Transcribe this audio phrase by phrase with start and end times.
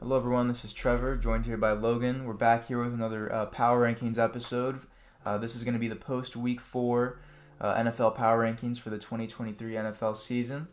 [0.00, 0.46] Hello, everyone.
[0.46, 2.24] This is Trevor, joined here by Logan.
[2.24, 4.78] We're back here with another uh, Power Rankings episode.
[5.26, 7.18] Uh, this is going to be the post Week Four
[7.60, 10.68] uh, NFL Power Rankings for the 2023 NFL season.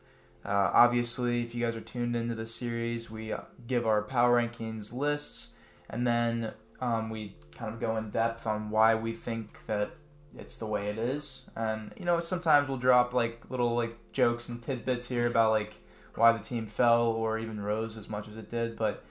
[0.45, 4.39] Uh, obviously, if you guys are tuned into the series, we uh, give our Power
[4.39, 5.53] Rankings lists,
[5.89, 9.89] and then um, we kind of go in depth on why we think that
[10.37, 11.49] it's the way it is.
[11.55, 15.73] And you know, sometimes we'll drop like little like jokes and tidbits here about like
[16.13, 19.03] why the team fell or even rose as much as it did, but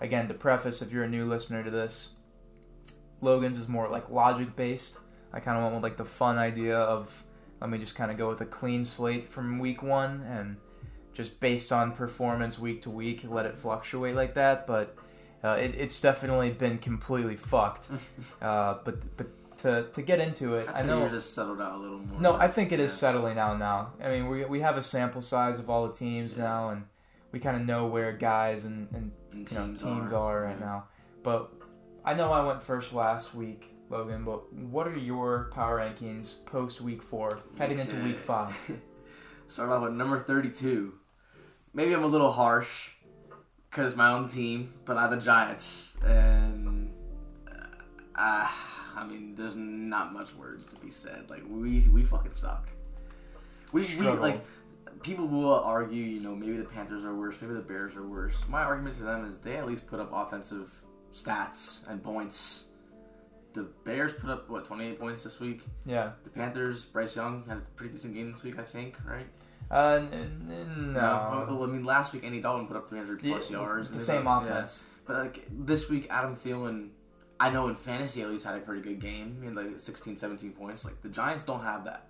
[0.00, 2.10] again, to preface, if you're a new listener to this,
[3.20, 4.98] Logan's is more like logic based.
[5.32, 7.24] I kind of went with like the fun idea of
[7.60, 10.56] let me just kind of go with a clean slate from week one and
[11.12, 14.66] just based on performance week to week, let it fluctuate like that.
[14.66, 14.96] But
[15.44, 17.88] uh, it, it's definitely been completely fucked.
[18.42, 19.26] uh, but but
[19.58, 22.20] to, to get into it, I, I know you're just settled out a little more.
[22.20, 22.96] no, I think it is yeah.
[22.96, 23.92] settling out now.
[24.02, 26.44] I mean, we, we have a sample size of all the teams Yeah.
[26.44, 26.84] now, and
[27.32, 30.16] we kind of know where guys and, and And you know teams teams are.
[30.16, 30.66] are, right Yeah.
[30.66, 30.84] now.
[31.22, 31.52] But
[32.04, 34.24] I know I went first last week, Logan.
[34.24, 38.56] But what are your power rankings post week four, heading into week five?
[39.48, 40.94] Start off with number 32.
[41.74, 42.90] Maybe I'm a little harsh
[43.68, 45.96] because my own team, but I have the Giants.
[46.04, 46.92] And,
[48.16, 48.48] uh,
[48.96, 51.28] I mean, there's not much words to be said.
[51.30, 52.70] Like, we, we fucking suck.
[53.72, 54.44] We, we, like,
[55.02, 58.36] people will argue, you know, maybe the Panthers are worse, maybe the Bears are worse.
[58.48, 60.72] My argument to them is they at least put up offensive
[61.14, 62.64] stats and points.
[63.52, 65.62] The Bears put up, what, 28 points this week?
[65.84, 66.12] Yeah.
[66.24, 69.26] The Panthers, Bryce Young had a pretty decent game this week, I think, right?
[69.70, 71.46] Uh, n- n- no.
[71.48, 73.90] Well, I mean, last week Andy Dalton put up 300 The- plus yards.
[73.90, 74.40] The same yeah.
[74.42, 74.86] offense.
[75.06, 76.90] But like this week, Adam Thielen,
[77.40, 79.38] I know in fantasy at least had a pretty good game.
[79.40, 80.84] He had like 16, 17 points.
[80.84, 82.06] Like the Giants don't have that.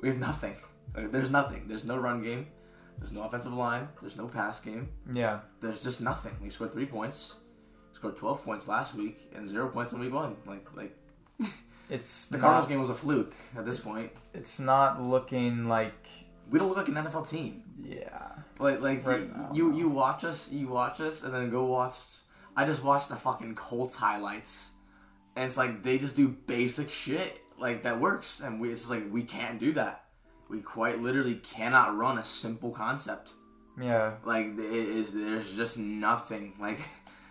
[0.00, 0.54] We have nothing.
[0.94, 1.64] Like, there's nothing.
[1.68, 2.46] There's no run game.
[2.98, 3.88] There's no offensive line.
[4.00, 4.88] There's no pass game.
[5.12, 5.40] Yeah.
[5.60, 6.34] There's just nothing.
[6.42, 7.36] We scored three points.
[7.92, 10.36] Scored 12 points last week and zero points in week one.
[10.46, 10.96] Like like
[11.90, 14.12] It's the not, Cardinals game was a fluke at this point.
[14.34, 16.06] It's not looking like.
[16.50, 17.62] We don't look like an NFL team.
[17.82, 18.28] Yeah.
[18.58, 21.64] Like like Right you, now, you you watch us you watch us and then go
[21.64, 21.98] watch
[22.56, 24.70] I just watched the fucking Colts highlights
[25.34, 28.90] and it's like they just do basic shit like that works and we it's just
[28.90, 30.05] like we can't do that.
[30.48, 33.30] We quite literally cannot run a simple concept.
[33.80, 34.14] Yeah.
[34.24, 36.54] Like it is there's just nothing.
[36.60, 36.86] Like It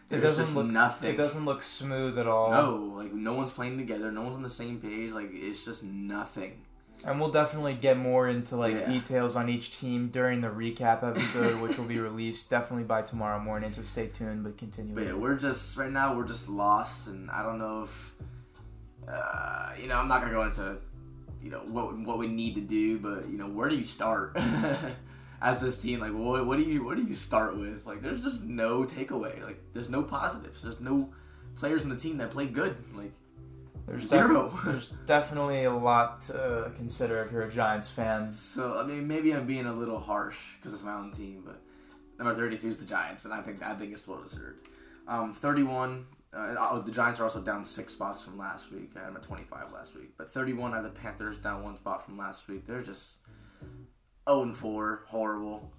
[0.10, 0.68] there's doesn't just look.
[0.68, 1.10] nothing.
[1.14, 2.52] It doesn't look smooth at all.
[2.52, 5.84] No, like no one's playing together, no one's on the same page, like it's just
[5.84, 6.62] nothing.
[7.06, 8.86] And we'll definitely get more into like Yeah.
[8.86, 13.40] details on each team during the recap episode, which will be released definitely by tomorrow
[13.40, 13.72] morning.
[13.72, 14.94] So stay tuned, but continue.
[14.94, 18.14] But yeah, we're just right now we're just lost, and I don't know if
[19.08, 20.78] uh, you know I'm not gonna go into
[21.46, 24.36] you know what what we need to do, but you know where do you start
[25.42, 26.00] as this team?
[26.00, 27.86] Like what what do you what do you start with?
[27.86, 29.42] Like there's just no takeaway.
[29.44, 30.64] Like there's no positives.
[30.64, 31.14] There's no
[31.56, 32.76] players in the team that play good.
[32.96, 33.12] Like
[33.86, 34.50] there's zero.
[34.50, 38.32] def- there's definitely a lot to consider if you're a Giants fan.
[38.32, 41.62] so I mean maybe I'm being a little harsh because it's my own team, but
[42.18, 44.68] number 32 is the Giants, and I think I think it's well deserved.
[45.08, 46.08] Um, 31.
[46.36, 48.92] Uh, oh, the Giants are also down six spots from last week.
[48.96, 50.74] I had them at 25 last week, but 31.
[50.74, 52.68] I have the Panthers down one spot from last week.
[52.68, 53.14] They're just
[54.28, 55.72] 0 and 4, horrible.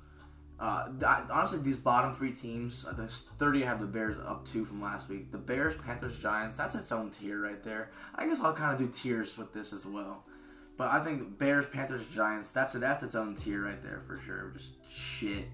[0.59, 4.47] Uh, I, honestly, these bottom three teams, uh, the 30 I have the Bears up
[4.47, 5.31] two from last week.
[5.31, 7.91] The Bears, Panthers, Giants, that's its own tier right there.
[8.15, 10.25] I guess I'll kind of do tiers with this as well.
[10.79, 14.53] But I think Bears, Panthers, Giants, that's that's its own tier right there for sure.
[14.57, 15.45] Just shit.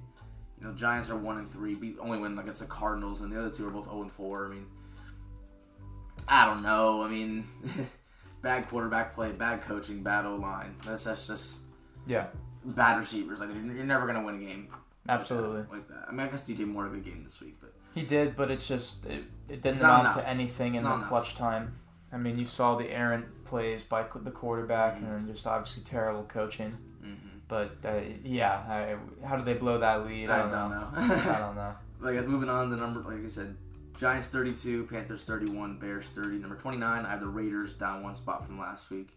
[0.61, 3.51] You know, Giants are one and three, only win against the Cardinals, and the other
[3.51, 4.47] two are both zero and four.
[4.47, 4.67] I mean,
[6.29, 7.03] I don't know.
[7.03, 7.47] I mean,
[8.43, 10.75] bad quarterback play, bad coaching, bad O line.
[10.85, 11.55] That's that's just
[12.07, 12.27] Yeah,
[12.65, 13.41] bad receivers.
[13.41, 14.69] Like you're you're never gonna win a game.
[15.09, 15.65] absolutely.
[15.71, 16.07] Like that.
[16.09, 18.37] I mean, I guess DJ Moore had a good game this week, but He did,
[18.37, 20.29] but it's just it, it didn't It's amount to enough.
[20.31, 21.09] anything in the enough.
[21.09, 21.77] clutch time.
[22.13, 25.17] I mean, you saw the errant plays by the quarterback, Mhm.
[25.17, 26.77] and just obviously terrible coaching.
[27.03, 27.17] mhm.
[27.49, 28.97] But uh, yeah, I,
[29.27, 30.31] how did they blow that lead?
[30.31, 30.79] I I don't, don't know.
[30.79, 31.15] know.
[31.33, 31.75] I don't know.
[32.01, 33.57] like moving on, the number like I said,
[33.99, 36.39] Giants 32, Panthers 31, Bears 30.
[36.39, 39.09] Number 29, I have the Raiders down one spot from last week.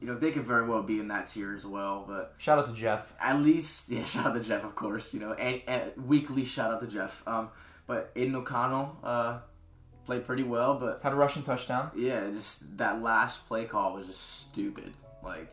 [0.00, 2.66] You know, they could very well be in that tier as well, but Shout out
[2.66, 3.12] to Jeff.
[3.20, 5.12] at least, yeah, shout out to Jeff, of course.
[5.14, 7.22] You know, and, and weekly shout out to Jeff.
[7.26, 7.50] Um,
[7.86, 9.38] but Aidan O'Connell uh,
[10.04, 11.90] played pretty well, but Had a rushing touchdown.
[11.96, 14.92] yeah, just that last play call was just stupid.
[15.22, 15.52] Like,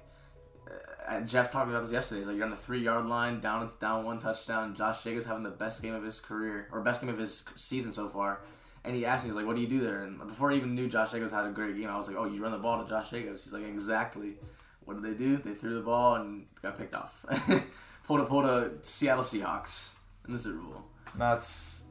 [1.25, 2.25] Jeff talked about this yesterday.
[2.25, 4.75] Like, you're on the three yard line, down down one touchdown.
[4.75, 7.91] Josh Jacobs having the best game of his career or best game of his season
[7.91, 8.41] so far.
[8.83, 10.75] And he asked me, he's like, "What do you do there?" And before I even
[10.75, 12.83] knew Josh Jacobs had a great game, I was like, "Oh, you run the ball
[12.83, 14.35] to Josh Jacobs." He's like, "Exactly."
[14.85, 15.37] What did they do?
[15.37, 17.25] They threw the ball and got picked off.
[18.07, 19.95] pulled a pulled a Seattle Seahawks
[20.27, 20.83] in the Super Bowl.
[21.17, 21.81] That's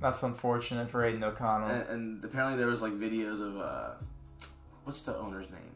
[0.00, 1.68] That's unfortunate for Aidan O'Connell.
[1.68, 3.90] And, and apparently there was like videos of uh,
[4.84, 5.69] what's the owner's name?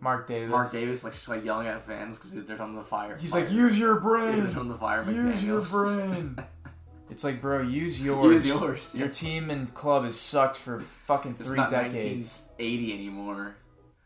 [0.00, 0.50] Mark Davis.
[0.50, 3.16] Mark Davis, like, just, like yelling at fans because they're on the fire.
[3.16, 3.42] He's fire.
[3.44, 4.00] like, use your Yeah,
[4.30, 4.50] they're brain.
[4.52, 5.10] from the fire.
[5.10, 6.36] Use your brain.
[7.10, 8.44] It's like, bro, use yours.
[8.44, 8.94] Use yours.
[8.94, 12.46] Your team and club has sucked for fucking It's three not decades.
[12.58, 13.56] 1980 anymore.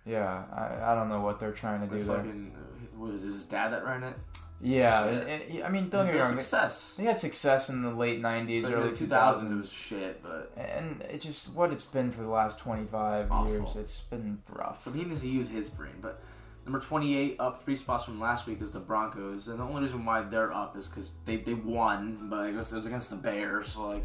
[0.06, 2.16] Yeah, I, I don't know what they're trying to The do there.
[2.16, 2.52] fucking
[2.96, 4.14] what was his dad that ran it?
[4.60, 5.10] Yeah, Yeah.
[5.10, 6.32] and- and I mean, don't get me wrong.
[6.32, 6.94] success.
[6.96, 9.70] They had success in the late '90s, Like, in early the 2000s, 2000s, it was
[9.72, 13.50] shit, but and it just what it's been for the last 25 Awful.
[13.52, 13.76] years.
[13.76, 14.82] It's been rough.
[14.82, 15.92] so he needs to use his brain.
[16.00, 16.20] But
[16.64, 20.04] number 28, up three spots from last week, is the Broncos, and the only reason
[20.04, 23.16] why they're up is because they they won, but it was, it was against the
[23.16, 24.04] Bears, so like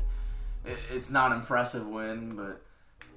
[0.66, 2.62] it, it's not an impressive win, but.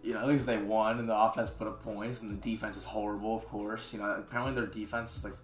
[0.05, 2.77] You know, at least they won, and the offense put up points, and the defense
[2.77, 3.93] is horrible, of course.
[3.93, 5.37] You know, apparently their defense is like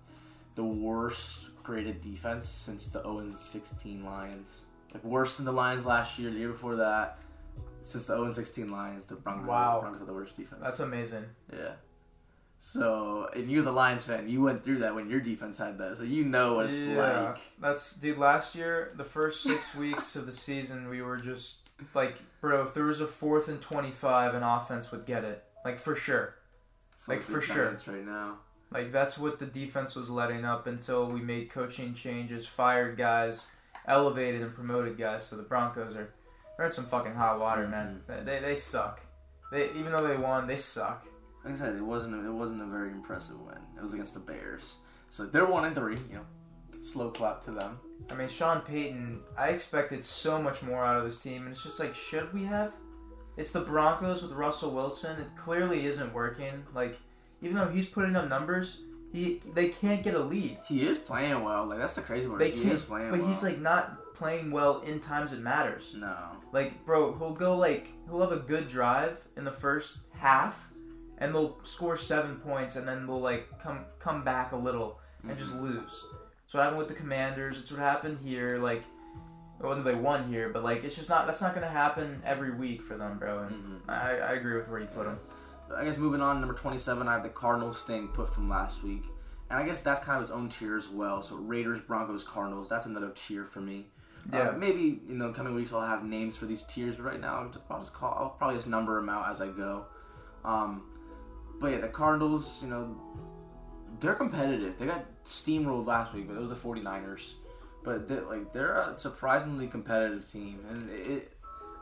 [0.57, 4.63] the worst graded defense since the 0 16 Lions.
[4.95, 7.19] Like worse than the Lions last year, the year before that.
[7.85, 9.81] Since the 0 16 Lions, the Broncos, Wow.
[9.83, 10.63] Broncos are the worst defense.
[10.65, 11.27] That's amazing.
[11.53, 11.73] yeah.
[12.61, 15.79] So, and you as a Lions fan, you went through that when your defense had
[15.79, 17.39] that, so you know what it's yeah, like.
[17.61, 18.19] that's dude.
[18.19, 22.75] Last year, the first six weeks of the season, we were just like, bro, if
[22.75, 26.35] there was a fourth and 25, an offense would get it, like for sure.
[26.99, 27.71] So like, for sure.
[27.87, 28.39] Right now.
[28.73, 33.51] Like that's what the defense was letting up until we made coaching changes, fired guys,
[33.87, 35.27] elevated and promoted guys.
[35.27, 36.13] So the Broncos are
[36.57, 38.03] they're in some fucking hot water, man.
[38.09, 38.27] Mm-hmm.
[38.27, 39.01] They, they they suck.
[39.51, 41.07] They even though they won, they suck.
[41.45, 43.59] Like I said, it wasn't a, it wasn't a very impressive win.
[43.77, 44.77] It was against the Bears,
[45.09, 45.97] so they're one and three.
[46.11, 47.79] You know, slow clap to them.
[48.11, 51.63] I mean, Sean Payton, I expected so much more out of this team, and it's
[51.63, 52.73] just like, should we have?
[53.37, 55.21] It's the Broncos with Russell Wilson.
[55.21, 56.65] It clearly isn't working.
[56.75, 56.99] Like,
[57.43, 58.81] even though he's putting up numbers,
[59.13, 60.59] he they can't get a lead.
[60.67, 61.67] He is playing well.
[61.67, 62.39] Like that's the crazy part.
[62.41, 63.29] They he is playing but well.
[63.29, 65.95] he's like not playing well in times it matters.
[65.97, 66.15] no.
[66.53, 70.69] Like, bro, he'll go like he'll have a good drive in the first half,
[71.19, 74.99] and they'll score seven points, and then they'll like come come back a little
[75.29, 76.05] and just lose.
[76.47, 77.59] So what happened with the Commanders?
[77.61, 78.59] It's what happened here.
[78.59, 78.83] Like,
[79.61, 82.83] well, they won here, but like it's just not that's not gonna happen every week
[82.83, 83.41] for them, bro.
[83.45, 83.53] And
[83.83, 83.89] Mhm.
[83.89, 85.19] I, I agree with where you put them.
[85.77, 89.05] I guess moving on, number 27, I have the Cardinals staying put from last week.
[89.51, 91.23] And I guess that's kind of its own tier as well.
[91.23, 93.87] So Raiders, Broncos, Cardinals, that's another tier for me.
[94.33, 94.51] Yeah.
[94.51, 97.41] Uh, maybe, you know, coming weeks I'll have names for these tiers, but right now
[97.41, 99.87] I'll just, I'll just call, I'll probably just number them out as I go.
[100.45, 100.83] Um,
[101.61, 102.97] but yeah, the Cardinals, you know,
[104.01, 104.79] they're competitive.
[104.79, 107.33] They got steamrolled last week, but it was the 49ers.
[107.85, 111.33] But they're, like they're a surprisingly competitive team, and it.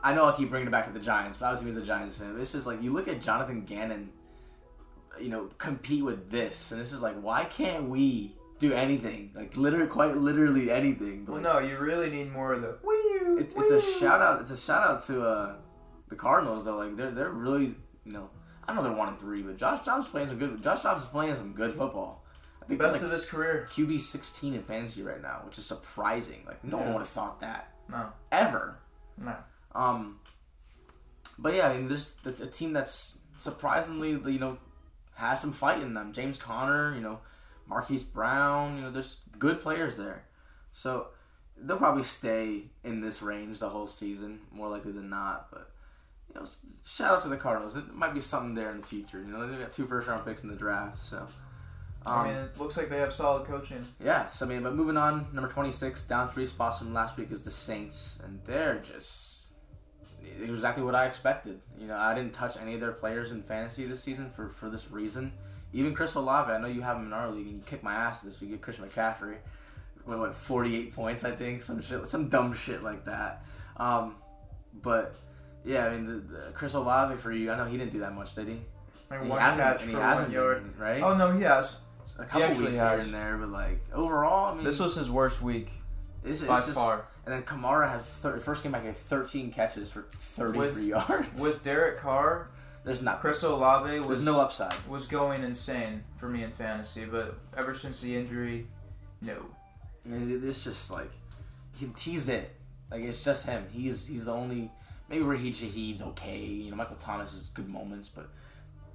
[0.03, 2.15] I know I keep bringing it back to the Giants, but obviously as a Giants
[2.15, 4.09] fan, but it's just like you look at Jonathan Gannon,
[5.19, 9.31] you know, compete with this, and it's just like why can't we do anything?
[9.35, 11.25] Like literally, quite literally anything.
[11.25, 12.77] But Well, like, no, you really need more of the.
[12.83, 14.41] Wee, it's, it's a shout out.
[14.41, 15.55] It's a shout out to uh,
[16.09, 16.77] the Cardinals though.
[16.77, 18.29] Like they're they're really you know
[18.67, 20.61] I know they're one and three, but Josh Dobbs is playing some good.
[20.63, 22.23] Josh Dobbs is playing some good football.
[22.61, 23.67] I think Best he's of his career.
[23.71, 26.43] QB sixteen in fantasy right now, which is surprising.
[26.45, 28.77] Like no one would have thought that No, ever.
[29.23, 29.35] no.
[29.73, 30.19] Um,
[31.37, 34.57] but yeah, I mean, there's, a team that's surprisingly you know
[35.15, 36.13] has some fight in them.
[36.13, 37.19] James Conner, you know,
[37.67, 40.23] Marquise Brown, you know, there's good players there.
[40.71, 41.07] So
[41.59, 45.47] they'll probably stay in this range the whole season, more likely than not.
[45.51, 45.71] But
[46.29, 46.47] you know,
[46.85, 47.75] shout out to the Cardinals.
[47.75, 49.19] It might be something there in the future.
[49.19, 51.27] You know, they got two first round picks in the draft, so.
[52.05, 53.85] Um, I mean, it looks like they have solid coaching.
[54.01, 57.31] yeah, so I mean, but moving on, number 26, down three spots from last week
[57.31, 59.26] is the Saints, and they're just
[60.41, 61.59] exactly what I expected.
[61.79, 64.69] You know, I didn't touch any of their players in fantasy this season for, for
[64.69, 65.33] this reason.
[65.73, 67.93] Even Chris Olave, I know you have him in our league, and you kicked my
[67.93, 68.51] ass this week.
[68.51, 69.35] You Christian McCaffrey,
[70.05, 73.43] what, what 48 points, I think, some shit, some dumb shit like that.
[73.75, 74.15] Um,
[74.81, 75.15] but
[75.65, 78.15] yeah, I mean, the, the Chris Olave for you, I know he didn't do that
[78.15, 78.59] much, did he?
[79.09, 80.63] Like he one hasn't, catch and he for hasn't one yard.
[80.73, 81.01] been, right?
[81.01, 81.75] Oh no, he has.
[82.17, 85.09] a couple actually weeks here and there, but like overall, I mean, This was his
[85.09, 85.71] worst week
[86.29, 87.05] it's, it's by just, far.
[87.25, 91.41] And then Kamara had thir- first game back at 13 catches for 33 With- yards.
[91.41, 92.49] With Derek Carr,
[92.83, 94.73] there's not Chris Olave was no upside.
[94.87, 98.67] was going insane for me in fantasy, but ever since the injury,
[99.21, 99.37] no.
[100.05, 101.11] And it- it's just like
[101.73, 102.53] he, he's it.
[102.89, 103.65] Like it's just him.
[103.71, 104.71] He's he's the only.
[105.09, 106.39] Maybe Rashid Shaheed's okay.
[106.39, 108.29] You know, Michael Thomas has good moments, but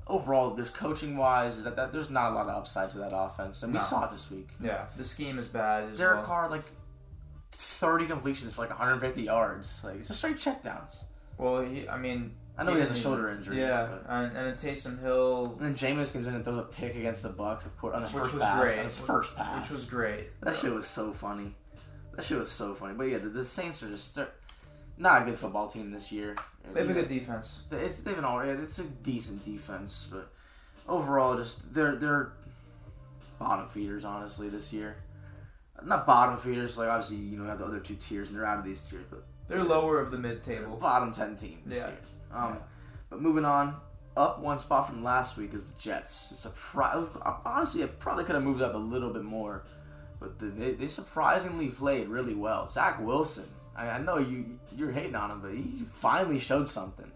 [0.06, 3.12] overall, there's coaching wise, is that, that there's not a lot of upside to that
[3.14, 4.48] offense, and we saw it this week.
[4.62, 5.90] Yeah, the scheme is bad.
[5.90, 6.26] As Derek well.
[6.26, 6.64] Carr like
[7.52, 11.04] 30 completions for like 150 yards, like just straight checkdowns.
[11.38, 13.58] Well, he, I mean, I know he has a shoulder injury.
[13.60, 16.62] Yeah, but- and, and then Taysom Hill, And then Jameis comes in and throws a
[16.62, 18.60] pick against the Bucs, of course, on his which first was pass.
[18.62, 18.78] great.
[18.78, 20.40] On his first pass, which was great.
[20.42, 21.54] that shit was so funny.
[22.14, 22.94] That shit was so funny.
[22.94, 24.28] But yeah, the, the Saints are just they're,
[24.98, 26.36] not a good football team this year.
[26.74, 27.62] They have a good defense.
[27.70, 28.50] It's they've been alright.
[28.50, 30.30] It's a decent defense, but
[30.86, 32.32] overall, just they're they're
[33.38, 34.96] bottom feeders honestly this year.
[35.84, 38.46] Not bottom feeders, like obviously you know you have the other two tiers and they're
[38.46, 40.76] out of these tiers, but They're lower of the mid table.
[40.76, 41.86] bottom ten team this Yeah.
[41.88, 41.98] year.
[42.32, 42.56] Um,
[43.10, 43.76] but moving on,
[44.16, 46.38] up one spot from last week is the Jets.
[46.38, 47.06] Surprise!
[47.44, 49.64] Honestly, I probably could have moved up a little bit more,
[50.20, 52.66] but the, they they surprisingly played really well.
[52.66, 53.44] Zach Wilson.
[53.74, 57.10] I, I know you you're hating on him, but he finally showed something.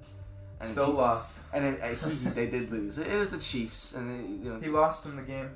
[0.58, 1.44] And Still he, lost.
[1.52, 2.96] and it, and he, they did lose.
[2.96, 5.50] It is the Chiefs, and they, you know, He lost him the game.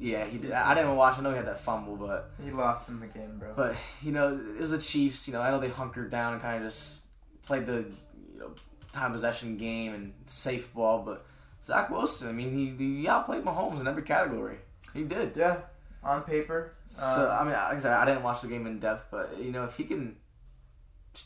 [0.00, 0.50] Yeah, he did.
[0.52, 1.18] I didn't even watch.
[1.18, 3.52] I know he had that fumble, but He lost him the game, bro.
[3.54, 5.28] but you know, it was the Chiefs.
[5.28, 6.96] You know, I know they hunkered down and kind of just
[7.44, 7.84] played the
[8.32, 8.50] you know
[8.92, 11.02] time possession game and safe ball.
[11.02, 11.24] But
[11.64, 14.56] Zach Wilson, I mean, he, he outplayed Mahomes in every category.
[14.94, 15.32] He did.
[15.36, 15.58] yeah,
[16.02, 16.74] on paper.
[16.90, 19.36] so um, I mean, like I said, I didn't watch the game in depth, but
[19.38, 20.16] you know, if he can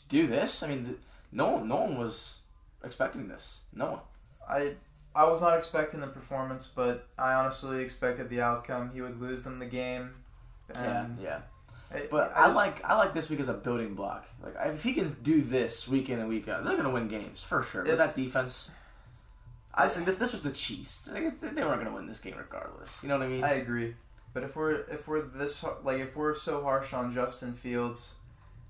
[0.09, 0.97] do this, I mean,
[1.31, 2.39] no one, no one was
[2.83, 3.59] expecting this.
[3.73, 3.99] No one.
[4.47, 4.73] I
[5.15, 8.91] I was not expecting the performance, but I honestly expected the outcome.
[8.93, 10.11] He would lose them the game.
[10.73, 11.39] Yeah, yeah.
[11.93, 14.25] I- But I, just- like I like this week as a building block.
[14.43, 17.41] Like if he can do this week in and week out, they're gonna win games
[17.43, 17.83] for sure.
[17.83, 18.71] With If- that defense,
[19.73, 21.05] I just think this this was the Chiefs.
[21.05, 23.01] They weren't gonna win this game regardless.
[23.03, 23.43] You know what I mean?
[23.43, 23.95] I agree.
[24.33, 28.15] But if we're if we're this like if we're so harsh on Justin Fields,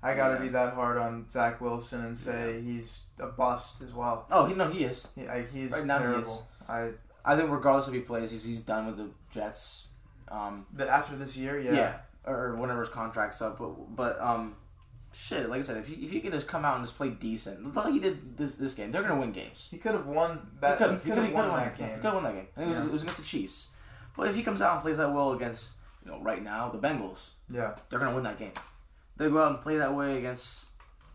[0.06, 0.40] I gotta Yeah.
[0.42, 4.26] be that hard on Zach Wilson and say he's a bust as well.
[4.30, 5.06] oh, he no, he is.
[5.14, 6.46] He, like, he's Right now he terrible.
[6.68, 6.90] I
[7.24, 9.88] I think regardless if he plays, he's, he's done with the Jets.
[10.28, 11.72] Um, the, after this year, yeah.
[11.72, 11.94] yeah.
[12.24, 13.58] or whenever his contract's up.
[13.58, 14.54] But but um,
[15.12, 15.48] shit.
[15.50, 17.74] Like I said, if he, if he can just come out and just play decent,
[17.74, 19.68] like he did this this game, they're gonna win games.
[19.70, 20.78] He could have won that.
[20.78, 21.88] He He could have have won won that game.
[21.88, 22.46] He could have won that game.
[22.56, 23.68] I think it was, it was against the Chiefs.
[24.16, 25.70] But if he comes out and plays that well against,
[26.04, 28.52] you know, right now the Bengals, Yeah, they're gonna win that game.
[29.16, 30.66] They go out and play that way against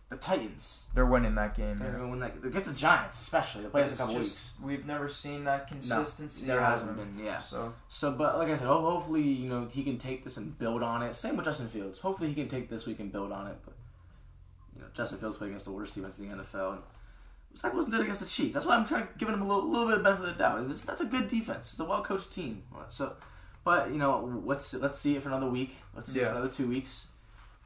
[0.09, 0.83] the Titans.
[0.93, 1.79] they're winning that game.
[1.79, 1.97] They're Yeah.
[1.99, 3.63] gonna win that against the Giants, especially.
[3.63, 5.87] They play us in a couple just- We've never seen that weeks.
[5.87, 6.47] consistency.
[6.47, 7.17] there hasn't been.
[7.23, 7.39] Yeah.
[7.39, 10.57] So So, but like I said, ho- hopefully, you know, he can take this and
[10.59, 11.15] build on it.
[11.15, 11.99] Same with Justin Fields.
[12.01, 13.57] Hopefully, he can take this week and build on it.
[13.63, 13.73] But
[14.75, 16.81] you know, Justin Fields played against the worst defense in the NFL, and
[17.57, 18.53] Zach Wilson did against the Chiefs.
[18.53, 20.43] That's why I'm kind of giving him a little, little bit of benefit of the
[20.43, 20.69] doubt.
[20.71, 21.71] It's, that's a good defense.
[21.71, 22.63] It's a well coached team.
[22.89, 23.15] So,
[23.63, 25.77] but you know, let's let's see it for another week.
[25.95, 27.07] Let's see it for another two weeks.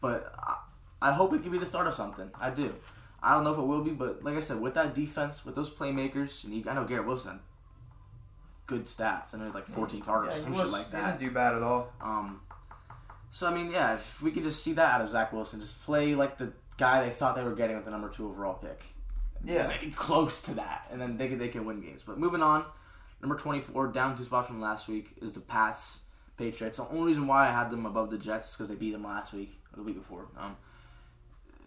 [0.02, 0.58] But I,
[1.02, 2.30] I hope it can be the start of something.
[2.40, 2.75] I do.
[3.22, 5.56] I don't know if it will be, but like I said, with that defense, with
[5.56, 7.40] those playmakers, and you, I know Garrett Wilson
[8.68, 9.34] good stats.
[9.34, 11.20] I know like 14 targets, yeah, some shit like that.
[11.20, 11.92] didn't do bad at all.
[12.02, 12.42] Um,
[13.32, 15.82] so I mean, yeah, if we could just see that out of Zach Wilson, just
[15.84, 18.84] play like the guy they thought they were getting with the number two overall pick.
[19.44, 19.72] Yeah.
[19.96, 22.04] Close to that, and then they could they can win games.
[22.06, 22.66] But moving on,
[23.22, 26.00] number twenty four, down two spots from last week, is the Pats
[26.38, 26.78] Patriots.
[26.78, 29.04] The only reason why I had them above the Jets is because they beat them
[29.04, 30.27] last week or the week before.
[30.38, 30.55] Um,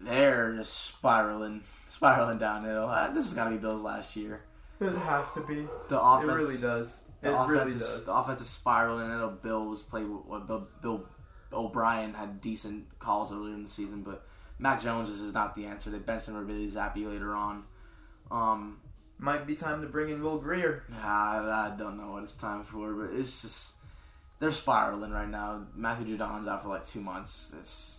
[0.01, 2.87] they're just spiraling, spiraling downhill.
[2.87, 4.43] Uh, this is gotta be Bills last year.
[4.81, 5.67] It has to be.
[5.89, 7.03] The offense it really does.
[7.21, 8.07] the it offense really is does.
[8.07, 9.11] the offense is spiraling.
[9.11, 10.07] I know Bill was played.
[10.07, 11.05] What Bill, Bill
[11.53, 14.27] O'Brien had decent calls earlier in the season, but
[14.59, 15.91] Mac Jones is not the answer.
[15.91, 17.65] They benched him for Bailey Zappe later on.
[18.31, 18.81] Um,
[19.19, 20.85] Might be time to bring in Will Grier.
[20.93, 23.73] I, I don't know what it's time for, but it's just
[24.39, 25.67] they're spiraling right now.
[25.75, 27.53] Matthew Judon's out for like two months.
[27.59, 27.97] It's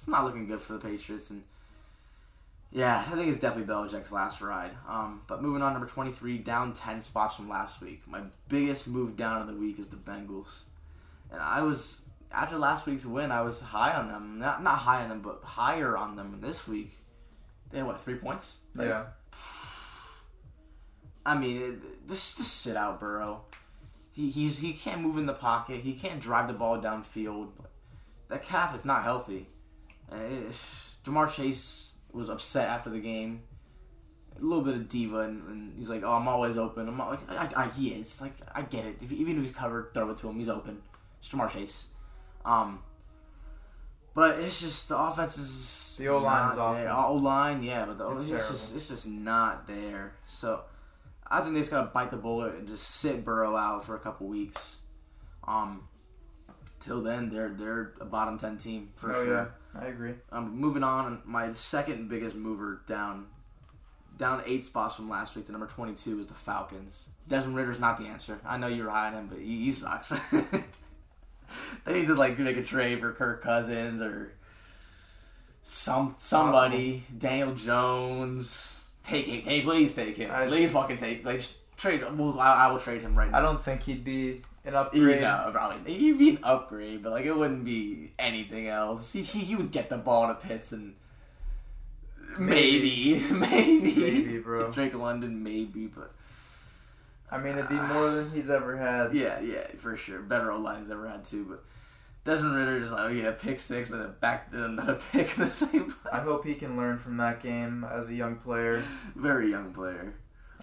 [0.00, 1.42] it's not looking good for the Patriots, and
[2.72, 4.70] yeah, I think it's definitely Belichick's last ride.
[4.88, 8.00] Um, but moving on, number twenty three, down ten spots from last week.
[8.06, 10.60] My biggest move down of the week is the Bengals,
[11.30, 12.00] and I was
[12.32, 14.38] after last week's win, I was high on them.
[14.38, 16.96] Not not high on them, but higher on them this week.
[17.70, 18.56] They had what three points?
[18.74, 19.04] Like, Yeah.
[21.26, 23.42] I mean, it- just just sit out, Burrow.
[24.12, 25.82] He he's he can't move in the pocket.
[25.82, 27.50] He can't drive the ball downfield.
[28.28, 29.48] That calf is not healthy.
[30.10, 30.16] Uh,
[31.04, 33.42] Ja'Marr Chase was upset after the game.
[34.38, 37.18] A little bit of diva, and, and he's like, "Oh, I'm always open." I'm like,
[37.28, 38.20] I, I, he is.
[38.20, 38.96] Like, I get it.
[39.02, 40.38] If, even if he's covered, throw it to him.
[40.38, 40.80] He's open.
[41.18, 41.86] It's Ja'Marr Chase.
[42.44, 42.82] Um,
[44.14, 46.92] but it's just the offense is The O-line is not there.
[46.92, 50.14] O line, yeah, but the It's it's, just it's just not there.
[50.28, 50.62] So
[51.26, 54.00] I think they just gotta bite the bullet and just sit Burrow out for a
[54.00, 54.78] couple weeks.
[55.46, 55.88] Um,
[56.80, 59.34] till then, they're they're a bottom ten team for oh sure.
[59.34, 60.14] yeah, I agree.
[60.32, 63.26] Um, moving on, my second biggest mover down,
[64.18, 67.06] down eight spots from last week to number twenty-two is the Falcons.
[67.28, 68.40] Desmond Ridder's not the answer.
[68.44, 70.08] I know you were high on him, but he, he sucks.
[71.84, 74.32] they need to like make a trade for Kirk Cousins or
[75.62, 77.04] some somebody.
[77.16, 81.42] Daniel Jones, take him, take please take him, I- please fucking take like
[81.76, 82.02] trade.
[82.02, 83.38] I, I will trade him right now.
[83.38, 85.20] I don't think he'd be an You upgrade.
[85.22, 89.12] know, probably he'd be an upgrade, but like it wouldn't be anything else.
[89.12, 90.94] He, he, he would get the ball to Pitts and
[92.38, 94.70] maybe, maybe, Maybe, bro.
[94.70, 96.12] Drake London, maybe, but
[97.30, 99.14] I mean, it'd be more than he's ever had.
[99.14, 100.20] yeah, yeah, for sure.
[100.20, 101.64] Better O line's ever had too, but
[102.24, 105.44] Desmond Ridder just like oh yeah, pick six and a back and another pick in
[105.44, 106.10] the same play.
[106.12, 108.82] I hope he can learn from that game as a young player.
[109.16, 110.14] Very young player.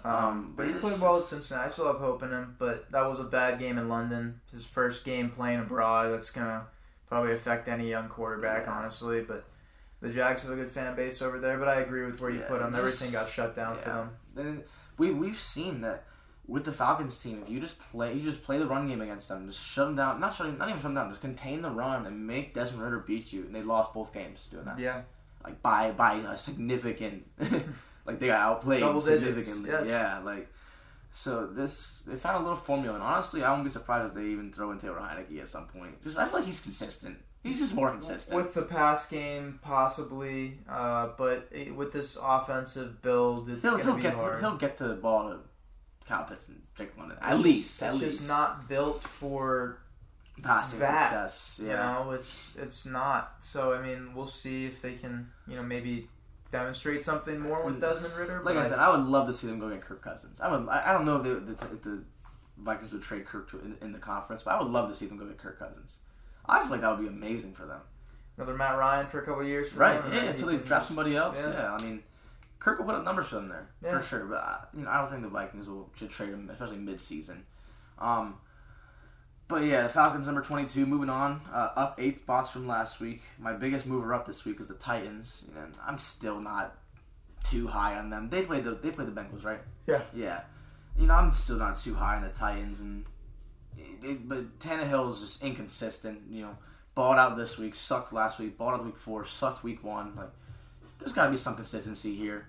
[0.07, 1.67] Um, but he played well at Cincinnati.
[1.67, 4.39] I still have hope in him, but that was a bad game in London.
[4.51, 6.11] His first game playing abroad.
[6.13, 6.65] That's gonna
[7.07, 8.73] probably affect any young quarterback, Yeah.
[8.73, 9.21] honestly.
[9.21, 9.43] But
[10.01, 11.57] the Jags have a good fan base over there.
[11.57, 12.73] But I agree with where you Yeah, put them.
[12.75, 14.63] Everything got shut down for them.
[14.97, 16.03] We we've seen that
[16.47, 19.27] with the Falcons team, if you just play, you just play the run game against
[19.27, 20.19] them, just shut them down.
[20.21, 21.09] Not shut, not even shut them down.
[21.09, 23.41] Just contain the run and make Desmond Ridder beat you.
[23.41, 24.79] And they lost both games doing that.
[24.79, 25.01] Yeah,
[25.43, 27.25] Like by by a significant,
[28.07, 29.69] like they got outplayed Double digits, significantly.
[29.69, 29.87] yes.
[29.87, 30.47] Yeah, like.
[31.11, 34.25] So this they found a little formula, and honestly, I wouldn't be surprised if they
[34.29, 36.03] even throw in Taylor Heinicke at some point.
[36.03, 37.17] Just I feel like he's consistent.
[37.43, 38.35] He's just more consistent.
[38.35, 43.95] with the pass game possibly, uh, but it, with this offensive build, it's he'll, he'll
[43.95, 44.41] be get hard.
[44.41, 45.39] he'll get the ball to
[46.07, 47.79] Kyle Pitts and Drake London at It's least.
[47.79, 49.79] just, at it's least just not built for
[50.43, 51.59] passing that, success.
[51.63, 51.93] You Yeah.
[52.03, 53.37] know, it's it's not.
[53.39, 56.09] So I mean, we'll see if they can, you know, maybe
[56.51, 58.41] demonstrate something more with Desmond Ridder.
[58.43, 60.39] Like I said, I would love to see them go get Kirk Cousins.
[60.41, 60.67] I would.
[60.69, 62.03] I I don't know if, they, the, if the
[62.57, 65.05] Vikings would trade Kirk to, in, in the conference, but I would love to see
[65.05, 65.97] them go get Kirk Cousins.
[66.45, 67.81] I feel like that would be amazing for them.
[68.37, 69.69] another Matt Ryan for a couple of years.
[69.69, 70.01] For Right?
[70.01, 70.19] them, Yeah.
[70.19, 71.37] and Until he they draft somebody else.
[71.39, 71.51] yeah.
[71.51, 71.73] Yeah.
[71.79, 72.03] I mean,
[72.59, 73.97] Kirk will put up numbers for them there Yeah.
[73.99, 74.25] for sure.
[74.25, 77.43] But uh, you know, I don't think the Vikings will should trade him, especially mid-season.
[77.99, 78.35] Um,
[79.47, 80.85] but yeah, the Falcons number twenty-two.
[80.85, 83.21] Moving on, uh, up eight spots from last week.
[83.39, 85.45] My biggest mover up this week is the Titans.
[85.47, 86.75] You know, I'm still not
[87.43, 88.29] too high on them.
[88.29, 89.61] They played the they played the Bengals, right?
[89.85, 90.01] Yeah.
[90.13, 90.41] Yeah.
[90.97, 93.05] You know, I'm still not too high on the Titans, and
[94.03, 96.21] it, but Tannehill is just inconsistent.
[96.29, 96.57] You know,
[96.95, 100.15] balled out this week, sucked last week, balled out week before, sucked week one.
[100.15, 100.31] Like,
[100.99, 102.47] there's got to be some consistency here.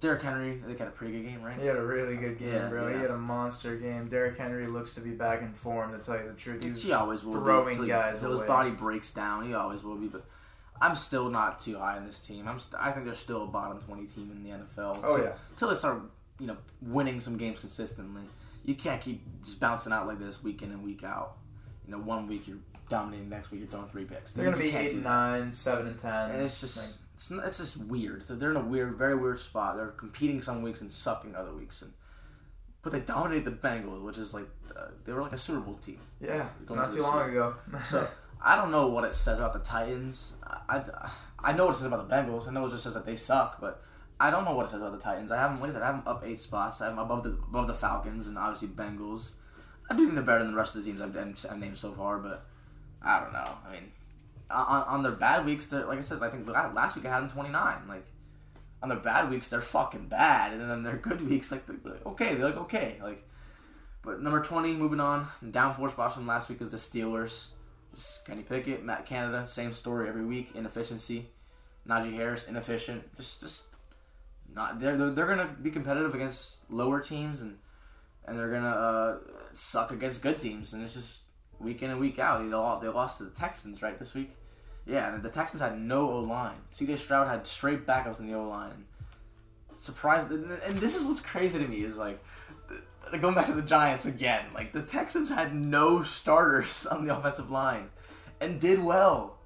[0.00, 1.54] Derrick Henry, I think had a pretty good game, right?
[1.54, 2.88] He had a really good game, Yeah, bro.
[2.88, 4.08] He had a monster game.
[4.08, 6.62] Derrick Henry looks to be back in form, to tell you the truth.
[6.62, 7.82] He was He always will throwing be.
[7.84, 9.44] he- guys till his body breaks down.
[9.46, 10.24] He always will be, but.
[10.82, 12.48] I'm still not too high on this team.
[12.48, 12.58] I'm.
[12.58, 14.98] St- I think they're still a bottom twenty team in the NFL.
[15.04, 15.32] Oh, Till- yeah.
[15.58, 16.00] Till they start,
[16.38, 18.22] you know, winning some games consistently.
[18.64, 21.36] You can't keep just bouncing out like this week in and week out.
[21.84, 22.56] You know, one week you're
[22.88, 24.32] dominating, next week you're throwing three picks.
[24.32, 26.30] They're You gonna be 8 and 9, seven and ten.
[26.30, 26.86] And it's just Like,
[27.20, 28.26] it's, it's just weird.
[28.26, 29.76] So they're in a weird, very weird spot.
[29.76, 31.92] They're competing some weeks and sucking other weeks, and
[32.82, 35.74] but they dominate the Bengals, which is like uh, they were like a Super Bowl
[35.74, 35.98] team.
[36.18, 37.54] yeah, not to too long Super ago.
[37.90, 38.08] So
[38.42, 40.32] I don't know what it says about the Titans.
[40.46, 42.48] I, I I know what it says about the Bengals.
[42.48, 43.82] I know it just says that they suck, but
[44.18, 45.30] I don't know what it says about the Titans.
[45.30, 46.80] I have them, like I said, I have them up eight spots.
[46.80, 49.32] I have them above the above the Falcons and obviously Bengals.
[49.90, 51.14] I do think they're better than the rest of the teams I've,
[51.50, 52.46] I've named so far, but
[53.02, 53.58] I don't know.
[53.68, 53.92] I mean,
[54.50, 56.22] on, on their bad weeks, they're like I said.
[56.22, 57.86] I think last week I had them twenty nine.
[57.88, 58.06] Like
[58.82, 62.00] on their bad weeks, they're fucking bad, and then their good weeks, like they're, they're
[62.06, 63.26] okay, they're like okay, like.
[64.02, 67.48] But number twenty, moving on, down four spots from last week is the Steelers.
[67.94, 70.52] Just Kenny Pickett, Matt Canada, same story every week.
[70.54, 71.28] Inefficiency.
[71.86, 73.14] Najee Harris, inefficient.
[73.16, 73.62] Just, just
[74.54, 74.80] not.
[74.80, 77.58] They're they're, they're gonna be competitive against lower teams and
[78.24, 79.18] and they're gonna uh,
[79.52, 80.72] suck against good teams.
[80.72, 81.19] And it's just
[81.60, 82.42] week in and week out.
[82.42, 84.32] They lost, they lost to the Texans right this week.
[84.86, 86.56] Yeah, and the Texans had no O line.
[86.72, 86.96] C.J.
[86.96, 88.86] Stroud had straight backups in the O line.
[89.78, 92.22] Surprised, and this is what's crazy to me is like
[93.20, 94.46] going back to the Giants again.
[94.54, 97.90] Like the Texans had no starters on the offensive line,
[98.40, 99.38] and did well.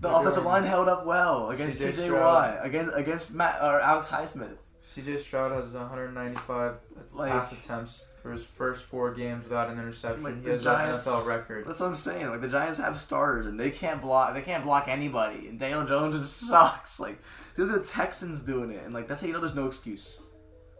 [0.00, 2.10] The They're offensive line held up well against T.J.
[2.10, 4.56] Watt, against against Matt or Alex Highsmith.
[4.84, 6.74] CJ Stroud has 195
[7.14, 10.22] Like- pass attempts for his first four games without an interception.
[10.24, 11.66] Like he has Giants- an NFL record.
[11.66, 12.28] That's what I'm saying.
[12.30, 14.34] Like the Giants have starters and they can't block.
[14.34, 15.48] They can't block anybody.
[15.48, 16.98] And Daniel Jones just sucks.
[17.00, 17.18] Like
[17.56, 20.20] look at the Texans doing it, and like that's how you know there's no excuse.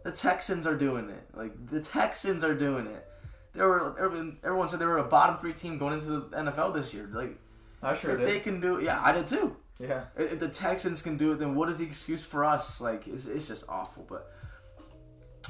[0.03, 1.23] The Texans are doing it.
[1.33, 3.07] Like the Texans are doing it.
[3.53, 6.73] They were everyone, everyone said they were a bottom three team going into the NFL
[6.73, 7.09] this year.
[7.13, 7.37] Like
[7.81, 8.27] I sure if did.
[8.27, 9.55] they can do, yeah, I did too.
[9.79, 10.05] Yeah.
[10.17, 12.79] If the Texans can do it, then what is the excuse for us?
[12.79, 14.05] Like it's, it's just awful.
[14.07, 14.31] But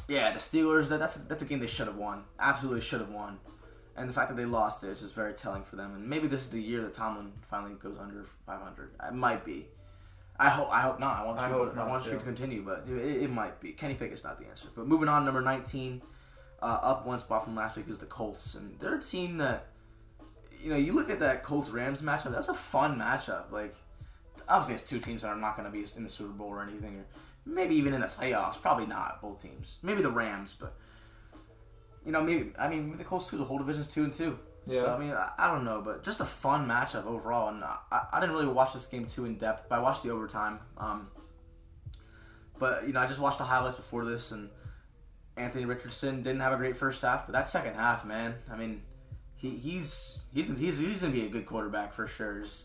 [0.08, 0.90] yeah, the Steelers.
[0.90, 2.24] That, that's that's a game they should have won.
[2.40, 3.40] Absolutely should have won.
[3.96, 5.94] And the fact that they lost it is just very telling for them.
[5.94, 8.90] And maybe this is the year that Tomlin finally goes under 500.
[9.08, 9.68] It might be.
[10.40, 10.72] I hope.
[10.72, 11.20] I hope not.
[11.20, 11.40] I want.
[11.40, 12.12] I hope I want too.
[12.12, 13.72] to continue, but it, it might be.
[13.72, 14.68] Kenny Pickett's not the answer.
[14.76, 16.02] But moving on, number 19,
[16.62, 19.68] uh, up one spot from last week is the Colts, and they're a team that,
[20.62, 22.32] you know, you look at that Colts Rams matchup.
[22.32, 23.52] That's a fun matchup.
[23.52, 23.76] Like,
[24.48, 26.62] obviously, it's two teams that are not going to be in the Super Bowl or
[26.62, 27.06] anything, or
[27.46, 28.62] maybe even in the playoffs.
[28.62, 29.78] Probably not both teams.
[29.82, 30.76] Maybe the Rams, but
[32.06, 33.38] you know, maybe I mean the Colts too.
[33.38, 34.38] The whole division's two and two.
[34.66, 34.94] So Yeah.
[34.94, 37.50] I mean, I, I don't know, but just a fun matchup overall.
[37.50, 37.78] And I,
[38.14, 40.60] I didn't really watch this game too in depth, but I watched the overtime.
[40.78, 41.08] Um,
[42.60, 44.50] But you know, I just watched the highlights before this, and
[45.36, 48.84] Anthony Richardson didn't have a great first half, but that second half, man, I mean,
[49.36, 52.42] he, he's he's he's he's gonna be a good quarterback for sure.
[52.42, 52.64] Just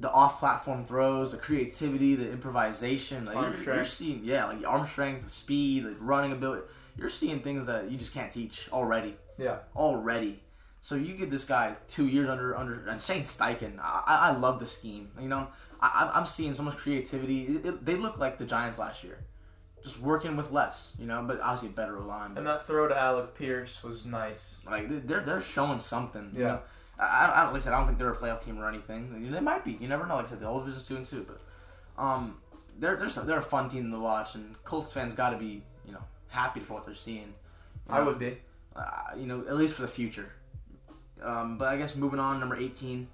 [0.00, 3.88] the off-platform throws, the creativity, the improvisation, like Arm you're, you're strength.
[3.90, 6.62] seeing, yeah, like arm strength, speed, like running ability.
[6.96, 9.58] You're seeing things that you just can't teach already Yeah.
[9.76, 10.42] already.
[10.82, 13.78] So you give this guy two years under under and Shane Steichen.
[13.78, 15.10] I, I love the scheme.
[15.20, 15.48] You know,
[15.80, 17.42] I, I'm seeing so much creativity.
[17.56, 19.18] It, it- they look like the Giants last year,
[19.82, 20.92] just working with less.
[20.98, 22.32] You know, but obviously better line.
[22.38, 24.56] And that throw to Alec Pierce was nice.
[24.66, 26.30] Like they- they're they're showing something.
[26.32, 26.46] You Yeah.
[26.48, 26.60] know?
[27.00, 29.30] I, I, I like I said, I don't think they're a playoff team or anything.
[29.32, 29.78] They might be.
[29.80, 30.16] You never know.
[30.16, 31.40] Like I said, the old division's two and two, but
[32.02, 32.38] um,
[32.78, 35.92] they're they're they're a fun team to watch, and Colts fans got to be you
[35.92, 37.34] know happy for what they're seeing.
[37.88, 38.38] You I would be.
[38.76, 40.32] uh, you know, at least for the future.
[41.22, 43.06] Um, but I guess moving on, number 18,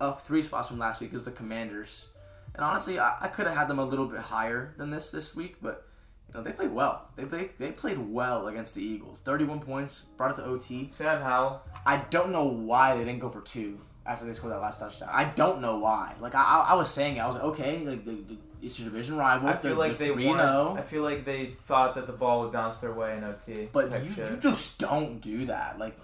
[0.00, 2.06] up three spots from last week is the Commanders.
[2.54, 5.34] And honestly, I, I could have had them a little bit higher than this this
[5.34, 5.85] week, but
[6.34, 7.08] know they played well.
[7.16, 9.20] They they, they played well against the Eagles.
[9.24, 10.88] 31 points, brought it to OT.
[10.90, 11.62] Sam Howell.
[11.84, 15.08] I don't know why they didn't go for two after they scored that last touchdown.
[15.12, 16.14] I don't know why.
[16.20, 18.88] like I, I, I was saying, I was like, okay, like the, the, it's your
[18.88, 19.48] division rival.
[19.48, 20.74] I feel They're- like they're they 3 oh.
[20.78, 23.68] I feel like they thought that the ball would bounce their way in OT.
[23.72, 25.78] But you, you just don't do that.
[25.78, 25.96] Like,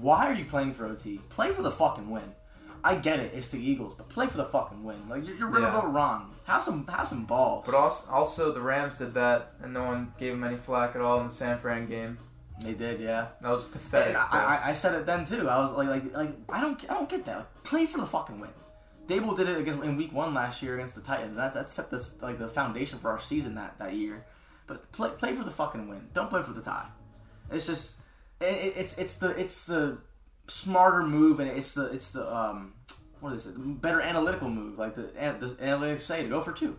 [0.00, 1.18] why are you playing for OT?
[1.28, 2.32] Play for the fucking win.
[2.86, 5.08] I get it, it's the Eagles, but play for the fucking win.
[5.08, 6.30] Like you're, you're Riverboat Ron.
[6.44, 7.64] Have some have some balls.
[7.66, 11.00] But also, also the Rams did that, and no one gave them any flack at
[11.00, 12.18] all in the San Fran game.
[12.60, 13.28] they did, yeah.
[13.40, 14.08] That was pathetic.
[14.08, 14.60] And I.
[14.62, 15.48] I, I said it then too.
[15.48, 17.36] I was like, like, like I don't, I don't get that.
[17.38, 18.50] Like, play for the fucking win.
[19.06, 21.36] Daboll did it against in Week One last year against the Titans.
[21.36, 24.24] That's that set this like the foundation for our season that that year.
[24.66, 26.08] But play play for the fucking win.
[26.14, 26.86] Don't play for the tie.
[27.50, 27.96] It's just
[28.40, 29.98] it- it's it's the it's the
[30.46, 32.74] smarter move and it's the it's the um
[33.20, 36.76] what is it better analytical move like the the analytics say to go for two.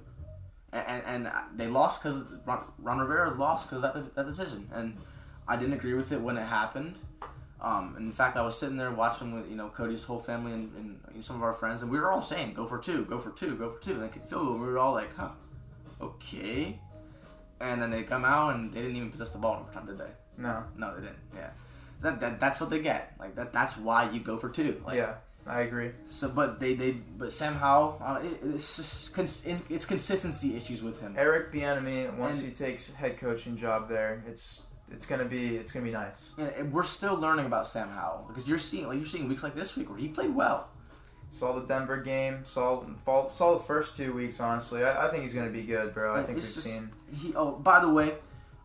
[0.71, 4.97] And, and, and they lost because Ron, Ron Rivera lost because that, that decision, and
[5.47, 6.97] I didn't agree with it when it happened.
[7.61, 10.99] Um, in fact, I was sitting there watching with you know Cody's whole family and,
[11.13, 13.31] and some of our friends, and we were all saying, "Go for two, go for
[13.31, 13.93] two, go for two.
[13.93, 14.29] And they could.
[14.29, 15.29] We were all like, "Huh,
[16.01, 16.79] okay."
[17.61, 19.97] And then they come out and they didn't even possess the ball in overtime, did
[19.97, 20.11] they?
[20.37, 20.63] no.
[20.77, 21.19] No, they didn't.
[21.33, 21.51] Yeah,
[22.01, 23.13] that, that that's what they get.
[23.19, 23.53] Like that.
[23.53, 24.81] That's why you go for two.
[24.85, 25.15] Like, yeah,
[25.47, 25.91] I agree.
[26.09, 30.81] So, but they they but Sam Howell, uh, it, it's just cons- it's consistency issues
[30.83, 31.15] with him.
[31.17, 35.71] Eric Bieniemy, once And- he takes head coaching job there, it's it's gonna be it's
[35.71, 36.33] gonna be nice.
[36.37, 39.55] And we're still learning about Sam Howell because you're seeing like you're seeing weeks like
[39.55, 40.69] this week where he played well.
[41.31, 42.45] Saw the Denver game.
[42.45, 42.83] Saw
[43.27, 44.39] saw the first two weeks.
[44.39, 46.13] Honestly, I, I think he's gonna be good, bro.
[46.13, 46.91] I think we've just- seen.
[47.13, 48.13] He oh by the way,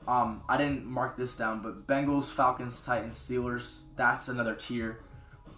[0.08, 3.76] um I didn't mark this down, but Bengals, Falcons, Titans, Steelers.
[3.96, 5.00] That's another tier.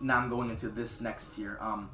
[0.01, 1.59] Now I'm going into this next tier.
[1.61, 1.89] Um,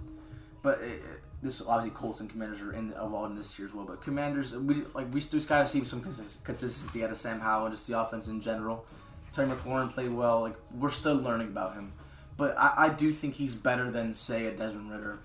[0.62, 3.72] but it, it- this obviously Colts and Commanders are in involved in this tier as
[3.72, 3.84] well.
[3.84, 7.66] But Commanders, we like we still got to see some consistency out of Sam Howell
[7.66, 8.84] and just the offense in general.
[9.32, 10.40] Terry McLaurin played well.
[10.40, 11.92] Like we're still learning about him,
[12.36, 15.18] but I, I do think he's better than say a Desmond Ridder.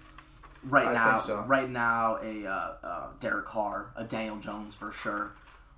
[0.66, 1.42] Right I now, so.
[1.48, 5.32] right now, a uh, uh, Derek Carr, a Daniel Jones for sure,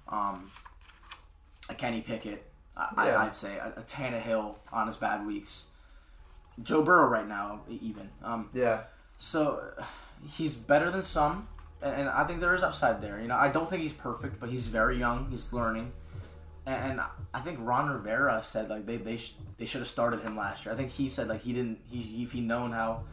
[0.10, 0.52] um,
[1.70, 2.44] a Kenny Pickett.
[2.78, 3.18] I, Yeah.
[3.18, 5.66] I, I'd say a, a Tannehill on his bad weeks.
[6.64, 8.10] Joe Burrow right now, even.
[8.24, 8.84] Um, Yeah,
[9.18, 9.62] so
[10.28, 11.48] he's better than some,
[11.82, 13.20] and, and I think there is upside there.
[13.20, 15.28] You know, I don't think he's perfect, but he's very young.
[15.30, 15.92] He's learning,
[16.66, 17.02] and, and
[17.34, 20.66] I think Ron Rivera said like they they sh- they should have started him last
[20.66, 20.74] year.
[20.74, 23.04] I think he said like he didn't he if he known how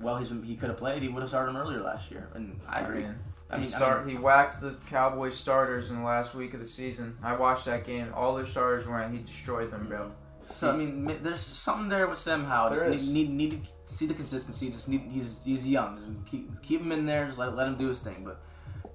[0.00, 2.30] well he's he could have played, he would have started him earlier last year.
[2.34, 3.02] And I agree.
[3.02, 3.14] mean,
[3.50, 6.60] I he mean, I start he whacked the Cowboys starters in the last week of
[6.60, 7.16] the season.
[7.22, 8.12] I watched that game.
[8.14, 9.12] All their starters were in.
[9.12, 10.12] He destroyed them, bro.
[10.42, 12.70] So I mean, there's something there with Sam Howell.
[12.70, 14.70] Just There need, need need to see the consistency.
[14.70, 16.24] Just need he's he's young.
[16.30, 17.26] Keep keep him in there.
[17.26, 18.24] Just let let him do his thing.
[18.24, 18.40] But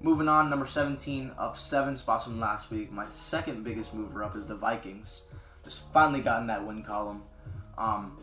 [0.00, 2.92] moving on, number 17, up seven spots from last week.
[2.92, 5.22] My second biggest mover up is the Vikings.
[5.64, 7.22] Just finally got in that win column.
[7.76, 8.18] Um,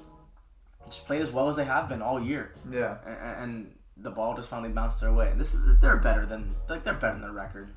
[0.85, 4.35] just played as well as they have been all year, Yeah, and, and the ball
[4.35, 5.29] just finally bounced their way.
[5.31, 7.69] And this is they're better than like they're better than their record.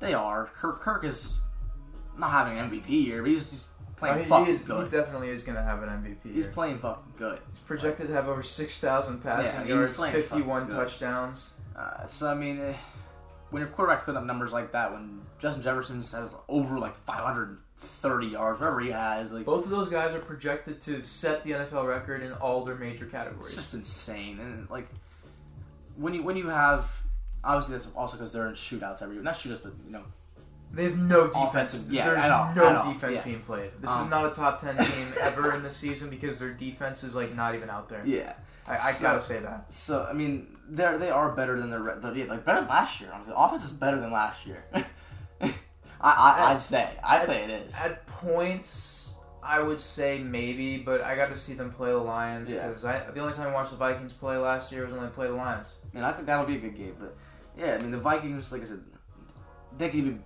[0.00, 0.46] They are.
[0.54, 1.38] Kirk Kirk is
[2.18, 4.84] not having an MVP year, but he's just playing he, fucking he is, good.
[4.92, 6.34] he definitely is gonna have an MVP.
[6.34, 6.52] He's year.
[6.52, 7.38] playing fucking good.
[7.50, 11.52] He's projected to have over six thousand passing Yeah, yards, fifty-one touchdowns.
[11.76, 12.74] Uh, so I mean, eh,
[13.50, 18.26] when your quarterback put up numbers like that, when Justin Jefferson has over like 530
[18.26, 21.86] yards, whatever he has, like Both of those guys are projected to set the NFL
[21.88, 23.54] record in all their major it's categories.
[23.54, 24.38] just insane.
[24.40, 24.88] And like
[25.96, 26.90] when you when you have
[27.44, 29.16] obviously that's also because they're in shootouts every.
[29.16, 30.02] Not shootouts, but you know,
[30.72, 31.88] They have no defense.
[31.90, 33.24] Yeah, There's at all, no at defense yeah.
[33.24, 33.70] being played.
[33.80, 37.02] This Um, is not a top ten team ever in the season because their defense
[37.04, 38.02] is like not even out there.
[38.04, 38.34] yeah.
[38.66, 39.72] I, I So- gotta say that.
[39.72, 43.00] So I mean, they are they are better than their yeah, like better than last
[43.00, 43.10] year.
[43.12, 43.34] Honestly.
[43.36, 44.64] Offense is better than last year.
[44.74, 45.50] I,
[46.00, 47.74] I At- I'd say I'd say it is.
[47.74, 52.48] At points, I would say maybe, but I got to see them play the Lions
[52.50, 55.08] because I the only time I watched the Vikings play last year was when they
[55.10, 55.74] played the Lions.
[55.94, 56.96] And I think that'll be a good game.
[56.98, 57.16] But
[57.56, 58.80] yeah, I mean the Vikings, like I said,
[59.76, 60.24] they could even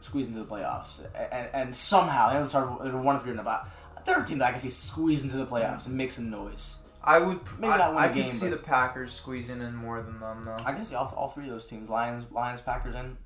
[0.00, 3.68] squeeze into the playoffs, and, and somehow they start they're one three in the bot.
[3.96, 6.76] A third team that I can see squeeze into the playoffs and make some noise.
[7.04, 10.02] I would Maybe I, not win I could game, see the Packers squeezing in more
[10.02, 10.56] than them though.
[10.64, 13.16] I can see all, all three of those teams: Lions, Lions, Packers, and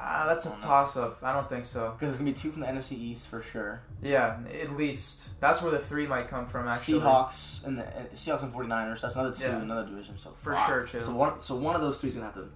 [0.00, 1.18] Ah, that's a toss up.
[1.22, 1.90] I don't think so.
[1.98, 3.80] Because it's gonna be two from the NFC East for sure.
[4.02, 6.68] Yeah, at least that's where the three might come from.
[6.68, 9.00] Actually, Seahawks and the uh, Seahawks and 49ers.
[9.00, 9.56] That's another two, Yeah.
[9.60, 10.16] another division.
[10.18, 10.66] So For fuck.
[10.66, 11.00] sure, too.
[11.00, 12.48] So one, so one of those three's gonna have to.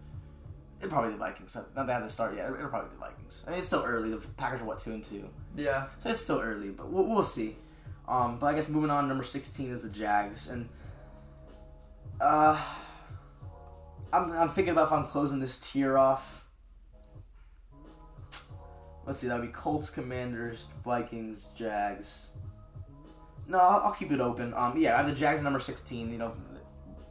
[0.81, 1.57] It'll probably be the Vikings.
[1.77, 2.51] Not they have to start yet.
[2.53, 3.45] It'll probably be the Vikings.
[3.47, 4.11] I mean, it's still early.
[4.11, 6.71] The Packers are what two and two, Yeah, so it's still early.
[6.71, 7.57] But we'll, we'll see.
[8.09, 10.69] Um, but I guess moving on, number 16 is the Jags, and
[12.21, 12.61] uh,
[14.13, 16.42] I'm I'm thinking about if I'm closing this tier off.
[19.07, 22.29] Let's see, that'd be Colts, Commanders, Vikings, Jags.
[23.49, 24.55] No, I'll, I'll keep it open.
[24.55, 26.13] Um, yeah, I have the Jags number 16.
[26.13, 26.33] You know,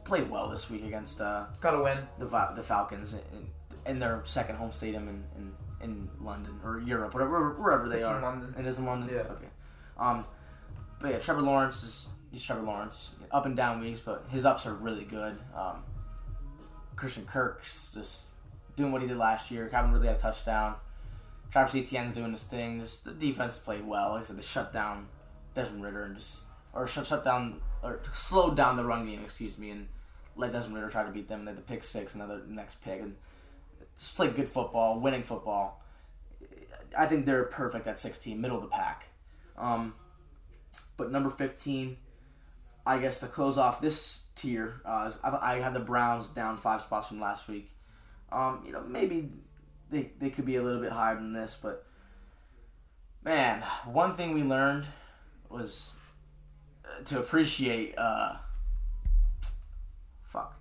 [0.04, 1.98] played well this week against uh, gotta win.
[2.18, 2.24] the
[2.56, 3.46] the Falcons in,
[3.86, 5.52] in their second home stadium in, in,
[5.82, 8.16] in London or Europe, whatever wherever they It's are.
[8.16, 8.54] in London.
[8.58, 9.10] It is in London.
[9.14, 9.20] Yeah.
[9.32, 9.48] Okay.
[9.98, 10.24] Um,
[10.98, 13.10] but yeah, Trevor Lawrence is he's Trevor Lawrence.
[13.30, 15.36] Up and down weeks, but his ups are really good.
[15.54, 15.82] Um,
[16.96, 18.22] Christian Kirk's just
[18.76, 19.68] doing what he did last year.
[19.68, 20.76] Calvin Ridley had a touchdown.
[21.52, 22.80] Travis Etienne's doing his thing.
[22.80, 24.12] Just the defense played well.
[24.12, 25.08] Like I said, they shut down
[25.54, 26.38] Desmond Ridder and just
[26.72, 29.20] or shut shut down or slowed down the run game.
[29.22, 29.88] Excuse me, and
[30.34, 31.40] let Desmond Ridder try to beat them.
[31.40, 33.16] And they had the pick six, another next pick, and
[33.98, 35.82] just played good football, winning football.
[36.96, 39.06] I think they're perfect at 16, middle of the pack.
[39.56, 39.94] Um,
[40.98, 41.96] but number 15,
[42.86, 46.80] I guess to close off this tier, uh, I I have the Browns down five
[46.80, 47.70] spots from last week.
[48.30, 49.30] Um, you know, maybe
[49.92, 51.86] they, they could be a little bit higher than this, but
[53.22, 54.86] man, one thing we learned
[55.48, 55.92] was
[56.84, 58.36] uh, to appreciate uh,
[60.24, 60.58] fuck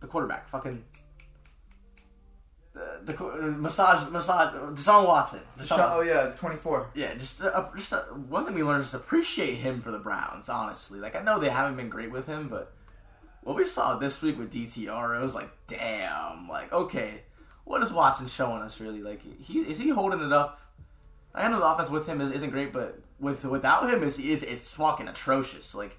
[0.00, 0.82] the quarterback, fucking
[2.72, 5.40] the, the uh, massage massage Deshaun Watson.
[5.58, 5.90] Deshaun Watson.
[5.92, 6.88] oh yeah, twenty four.
[6.94, 9.98] Yeah, just uh, just uh, one thing we learned is to appreciate him for the
[9.98, 10.48] Browns.
[10.48, 12.72] Honestly, like I know they haven't been great with him, but
[13.42, 17.20] what we saw this week with DTR, it was like, damn, like okay,
[17.64, 19.02] what is Watson showing us really?
[19.02, 20.60] Like he is he holding it up?
[21.34, 24.42] I know the offense with him is, isn't great, but with without him, it's it,
[24.42, 25.74] it's fucking atrocious.
[25.74, 25.98] Like,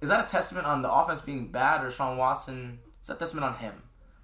[0.00, 2.78] is that a testament on the offense being bad, or Sean Watson?
[3.02, 3.74] Is that testament on him?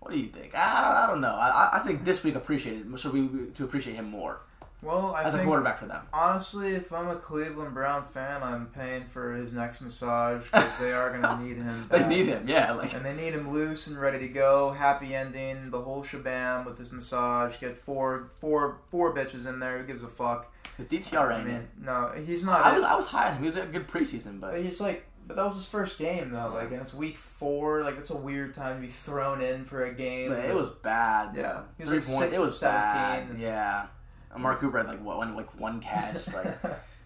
[0.01, 0.55] What do you think?
[0.55, 1.35] I, I don't know.
[1.35, 4.41] I, I think this week appreciated should we to appreciate him more
[4.87, 6.03] Well, I as a think quarterback for them.
[6.13, 10.93] honestly, if I'm a Cleveland Brown fan, I'm paying for his next massage because they
[10.93, 11.87] are gonna need him.
[11.91, 12.73] They need him, yeah.
[12.73, 14.71] Like And they need him loose and ready to go.
[14.71, 17.59] Happy ending, the whole shabam with his massage.
[17.59, 19.79] Get four, four, four bitches in there.
[19.79, 20.53] Who gives a fuck?
[20.77, 22.61] his DTR I mean, no, he's not.
[22.65, 23.41] I was I was high on him.
[23.43, 26.31] He was a good preseason, But but he's like, but that was his first game
[26.31, 26.53] though.
[26.55, 27.83] Like, and it's week four.
[27.83, 30.29] Like, it's a weird time to be thrown in for a game.
[30.31, 31.35] but it was bad.
[31.35, 31.63] Yeah.
[31.79, 33.27] He was like six It was bad.
[33.27, 33.41] 17.
[33.41, 33.87] Yeah.
[34.37, 36.29] And Mark Cooper had like what one like one catch.
[36.33, 36.59] Like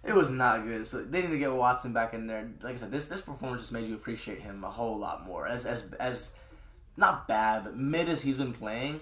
[0.03, 0.87] it was not good.
[0.87, 2.49] So they need to get Watson back in there.
[2.63, 5.47] Like I said, this this performance just made you appreciate him a whole lot more.
[5.47, 6.33] As as as
[6.97, 9.01] not bad, but mid as he's been playing,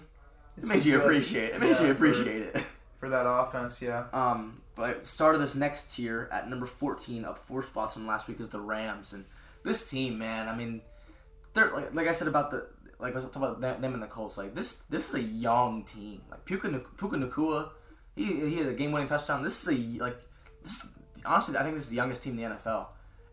[0.57, 1.03] it makes you good.
[1.05, 1.53] appreciate.
[1.55, 2.63] It makes Yeah, you for- appreciate it.
[2.99, 3.81] for that offense.
[3.81, 4.05] Yeah.
[4.13, 8.27] Um, but start of this next tier at number fourteen, up four spots from last
[8.27, 9.25] week, is the Rams, and
[9.65, 10.49] this team, man.
[10.49, 10.81] I mean,
[11.55, 12.67] they're like, like I said about the
[12.99, 14.37] like I was talking about them and the Colts.
[14.37, 16.23] Like this, this is a young team.
[16.29, 17.69] Like Puka Puka Nacua,
[18.25, 19.43] he he had a game winning touchdown.
[19.43, 20.17] This is a like
[20.63, 20.87] this.
[21.25, 22.87] Honestly, I think this is the youngest team in the NFL,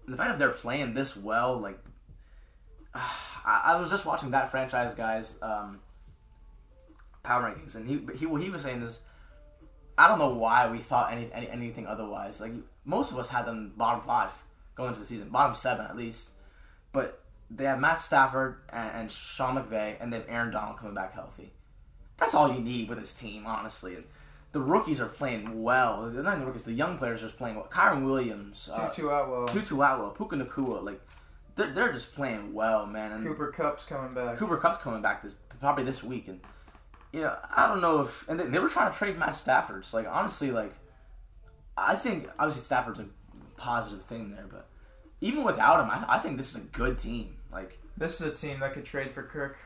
[0.06, 1.80] and the fact that they're playing this well, like.
[3.48, 5.80] I, I was just watching that franchise guys um,
[7.22, 9.00] power rankings, and he he what he was saying is
[9.98, 12.42] I don't know why we thought any, any anything otherwise.
[12.42, 14.32] Like most of us had them bottom five
[14.76, 16.30] going into the season, bottom seven at least.
[16.92, 21.14] But they have Matt Stafford and, and Sean McVay, and then Aaron Donald coming back
[21.14, 21.52] healthy.
[22.18, 23.96] That's all you need with this team, honestly.
[23.96, 24.06] And
[24.56, 26.10] the rookies are playing well.
[26.10, 26.64] They're not even the rookies.
[26.64, 27.68] The young players are just playing well.
[27.70, 29.50] Kyren Williams, uh, Tutu Atwell.
[29.50, 31.02] Tutu Atwell, Puka Nacua, like
[31.58, 33.12] they're, they're just playing well, man.
[33.12, 34.38] And Cooper Kupp's coming back.
[34.38, 36.40] Cooper Kupp's coming back this probably this week, and
[37.12, 39.84] you know I don't know if and they, they were trying to trade Matt Stafford.
[39.86, 40.72] So like honestly, like
[41.76, 43.08] I think obviously Stafford's a
[43.58, 44.70] positive thing there, but
[45.20, 47.36] even without him, I, I think this is a good team.
[47.52, 49.58] Like This is a team that could trade for Kirk.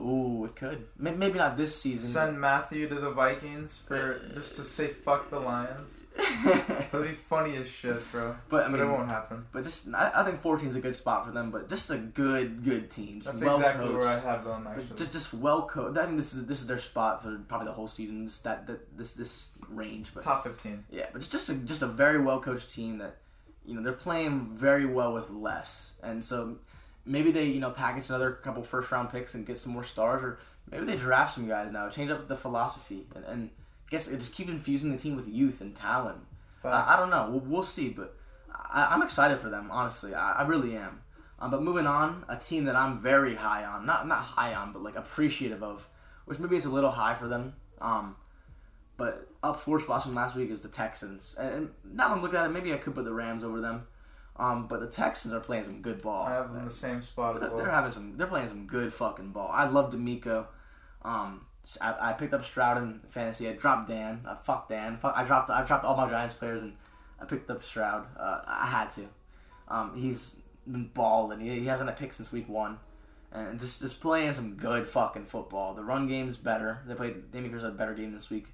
[0.00, 2.08] Ooh, it could maybe not this season.
[2.08, 6.04] Send Matthew to the Vikings for just to say fuck the Lions.
[6.44, 8.34] That'd be funny as shit, bro.
[8.48, 9.44] but I But mean, it won't happen.
[9.52, 11.50] but just I, I think 14 is a good spot for them.
[11.50, 13.20] But just a good good team.
[13.20, 13.98] Just That's well exactly coached.
[13.98, 14.96] where I have them actually.
[14.96, 15.98] Just, just well coached.
[15.98, 18.26] I think this is this is their spot for probably the whole season.
[18.26, 20.84] Just that, that this this range, but Top 15.
[20.90, 23.16] yeah, but it's just a just a very well coached team that
[23.64, 26.56] you know they're playing very well with less, and so
[27.06, 30.22] maybe they you know package another couple first round picks and get some more stars,
[30.22, 30.38] or
[30.70, 33.50] maybe they draft some guys now, change up the philosophy, and, and
[33.86, 36.18] I guess just keep infusing the team with youth and talent.
[36.64, 38.16] I, I don't know, we'll, we'll see, but
[38.52, 39.68] I, I'm excited for them.
[39.70, 41.00] Honestly, I, I really am.
[41.38, 44.72] Um, but moving on, a team that I'm very high on, not not high on,
[44.72, 45.86] but like appreciative of,
[46.24, 47.54] which maybe is a little high for them.
[47.80, 48.16] Um,
[48.96, 51.34] but up four spots from last week is the Texans.
[51.38, 53.86] And now I'm looking at it, maybe I could put the Rams over them.
[54.38, 56.26] Um, but the Texans are playing some good ball.
[56.26, 58.16] I have them in the same spot They're, they're having some.
[58.16, 59.50] They're playing some good fucking ball.
[59.52, 60.46] I love DeMeco.
[61.02, 61.46] Um,
[61.80, 63.48] I, I picked up Stroud in fantasy.
[63.48, 64.20] I dropped Dan.
[64.26, 64.98] Uh, fuck Dan.
[64.98, 65.50] Fuck, I dropped.
[65.50, 66.74] I dropped all my Giants players and
[67.20, 68.06] I picked up Stroud.
[68.18, 69.08] Uh, I had to.
[69.68, 71.40] Um, he's been balling.
[71.40, 72.78] He, he hasn't a pick since week one,
[73.32, 75.72] and just just playing some good fucking football.
[75.72, 76.82] The run game's better.
[76.86, 77.32] They played.
[77.32, 78.48] Dameon had a better game this week.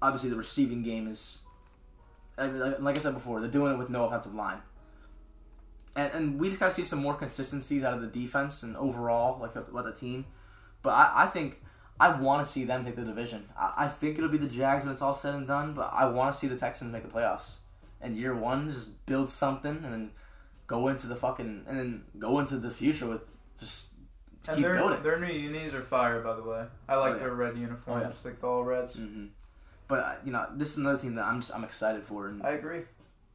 [0.00, 1.40] Obviously, the receiving game is.
[2.38, 4.60] Like like I said before, they're doing it with no offensive line
[5.96, 8.76] and, and we just got to see some more consistencies out of the defense and
[8.76, 10.26] overall, like what the team.
[10.82, 11.62] But I, I think
[11.98, 13.48] I want to see them take the division.
[13.58, 15.72] I, I think it'll be the Jags when it's all said and done.
[15.74, 17.56] But I want to see the Texans make the playoffs.
[18.00, 20.10] And year one, just build something and then
[20.66, 23.22] go into the fucking and then go into the future with
[23.58, 23.86] just
[24.48, 25.02] and keep their, building.
[25.02, 26.64] their new unis are fire, by the way.
[26.88, 27.18] I like Oh, yeah.
[27.20, 28.30] their red uniforms, Oh, yeah.
[28.30, 28.94] like the all reds.
[28.96, 29.26] hmm
[29.88, 32.42] But uh, you know, this is another team that I'm just I'm excited for, and
[32.42, 32.82] I agree.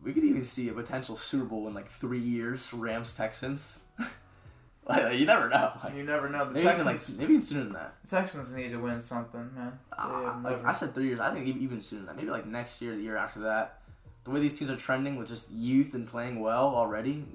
[0.03, 3.79] We could even see a potential Super Bowl in like three years, Rams Texans.
[4.87, 5.71] like, you never know.
[5.83, 6.45] Like, You never know.
[6.45, 7.93] The maybe even Texans, like maybe even sooner than that.
[8.03, 9.73] the Texans need to win something, man.
[9.97, 11.19] Uh, like I said, three years.
[11.19, 12.15] I think even sooner than that.
[12.17, 13.79] Maybe like next year, the year after that.
[14.23, 17.25] The way these teams are trending with just youth and playing well already,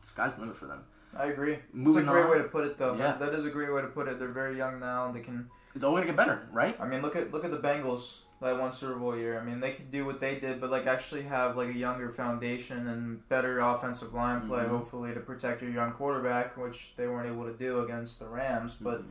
[0.00, 0.82] the sky's the limit for them.
[1.16, 1.58] I agree.
[1.72, 2.30] Moving it's a great on.
[2.30, 2.96] way to put it, though.
[2.96, 3.16] Yeah.
[3.16, 4.18] That- is a great way to put it.
[4.18, 5.06] They're very young now.
[5.06, 5.48] and They can.
[5.74, 6.76] It's only gonna get better, right?
[6.80, 9.38] I mean, look at look at the Bengals that one Super Bowl year.
[9.40, 12.10] I mean, they could do what they did, but like actually have like a younger
[12.10, 14.68] foundation and better offensive line play, Mhm.
[14.68, 18.74] hopefully to protect your young quarterback, which they weren't able to do against the Rams.
[18.80, 19.06] But Mhm.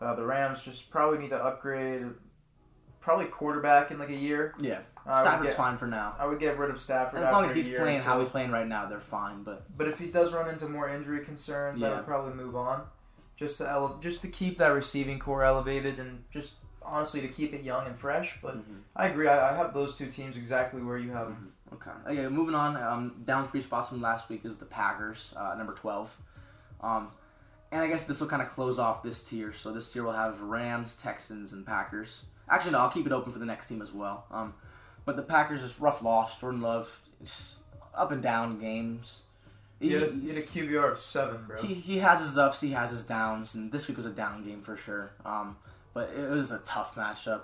[0.00, 2.06] uh, the Rams just probably need to upgrade,
[3.00, 4.54] probably quarterback in like a year.
[4.58, 6.14] yeah, Stafford's get, fine for now.
[6.18, 7.20] I would get rid of Stafford.
[7.20, 9.42] As long as he's playing how he's playing right now, they're fine.
[9.42, 12.82] But But if he does run into more injury concerns, I would probably move on,
[13.36, 16.56] just to ele- just to keep that receiving corps elevated and just
[16.90, 18.38] honestly to keep it young and fresh.
[18.42, 18.80] But Mhm.
[18.96, 19.28] I agree.
[19.28, 21.52] I, I have those two teams exactly where you have them.
[21.74, 21.90] Okay.
[22.06, 22.28] Okay.
[22.28, 22.76] Moving on.
[22.76, 26.16] Um, down three spots from last week is the Packers, uh, number twelve.
[26.80, 27.08] Um,
[27.70, 29.52] and I guess this will kind of close off this tier.
[29.52, 32.22] So this tier will have Rams, Texans, and Packers.
[32.48, 32.78] Actually, no.
[32.78, 34.24] I'll keep it open for the next team as well.
[34.30, 34.54] Um,
[35.04, 36.38] but the Packers just rough loss.
[36.40, 37.02] Jordan Love,
[37.94, 39.22] up and down games.
[39.80, 40.46] He had, a, He's- he had a
[40.80, 41.62] QBR of seven, bro.
[41.62, 44.42] he, he has his ups, he has his downs, and this week was a down
[44.44, 45.10] game for sure.
[45.24, 45.56] Um,
[45.98, 47.40] but it was a tough matchup.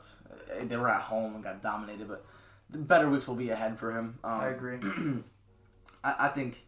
[0.62, 2.24] They were at home and got dominated, but
[2.70, 4.18] the better weeks will be ahead for him.
[4.22, 4.78] Um, I agree.
[6.04, 6.62] I, I think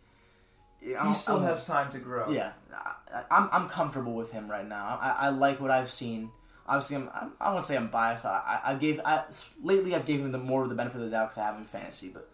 [0.81, 2.31] He I'm- still I'm- has time to grow.
[2.31, 4.99] Yeah, I, I'm I'm comfortable with him right now.
[5.01, 6.31] I, I like what I've seen.
[6.68, 9.22] Obviously, I'm, I'm I won't say I'm biased, but I, I gave I,
[9.62, 11.55] lately I've given him the more of the benefit of the doubt because I have
[11.55, 12.09] him in fantasy.
[12.09, 12.29] But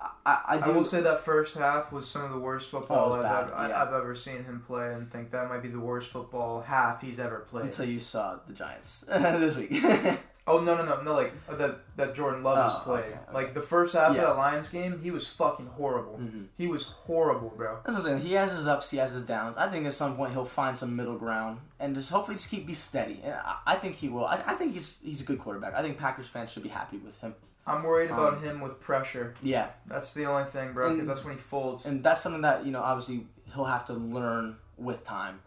[0.00, 2.72] I, I, I I do will say that first half was some of the worst
[2.72, 3.82] Oh, football was I've, bad, ever, yeah.
[3.82, 7.20] I've ever seen him play, and think that might be the worst football half he's
[7.20, 7.66] ever played.
[7.66, 9.82] until you saw the Giants this week.
[10.46, 11.12] Oh no no no no!
[11.14, 13.04] Like uh, that that Jordan Love has Oh, played.
[13.04, 13.32] okay, okay.
[13.32, 14.22] Like the first half Yeah.
[14.22, 16.18] of that Lions game, he was fucking horrible.
[16.20, 16.46] Mhm.
[16.56, 17.76] He was horrible, bro.
[17.84, 18.26] That's what I'm saying.
[18.26, 19.56] He has his ups, he has his downs.
[19.58, 22.66] I think at some point he'll find some middle ground and just hopefully just keep
[22.66, 23.20] be steady.
[23.24, 24.24] I, I think he will.
[24.24, 25.74] I, I think he's he's a good quarterback.
[25.74, 27.34] I think Packers fans should be happy with him.
[27.70, 29.34] I'm worried about Um, him with pressure.
[29.42, 30.92] Yeah, That's the only thing, bro.
[30.92, 31.86] Because that's when he folds.
[31.86, 35.40] and that's something that you know obviously he'll have to learn with time.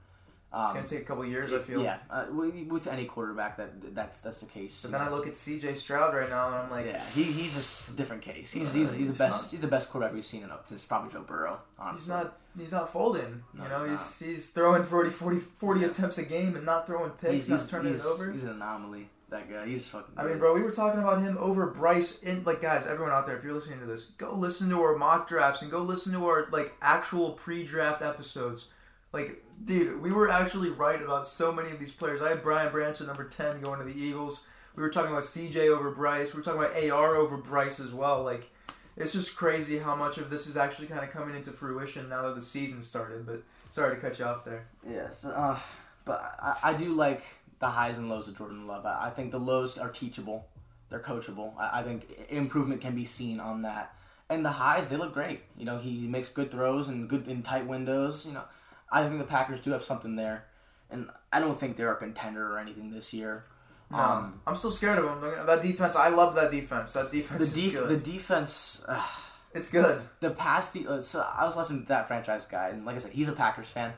[0.52, 1.82] it's Um, gonna take a couple years, I feel.
[1.82, 4.82] Yeah, uh, with any quarterback that that's that's the case.
[4.84, 5.74] But then I look at C.J.
[5.76, 8.52] Stroud right now, and I'm like, yeah, he, he's a different case.
[8.52, 10.68] He's Uh, he's, he's the best not- he's the best quarterback we've seen in, up
[10.68, 11.58] since probably Joe Burrow.
[11.80, 13.44] Honestly, he's not he's not folding.
[13.56, 16.86] No, you know, he's he's he's throwing 40, 40, 40 attempts a game and not
[16.86, 18.32] throwing picks, He's, not he's, turning he's, it over.
[18.32, 19.10] he's an anomaly.
[19.34, 20.14] That guy, he's fucking.
[20.16, 22.20] I mean, bro, we were talking about him over Bryce.
[22.20, 24.96] In like, guys, everyone out there, if you're listening to this, go listen to our
[24.96, 28.70] mock drafts and go listen to our like actual pre-draft episodes.
[29.12, 32.22] Like, dude, we were actually right about so many of these players.
[32.22, 34.46] I had Brian Branch at number ten going to the Eagles.
[34.76, 36.32] We were talking about CJ over Bryce.
[36.32, 38.22] We were talking about AR over Bryce as well.
[38.22, 38.52] Like,
[38.96, 42.22] it's just crazy how much of this is actually kind of coming into fruition now
[42.28, 43.26] that the season started.
[43.26, 44.68] But sorry to cut you off there.
[44.88, 45.58] Yes, uh,
[46.06, 47.24] but I, I do like
[47.64, 48.86] the highs and lows of Jordan Love.
[48.86, 50.46] I, think the lows are teachable,
[50.90, 51.58] they're coachable.
[51.58, 53.96] I, I think improvement can be seen on that.
[54.30, 55.44] And the highs, they look great.
[55.58, 58.26] You know, he makes good throws and good in tight windows.
[58.26, 58.44] You know,
[58.92, 60.44] I think the Packers do have something there,
[60.92, 63.46] and I don't think they're a contender or anything this year.
[63.90, 65.46] No, Um, I'm still scared of them.
[65.46, 66.92] That defense, I love that defense.
[66.92, 67.88] That the defense is def- good.
[67.90, 68.84] the defense.
[68.86, 69.08] Uh,
[69.54, 70.02] it's good.
[70.20, 70.74] the past.
[70.74, 73.30] De- uh, so I was listening to that franchise guy, and like I said, he's
[73.30, 73.94] a Packers fan.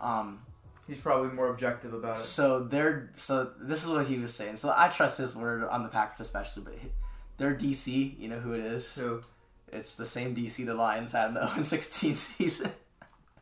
[0.00, 0.40] Um,
[0.88, 2.22] He's probably more objective about it.
[2.22, 4.56] so they're so this is what he was saying.
[4.56, 6.92] So I trust his word on the Packers especially, but he-
[7.36, 8.84] their DC, you know who it is?
[8.88, 9.22] So,
[9.70, 12.72] It's the same DC the Lions had in the 0-16 season.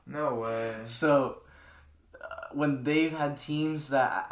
[0.06, 0.74] no way.
[0.84, 1.38] So
[2.20, 4.26] uh, when they've had teams that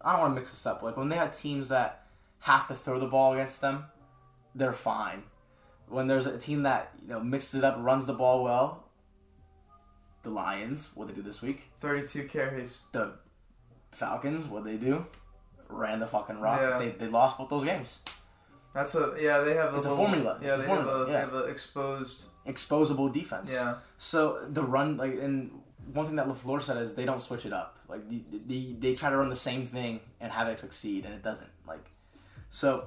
[0.00, 2.06] I don't want to mix this up, like when they had teams that
[2.38, 3.84] have to throw the ball against them,
[4.54, 5.24] they're fine.
[5.88, 8.81] When there's a team that you know mixes it up, runs the ball well,
[10.22, 12.82] the Lions, what they do this week, 32 carries.
[12.92, 13.12] the
[13.90, 15.04] Falcons, what they do,
[15.68, 16.60] ran the fucking rock.
[16.60, 16.78] Yeah.
[16.78, 17.98] They, they lost both those games.
[18.74, 19.40] That's a yeah.
[19.40, 20.38] They have a It's a formula.
[20.40, 21.16] Yeah, It's a they formula, have a yeah.
[21.16, 22.24] they have a exposed.
[22.46, 23.50] Exposable defense.
[23.52, 25.50] Yeah, So the run, like, and
[25.92, 27.78] one thing that LaFleur said is they don't switch it up.
[27.88, 31.14] Like, the, the, they try to run the same thing and have it succeed, and
[31.14, 31.50] it doesn't.
[31.68, 31.84] Like,
[32.50, 32.86] so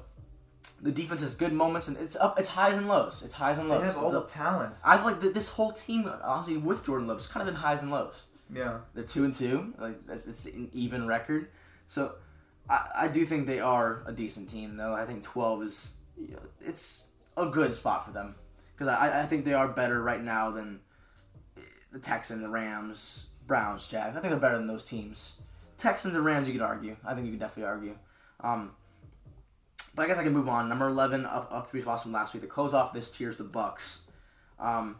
[0.81, 3.23] the defense has good moments, and it's up, it's highs and lows.
[3.23, 3.81] It's highs and lows.
[3.81, 4.75] they have all The- the talent.
[4.83, 7.59] I feel like th- this whole team, honestly, with Jordan Love, has kind of in
[7.61, 8.25] highs and lows.
[8.53, 11.47] Yeah, They're two and two, like it's an even record.
[11.87, 12.15] So
[12.69, 14.93] I, I do think they are a decent team, though.
[14.93, 17.05] I think twelve is, you know, it's
[17.37, 18.35] a good spot for them
[18.75, 20.81] because I, I think they are better right now than
[21.91, 24.15] the Texans, the Rams, Browns, Jags.
[24.15, 25.33] I think they're better than those teams.
[25.77, 26.95] Texans and Rams, you could argue.
[27.05, 27.97] I think you could definitely argue.
[28.41, 28.71] Um,
[29.95, 30.69] but I guess I can move on.
[30.69, 32.43] Number eleven, up up three spots from last week.
[32.43, 33.99] To close off this tier's the Bucs.
[34.59, 34.97] Um,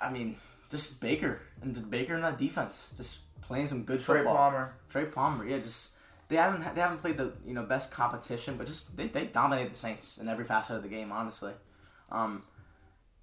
[0.00, 0.36] I mean,
[0.70, 4.36] just Baker and just Baker in that defense, just playing some good Trey football.
[4.36, 4.74] Palmer.
[4.88, 5.92] Trey Palmer, yeah, just
[6.28, 9.70] they haven't they haven't played the you know best competition, but just they, they dominate
[9.70, 11.52] the Saints in every facet of the game, honestly.
[12.10, 12.44] Um,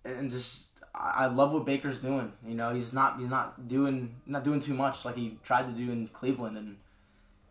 [0.06, 2.32] and just I I love what Baker's doing.
[2.48, 5.72] You know, he's not he's not doing not doing too much like he tried to
[5.72, 6.78] do in Cleveland, and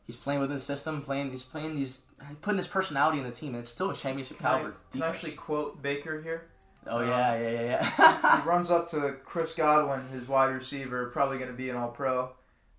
[0.08, 2.00] he's playing within the system, playing he's playing he's
[2.40, 5.02] putting his personality in the team, and it's still a championship Can I, caliber can
[5.04, 6.48] I actually quote Baker here?
[6.86, 7.62] oh yeah, yeah, yeah,
[7.98, 8.40] yeah.
[8.40, 11.90] he runs up to Chris Godwin, his wide receiver, probably going to be an All
[11.90, 12.30] Pro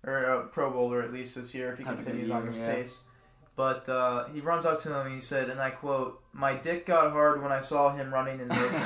[0.04, 2.46] or a Pro Bowler at least this year if he Have a good continues on
[2.46, 2.74] his yeah.
[2.74, 3.02] pace.
[3.56, 6.86] But uh, he runs up to him and he said, and I quote, "My dick
[6.86, 8.82] got hard when I saw him running in motion."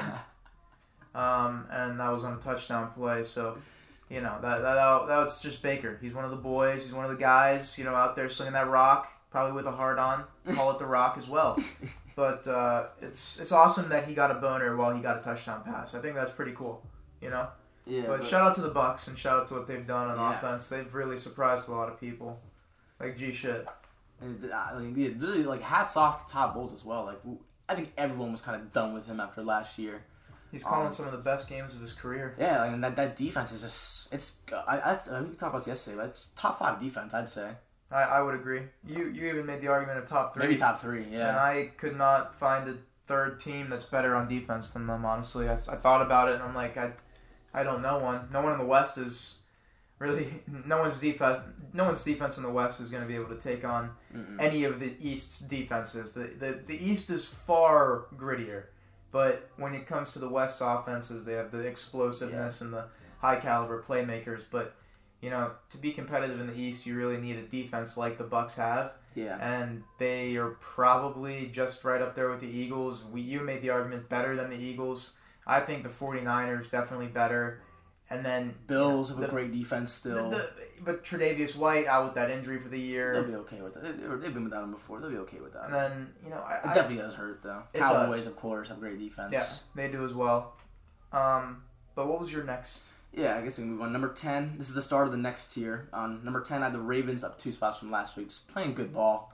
[1.14, 3.22] um, and that was on a touchdown play.
[3.22, 3.58] So,
[4.14, 5.98] you know that, that that that's just Baker.
[6.00, 6.82] He's one of the boys.
[6.84, 7.78] He's one of the guys.
[7.78, 10.24] You know, out there slinging that rock, probably with a heart on.
[10.54, 11.58] Call it the rock as well.
[12.16, 15.64] But uh, it's it's awesome that he got a boner while he got a touchdown
[15.64, 15.96] pass.
[15.96, 16.80] I think that's pretty cool.
[17.20, 17.48] You know.
[17.86, 20.10] yeah, but, but- shout out to the Bucs and shout out to what they've done
[20.12, 20.38] on Yeah.
[20.38, 20.68] offense.
[20.68, 22.38] They've really surprised a lot of people.
[23.00, 23.66] Like G shit.
[24.20, 27.04] And, uh, like, yeah, really, like hats off to Todd Bowles as well.
[27.06, 27.20] Like
[27.68, 30.04] I think everyone was kind of done with him after last year.
[30.54, 32.34] He's calling Um, some of the best games of his career.
[32.38, 34.36] Yeah, like, and that, that defense is just it's.
[34.52, 37.12] I, I, uh, we talked about this yesterday, but it's top five defense.
[37.12, 37.50] I'd say
[37.90, 38.62] I, I would agree.
[38.86, 40.46] You you even made the argument of top three.
[40.46, 41.04] maybe top three.
[41.10, 41.28] yeah.
[41.30, 42.76] And I could not find a
[43.06, 45.04] third team that's better on defense than them.
[45.04, 46.92] Honestly, I, I thought about it and I'm like, I,
[47.52, 48.28] I don't know one.
[48.32, 49.40] No one in the West is
[49.98, 50.28] really.
[50.66, 51.40] No one's defense.
[51.72, 54.40] No one's defense in the West is going to be able to take on Mm-mm.
[54.40, 56.12] any of the East's defenses.
[56.14, 58.64] The, the the East is far grittier,
[59.14, 62.86] but when it comes to the West's offenses, they have the explosiveness and the
[63.20, 64.42] high caliber playmakers.
[64.50, 64.74] But
[65.20, 68.24] you know, to be competitive in the East, you really need a defense like the
[68.24, 73.04] Bucs have yeah, and they are probably just right up there with the Eagles.
[73.04, 75.16] We, you made the argument better than the Eagles.
[75.46, 77.60] I think the 49ers definitely better.
[78.10, 80.30] And then Bills you have know, a great defense still.
[80.30, 80.50] the-
[80.82, 83.14] but Tre'Davious White out with that injury for the year.
[83.14, 83.82] They'll be okay with that.
[83.82, 85.00] They, they've been without him before.
[85.00, 85.64] They'll be okay with that.
[85.66, 87.62] And then you know, It I, I, definitely does hurt though.
[87.72, 88.26] Cowboys, does.
[88.28, 89.32] of course, have great defense.
[89.32, 90.56] yeah, they do as well.
[91.12, 91.62] Um,
[91.94, 92.88] but what was your next?
[93.12, 93.92] Yeah, I guess we can move on.
[93.92, 95.88] Number 10, this is the start of the next tier.
[95.92, 98.28] On number 10, I had the Ravens up two spots from last week.
[98.28, 99.32] Just playing good ball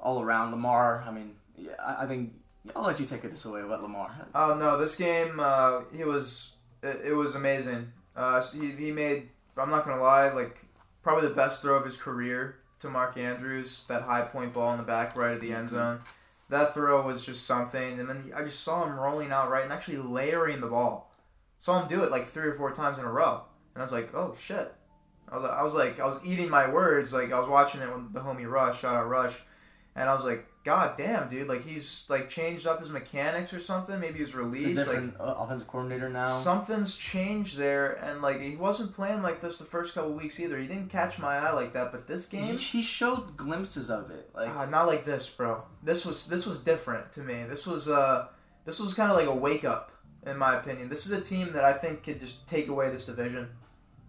[0.00, 0.50] all around.
[0.50, 2.32] Lamar, I mean, yeah, I, I think
[2.74, 4.10] I'll let you take it this away about Lamar.
[4.34, 6.52] Oh no, this game uh, he was
[6.82, 7.92] it, it was amazing.
[8.20, 10.58] Uh, he he made I'm not gonna lie like
[11.02, 14.76] probably the best throw of his career to Mark Andrews that high point ball in
[14.78, 15.72] the back right of the end Mhm.
[15.72, 16.00] zone.
[16.50, 19.62] That throw was just something, and then he, I just saw him rolling out right
[19.64, 21.14] and actually layering the ball.
[21.58, 23.42] Saw him do it like three or four times in a row,
[23.74, 24.74] and I was like, oh shit.
[25.32, 27.94] I was, I was like I was eating my words like I was watching it
[27.94, 29.40] with the homie Rush shout out Rush,
[29.94, 33.60] and I was like God damn dude like he's like changed up his mechanics or
[33.60, 36.26] something maybe He's a released like different uh, offensive coordinator now.
[36.26, 40.58] Something's changed there, and like he wasn't playing like this the first couple weeks either.
[40.58, 44.28] He didn't catch my eye like that, but this game, he showed glimpses of it.
[44.34, 45.62] Like, ah, not like this, bro.
[45.82, 47.44] This was this was different to me.
[47.48, 48.28] This was uh,
[48.66, 49.92] this was kind of like a wake up,
[50.26, 50.90] in my opinion.
[50.90, 53.48] This is a team that I think could just take away this division,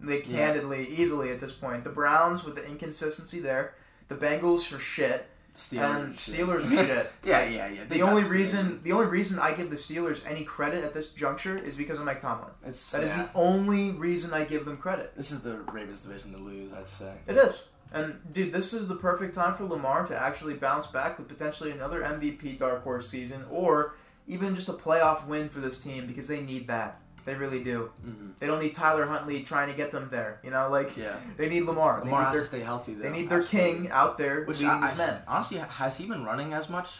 [0.02, 0.36] like Yeah.
[0.36, 1.82] candidly, easily at this point.
[1.82, 3.74] The Browns with the inconsistency there,
[4.08, 6.04] The Bengals for shit, Steelers.
[6.04, 7.12] and Steelers shit.
[7.24, 7.84] yeah, yeah, yeah.
[7.88, 11.56] The only reason the only reason I give the Steelers any credit at this juncture
[11.56, 12.50] is because of Mike Tomlin.
[12.66, 13.24] it's That is yeah.
[13.24, 15.14] the only reason I give them credit.
[15.16, 17.12] This is the Ravens division to lose, I'd say.
[17.26, 17.64] It is.
[17.92, 21.70] And dude, this is the perfect time for Lamar to actually bounce back with potentially
[21.70, 23.94] another MVP dark horse season or
[24.26, 27.01] even just a playoff win for this team because they need that.
[27.24, 27.90] They really do.
[28.06, 28.28] Mm-hmm.
[28.40, 30.40] They don't need Tyler Huntley trying to get them there.
[30.42, 31.14] You know, like Yeah.
[31.36, 32.00] they need Lamar.
[32.00, 32.94] Lamar they has need to their, stay healthy.
[32.94, 33.72] Though, they need their absolutely.
[33.84, 35.22] king out there Which leading I, his I- men.
[35.28, 36.90] honestly, has he been running as much?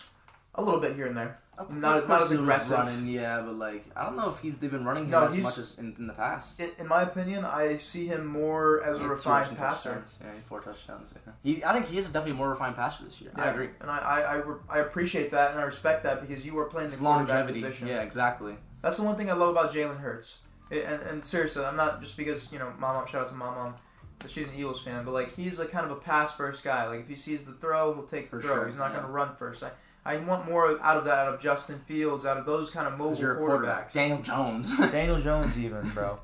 [0.55, 1.39] A little bit here and there.
[1.59, 2.79] Of Not- not as aggressive.
[2.79, 5.37] Running, yeah, but like I don't know if he's they've been running him No, as
[5.37, 6.59] much as in, in the past.
[6.61, 10.03] In, in my opinion, I see him more as a refined passer.
[10.21, 11.11] Yeah, four touchdowns.
[11.27, 11.33] Yeah.
[11.43, 13.33] He, I think he is definitely more refined passer this year.
[13.35, 13.69] I agree.
[13.81, 16.89] and I, I, I, I appreciate that and I respect that because you are playing
[16.89, 17.61] It's the longevity.
[17.61, 17.89] position.
[17.89, 18.57] Yeah, exactly.
[18.83, 20.41] That's the one thing I love about Jalen Hurts.
[20.71, 23.07] It- and, and seriously, I'm not just because you know, my mom.
[23.07, 23.75] Shout out to my mom.
[24.19, 26.87] But she's an Eagles fan, but like he's a kind of a pass first guy.
[26.87, 28.55] Like if he sees the throw, he'll take the For throw.
[28.55, 28.99] sure, He's not yeah.
[28.99, 29.65] going to run first.
[29.65, 29.71] I,
[30.05, 32.93] I want more out of that, out of Justin Fields, out of those kind of
[32.93, 33.91] mobile Because you're a quarterback.
[33.91, 33.95] quarterbacks.
[33.95, 34.77] Daniel Jones.
[34.93, 36.21] Daniel Jones, even bro.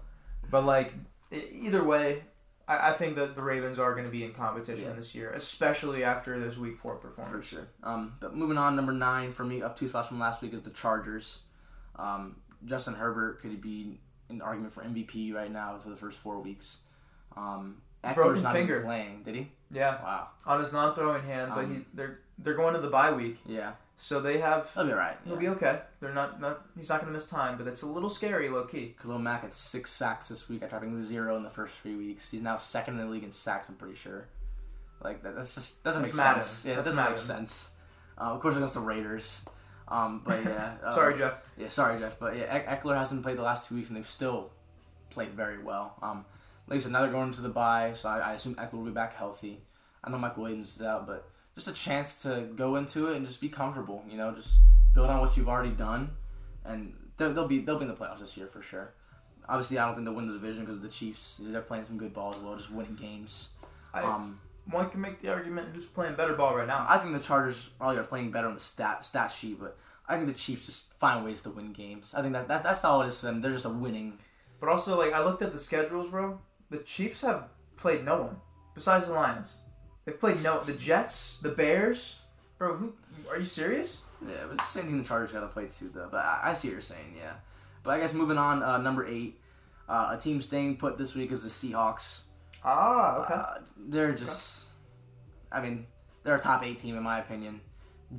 [0.49, 0.93] But like
[1.33, 2.23] either way,
[2.69, 4.93] I, I think that the Ravens are going to be in competition Yeah.
[4.93, 7.49] this year, especially after this Week Four performance.
[7.49, 7.73] For performance.
[7.83, 7.93] sure.
[7.93, 10.63] Um, but moving on, number nine for me, up two spots from last week is
[10.63, 11.41] the Chargers.
[11.97, 16.41] Um, Justin Herbert could be an argument for MVP right now for the first four
[16.41, 16.79] weeks.
[17.37, 18.75] Um, Ekeler's Broken not finger.
[18.77, 19.51] even playing, did he?
[19.71, 20.29] Yeah, Wow.
[20.47, 23.73] on his non-throwing hand, but Um, he, they're they're going to the bye week, Yeah,
[23.97, 25.19] so they have he'll be alright.
[25.25, 25.39] He'll Yeah.
[25.41, 25.83] be okay.
[26.01, 28.65] They're not, not he's not going to miss time, but it's a little scary, low
[28.65, 28.97] key.
[29.03, 32.31] Khalil Mack had six sacks this week after having zero in the first three weeks.
[32.31, 33.69] He's now second in the league in sacks.
[33.69, 34.27] I'm pretty sure.
[35.03, 36.43] Like that, that's just doesn't That's make Madden.
[36.43, 36.65] sense.
[36.65, 37.71] Yeah, That's it doesn't make sense.
[38.17, 39.43] Uh, of course, against the Raiders.
[39.91, 40.75] Um, but yeah.
[40.85, 41.35] uh, Sorry, Jeff.
[41.57, 42.19] Yeah, sorry, Jeff.
[42.19, 44.51] But yeah, Eck- Ekeler hasn't played the last two weeks, and they've still
[45.11, 45.95] played very well.
[46.03, 46.25] Um,
[46.67, 48.85] like I said, now they're going into the bye, so I, I assume Ekeler will
[48.85, 49.63] be back healthy.
[50.05, 53.27] I know Mike Williams is out, but just a chance to go into it and
[53.27, 54.05] just be comfortable.
[54.09, 54.57] You know, just
[54.95, 56.11] build on what you've already done,
[56.65, 58.93] and they'll, they'll be they'll be in the playoffs this year for sure.
[59.49, 62.13] Obviously, I don't think they'll win the division because the Chiefs they're playing some good
[62.13, 63.49] ball as well, just winning games.
[63.95, 64.39] I, Um,
[64.71, 66.87] one can make the argument who's playing better ball right now.
[66.89, 70.15] I think the Chargers probably are playing better on the stat stat sheet, but I
[70.17, 72.15] think the Chiefs just find ways to win games.
[72.15, 73.41] I think that, that that's all it is to them.
[73.41, 74.19] They're just a winning
[74.61, 76.41] But also, like I looked at the schedules, bro.
[76.71, 78.37] The Chiefs have played no one
[78.75, 79.59] besides the Lions.
[80.05, 82.19] They've played no the Jets, the Bears.
[82.59, 82.93] Bro, who
[83.31, 84.01] are you serious?
[84.27, 86.09] Yeah, but it's the same thing the Chargers got to play too, though.
[86.11, 87.35] But I, I see what you're saying, yeah.
[87.85, 89.39] But I guess moving on, uh, number eight,
[89.89, 92.23] uh, a team staying put this week is the Seahawks.
[92.65, 93.35] Ah, okay.
[93.35, 94.58] Uh, they're just,
[95.53, 95.87] I mean,
[96.25, 97.61] they're a top eight team in my opinion.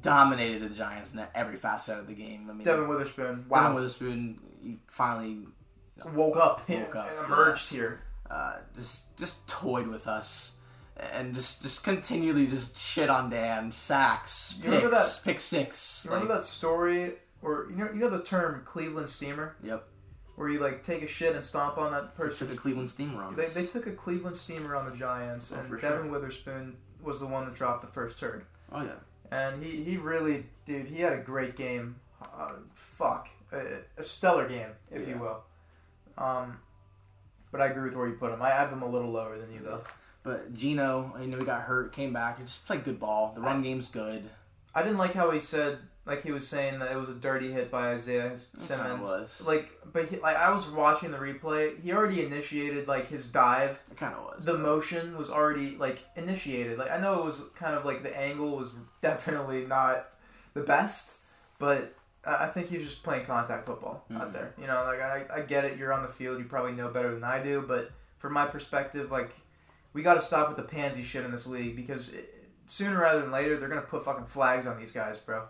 [0.02, 2.48] Dominated the Giants in every facet of the game.
[2.50, 3.46] I mean, Devin Witherspoon.
[3.52, 5.48] Devin Witherspoon he finally
[6.14, 8.02] woke up, Woke up, and emerged here.
[8.30, 10.52] uh, just just toyed with us.
[11.14, 16.02] And just, just continually just shit on Dan, sacks, You remember picks, that- pick six.
[16.04, 19.88] You remember like- that story or you know you know the term Cleveland steamer, Yep.
[20.36, 22.38] where you like take a shit and stomp on that person?
[22.40, 22.58] Took person.
[22.58, 25.70] a Cleveland steamer on They, they took a Cleveland steamer on the Giants, Oh, and
[25.82, 26.12] Devin sure.
[26.12, 28.46] Witherspoon was the one that dropped the first turd.
[28.72, 28.92] Oh yeah.
[29.32, 31.96] And he, he really, dude, he had a great game.
[32.22, 35.44] Uh, fuck, a, a stellar game, if you will.
[36.18, 36.58] Um,
[37.52, 38.42] but I agree with where you put him.
[38.42, 39.82] I have him a little lower than you though.
[40.24, 43.32] But Geno, you know, he got hurt, came back, he just played good ball.
[43.34, 44.30] The run game's good.
[44.76, 47.52] I didn't like how he said, like he was saying that it was a dirty
[47.52, 49.02] hit by Isaiah It Simmons.
[49.02, 49.42] was.
[49.46, 51.80] Like, but he, like I was watching the replay.
[51.80, 53.80] He already initiated like his dive.
[53.92, 54.46] It kind of was.
[54.46, 56.80] The motion was already like initiated.
[56.80, 58.72] Like I know it was kind of like the angle was
[59.02, 60.08] definitely not
[60.56, 61.12] the best,
[61.60, 61.94] but
[62.26, 64.34] I I think he was just playing contact football out Mhm.
[64.34, 64.54] there.
[64.60, 65.78] You know, like I, I get it.
[65.78, 66.40] You're on the field.
[66.40, 67.64] You probably know better than I do.
[67.68, 69.32] But from my perspective, like
[69.94, 72.34] we got to stop with the pansy shit in this league because it,
[72.68, 75.44] sooner rather than later they're gonna put fucking flags on these guys, bro.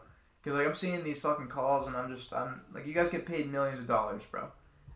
[0.43, 3.25] Because like I'm seeing these fucking calls and I'm just I'm like you guys get
[3.25, 4.47] paid millions of dollars, bro.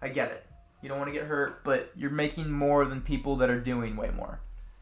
[0.01, 0.45] I get it.
[0.81, 3.95] You don't want to get hurt, but you're making more than people that are doing
[3.95, 4.39] way more.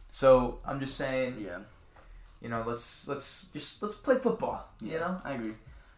[0.09, 1.59] So I'm just saying, yeah,
[2.41, 4.68] you know, let's let's just let's play football.
[4.82, 5.53] Yeah, You know, I agree.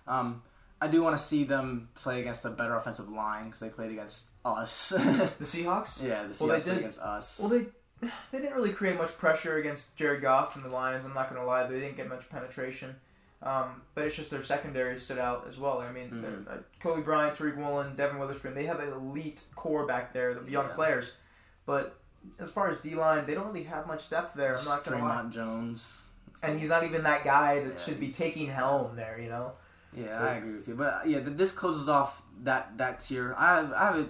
[0.07, 0.41] Um,
[0.81, 3.91] I do want to see them play against a better offensive line because they played
[3.91, 4.89] against us.
[4.89, 4.97] the
[5.41, 6.03] Seahawks.
[6.03, 7.39] yeah, the Seahawks Well, they played did- against us.
[7.39, 7.65] Well, they
[8.31, 11.05] they didn't really create much pressure against Jared Goff and the Lions.
[11.05, 12.95] I'm not gonna lie, they didn't get much penetration.
[13.43, 15.79] Um, but it's just their secondary stood out as well.
[15.79, 16.47] I mean, Mhm.
[16.49, 20.49] uh, Coby Bryant, Tariq Woolen, Devin Witherspoon, they have an elite core back there, the
[20.49, 20.75] young Yeah.
[20.75, 21.17] players.
[21.65, 21.97] But
[22.39, 24.57] as far as D line, they don't really have much depth there.
[24.57, 25.15] I'm not gonna lie.
[25.23, 26.03] Dre'Mont Jones.
[26.41, 29.19] And he's not even that guy that Yeah, should be taking helm there.
[29.19, 29.53] You know.
[29.91, 30.75] Yeah, But- I agree with you.
[30.75, 33.35] But yeah, this closes off that that tier.
[33.37, 34.09] I have, I have it.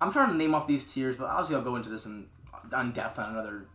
[0.00, 2.28] I'm trying to name off these tiers, but obviously I'll go into this in
[2.72, 3.66] on depth on another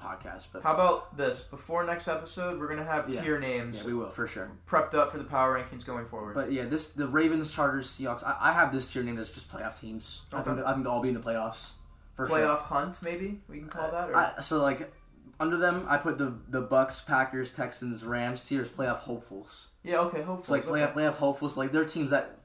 [0.00, 0.46] podcast.
[0.52, 1.42] But How about this?
[1.42, 3.22] Before next episode, we're gonna have Yeah.
[3.22, 4.50] tier names yeah, we will for sure.
[4.66, 6.34] prepped up for the power rankings going forward.
[6.34, 8.24] But yeah, this the Ravens, Chargers, Seahawks.
[8.26, 10.22] I, I have this tier named as just playoff teams.
[10.32, 10.50] I Okay.
[10.54, 11.70] think I think they'll all be in the playoffs
[12.16, 12.38] for sure.
[12.38, 14.10] Playoff hunt, maybe we can call that.
[14.10, 14.16] Or?
[14.16, 14.92] I, so like
[15.38, 19.68] under them, I put the the Bucs, Packers, Texans, Rams tiers playoff hopefuls.
[19.82, 20.22] yeah, okay.
[20.22, 21.56] Hopefully, It's like playoff playoff hopefuls.
[21.56, 22.38] Like they're teams that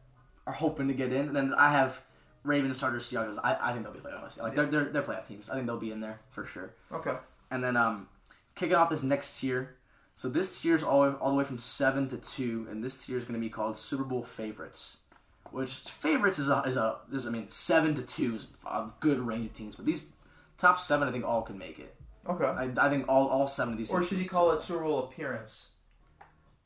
[0.47, 1.27] are hoping to get in.
[1.27, 1.99] And then I have
[2.43, 3.37] Ravens, Chargers, Seahawks.
[3.43, 4.37] I, I think they'll be playoffs.
[4.39, 5.49] Like they're, they're they're playoff teams.
[5.49, 6.69] I think they'll be in there for sure.
[6.91, 7.15] Okay.
[7.51, 8.07] And then um,
[8.55, 9.75] kicking off this next tier.
[10.15, 13.17] So this tier is all all the way from seven to two, and this tier
[13.17, 14.97] is going to be called Super Bowl favorites.
[15.51, 19.19] Which favorites is a is a is I mean seven to two is a good
[19.19, 20.01] range of teams, but these
[20.57, 21.95] top seven I think all can make it.
[22.27, 22.45] Okay.
[22.45, 23.91] I, I think all all seven of these.
[23.91, 25.69] or should you call it Super Bowl appearance?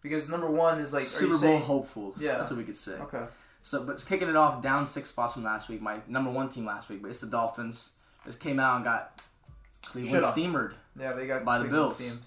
[0.02, 2.22] Because number one is like Super Bowl saying- hopefuls?
[2.22, 2.38] Yeah.
[2.38, 2.94] that's what we could say.
[2.94, 3.26] Okay.
[3.64, 5.82] So, but it's kicking it off down six spots from last week.
[5.82, 7.92] My number one team last week, but it's the Dolphins.
[8.26, 9.19] Just came out and got
[9.84, 10.34] Cleveland on.
[10.34, 10.74] steamered.
[11.00, 12.18] Yeah, they got By the Bills.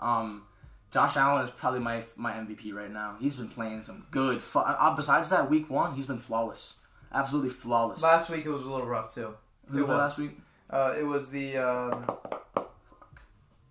[0.00, 0.42] Um,
[0.90, 3.16] Josh Allen is probably my my MVP right now.
[3.18, 4.42] He's been playing some good.
[4.42, 6.74] Fu- uh, besides that, week one, he's been flawless,
[7.12, 8.00] absolutely flawless.
[8.02, 9.34] Last week it was a little rough too.
[9.68, 9.96] Who it was.
[9.96, 10.38] last week?
[10.68, 11.56] Uh, it was the.
[11.56, 12.10] Um,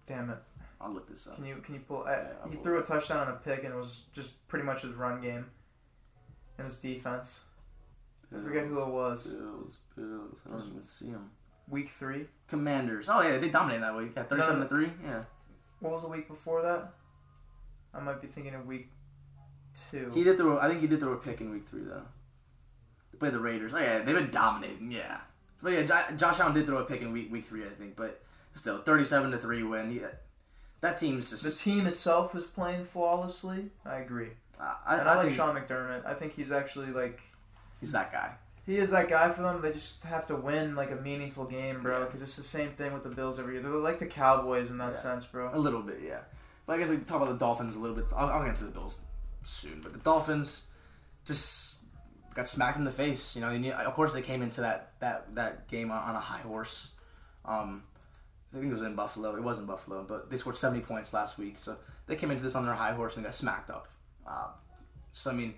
[0.07, 0.37] damn it!
[0.79, 1.35] I'll look this up.
[1.35, 2.05] Can you can you pull?
[2.07, 4.81] Uh, I'll he threw a touchdown and a pick, and it was just pretty much
[4.81, 5.45] his run game
[6.57, 7.45] and his defense.
[8.35, 9.27] I forget who it was.
[9.27, 10.39] Bills, Bills.
[10.47, 11.29] I don't even see him.
[11.69, 12.27] Week three.
[12.47, 13.07] Commanders.
[13.09, 14.11] Oh yeah, they dominated that week.
[14.15, 14.89] Yeah, thirty-seven No, to three.
[15.05, 15.23] Yeah.
[15.79, 16.91] What was the week before that?
[17.93, 18.89] I might be thinking of week
[19.91, 20.11] two.
[20.13, 20.59] He did throw.
[20.59, 22.03] I think he did throw a pick in week three though.
[23.11, 23.73] They played the Raiders.
[23.73, 24.91] Oh yeah, they've been dominating.
[24.91, 25.19] Yeah,
[25.61, 27.95] but yeah, Jo- Josh Allen did throw a pick in week week three, I think.
[27.95, 28.21] But
[28.55, 29.91] still, thirty-seven to three win.
[29.93, 30.07] Yeah,
[30.81, 31.43] that team's just.
[31.43, 33.69] the team itself is playing flawlessly.
[33.85, 36.05] I agree, I, I, and I, like think Sean McDermott.
[36.05, 37.21] I think he's actually like
[37.79, 38.31] he's that guy.
[38.71, 39.61] He is that guy for them.
[39.61, 42.05] They just have to win like a meaningful game, bro.
[42.05, 43.61] Because it's the same thing with the Bills every year.
[43.63, 44.99] They're like the Cowboys in that Yeah.
[44.99, 45.51] sense, bro.
[45.53, 46.19] A little bit, yeah.
[46.65, 48.05] But I guess we can talk about the Dolphins a little bit.
[48.15, 49.01] I'll, I'll get to the Bills
[49.43, 49.81] soon.
[49.81, 50.67] But the Dolphins
[51.25, 51.79] just
[52.33, 53.35] got smacked in the face.
[53.35, 56.19] You know, and, of course they came into that that that game on, on a
[56.21, 56.91] high horse.
[57.43, 57.83] Um,
[58.53, 59.35] I think it was in Buffalo.
[59.35, 61.57] It wasn't Buffalo, but they scored seventy points last week.
[61.59, 61.75] So
[62.07, 63.89] they came into this on their high horse and got smacked up.
[64.25, 64.51] Um,
[65.11, 65.55] so I mean,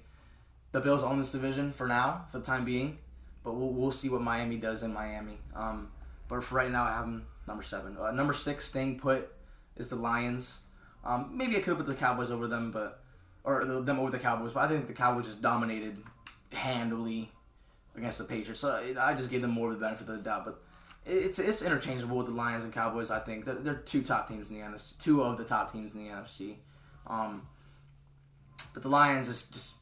[0.72, 2.98] the Bills own this division for now, for the time being.
[3.44, 5.38] But we'll, we'll see what Miami does in Miami.
[5.56, 5.92] Um,
[6.28, 7.98] but for right now, I have them number seven.
[7.98, 9.32] Uh, number six, staying put,
[9.76, 10.62] is the Lions.
[11.04, 13.04] Um, maybe I could have put the Cowboys over them, but
[13.44, 14.54] or the, them over the Cowboys.
[14.54, 15.98] But I think the Cowboys just dominated
[16.52, 17.32] handily
[17.96, 18.62] against the Patriots.
[18.62, 20.46] So it, I just gave them more of the benefit of the doubt.
[20.46, 20.62] But
[21.06, 23.12] it's it's interchangeable with the Lions and Cowboys.
[23.12, 25.94] I think they're, they're two top teams in the NFC, two of the top teams
[25.94, 26.56] in the NFC.
[27.08, 27.48] Um,
[28.74, 29.76] but the Lions is just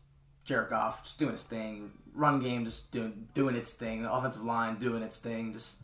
[0.43, 1.91] Jared Goff just doing his thing.
[2.13, 4.03] Run game just doing doing its thing.
[4.03, 5.53] The offensive line doing its thing.
[5.53, 5.75] Just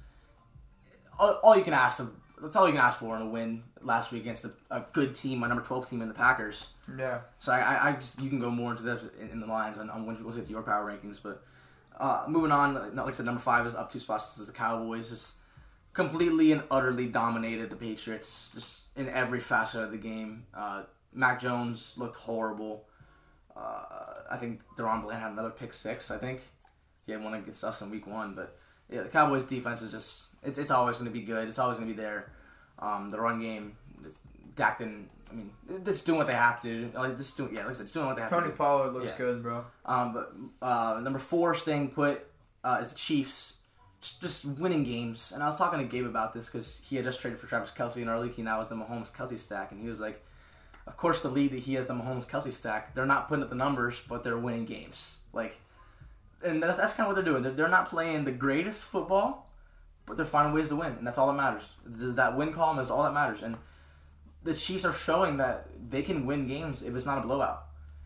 [1.17, 2.11] all, all you can ask of
[2.41, 5.15] that's all you can ask for in a win last week against a, a good
[5.15, 6.67] team, my number twelve team in the Packers.
[6.97, 7.19] Yeah.
[7.39, 9.79] So I, I, I just, you can go more into that in, in the lines
[9.79, 11.19] on, on when we'll get your power rankings.
[11.21, 11.43] But
[11.99, 14.33] uh, moving on, like I said, number five is up two spots.
[14.33, 15.33] This is the Cowboys, just
[15.93, 20.45] completely and utterly dominated the Patriots, just in every facet of the game.
[20.53, 22.85] Uh, Mac Jones looked horrible.
[23.57, 26.11] Uh, I think DaRon Bland had another pick six.
[26.11, 26.41] I think
[27.05, 28.35] he had one against us in week one.
[28.35, 28.57] But
[28.89, 31.47] yeah, the Cowboys defense is just it's, it's always going to be good.
[31.47, 32.31] It's always going to be there.
[32.79, 33.75] Um, the run game,
[34.55, 35.09] Dak didn't.
[35.29, 36.91] I mean, they're just doing what they have to.
[36.93, 38.51] Like just doing, yeah, like I said, just doing what they have Tony to.
[38.51, 38.57] do.
[38.57, 39.17] Tony Pollard looks Yeah.
[39.17, 39.65] good, bro.
[39.85, 40.33] Um, but
[40.65, 42.25] uh, number four, staying put,
[42.63, 43.55] uh, is the Chiefs.
[43.99, 45.31] Just, just winning games.
[45.33, 47.71] And I was talking to Gabe about this because he had just traded for Travis
[47.71, 48.35] Kelce in our league.
[48.35, 50.23] He now has the Mahomes Kelce stack, and he was like,
[50.87, 53.49] "Of course, the league that he has the Mahomes Kelce stack, they're not putting up
[53.49, 55.17] the numbers, but they're winning games.
[55.33, 55.57] Like,
[56.43, 57.43] and that's that's kind of what they're doing.
[57.43, 59.49] They're, they're not playing the greatest football,
[60.05, 61.71] but they're finding ways to win, and that's all that matters.
[61.87, 63.57] Is that win column is all that matters, and
[64.43, 67.65] the Chiefs are showing that they can win games if it's not a blowout.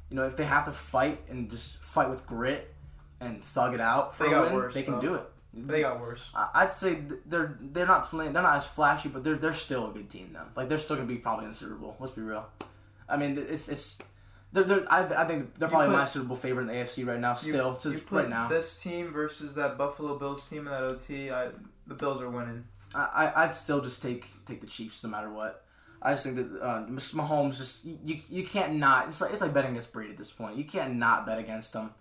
[0.10, 2.74] You know, if they have to fight and just fight with grit
[3.20, 5.02] and thug it out for They a win, worse, they can though.
[5.02, 5.24] do it.
[5.54, 6.30] They got worse.
[6.34, 8.32] I'd say they're they're not playing.
[8.34, 10.46] They're not as flashy, but they're they're still a good team though.
[10.56, 11.96] Like they're still gonna be probably in the Super Bowl.
[12.00, 12.48] Let's be real.
[13.12, 14.00] I mean, it's it's.
[14.54, 17.06] They're, they're, I, I think they're probably put- my Super Bowl favorite in the AFC
[17.08, 17.32] right now.
[17.42, 20.66] You- Still, to you put right now, this team versus that Buffalo Bills team in
[20.74, 21.32] that OT.
[21.32, 21.50] I,
[21.88, 22.66] the Bills are winning.
[22.94, 25.64] I, I I'd still just take take the Chiefs no matter what.
[26.02, 29.08] I just think that uh, Mahomes just you you can't not.
[29.08, 30.58] It's like it's like betting against Brady at this point.
[30.58, 31.92] You can't not bet against him.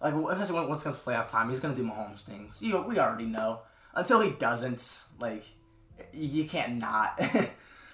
[0.00, 2.56] Like especially when once it comes to playoff time, he's gonna do Mahomes things.
[2.60, 3.60] You we already know.
[3.94, 5.44] Until he doesn't, like
[6.14, 7.20] you, you can't not.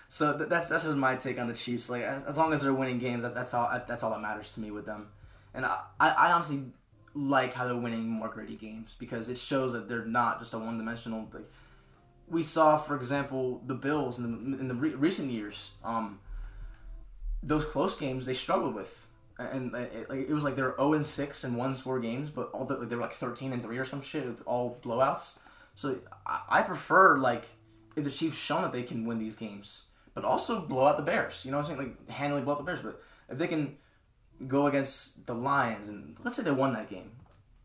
[0.08, 1.90] so th- that's that's just my take on the Chiefs.
[1.90, 4.50] Like as, as long as they're winning games, that, that's all that's all that matters
[4.50, 5.08] to me with them.
[5.54, 6.62] And I, I, I honestly
[7.14, 10.58] like how they're winning more gritty games because it shows that they're not just a
[10.58, 11.28] one dimensional.
[11.32, 11.50] Like
[12.28, 15.72] we saw, for example, the Bills in the, in the re- recent years.
[15.82, 16.20] Um,
[17.42, 19.06] those close games they struggled with,
[19.38, 22.50] and it, it was like they were zero and six in one score games, but
[22.52, 25.38] all the, they were like thirteen and three or some shit, all blowouts.
[25.74, 27.44] So I, I prefer like
[27.96, 29.84] if the Chiefs shown that they can win these games,
[30.18, 31.44] but also blow out the Bears.
[31.44, 31.94] You know what I'm saying?
[31.96, 33.76] Like handily blow out the Bears, but if they can
[34.48, 37.12] go against the Lions and let's say they won that game,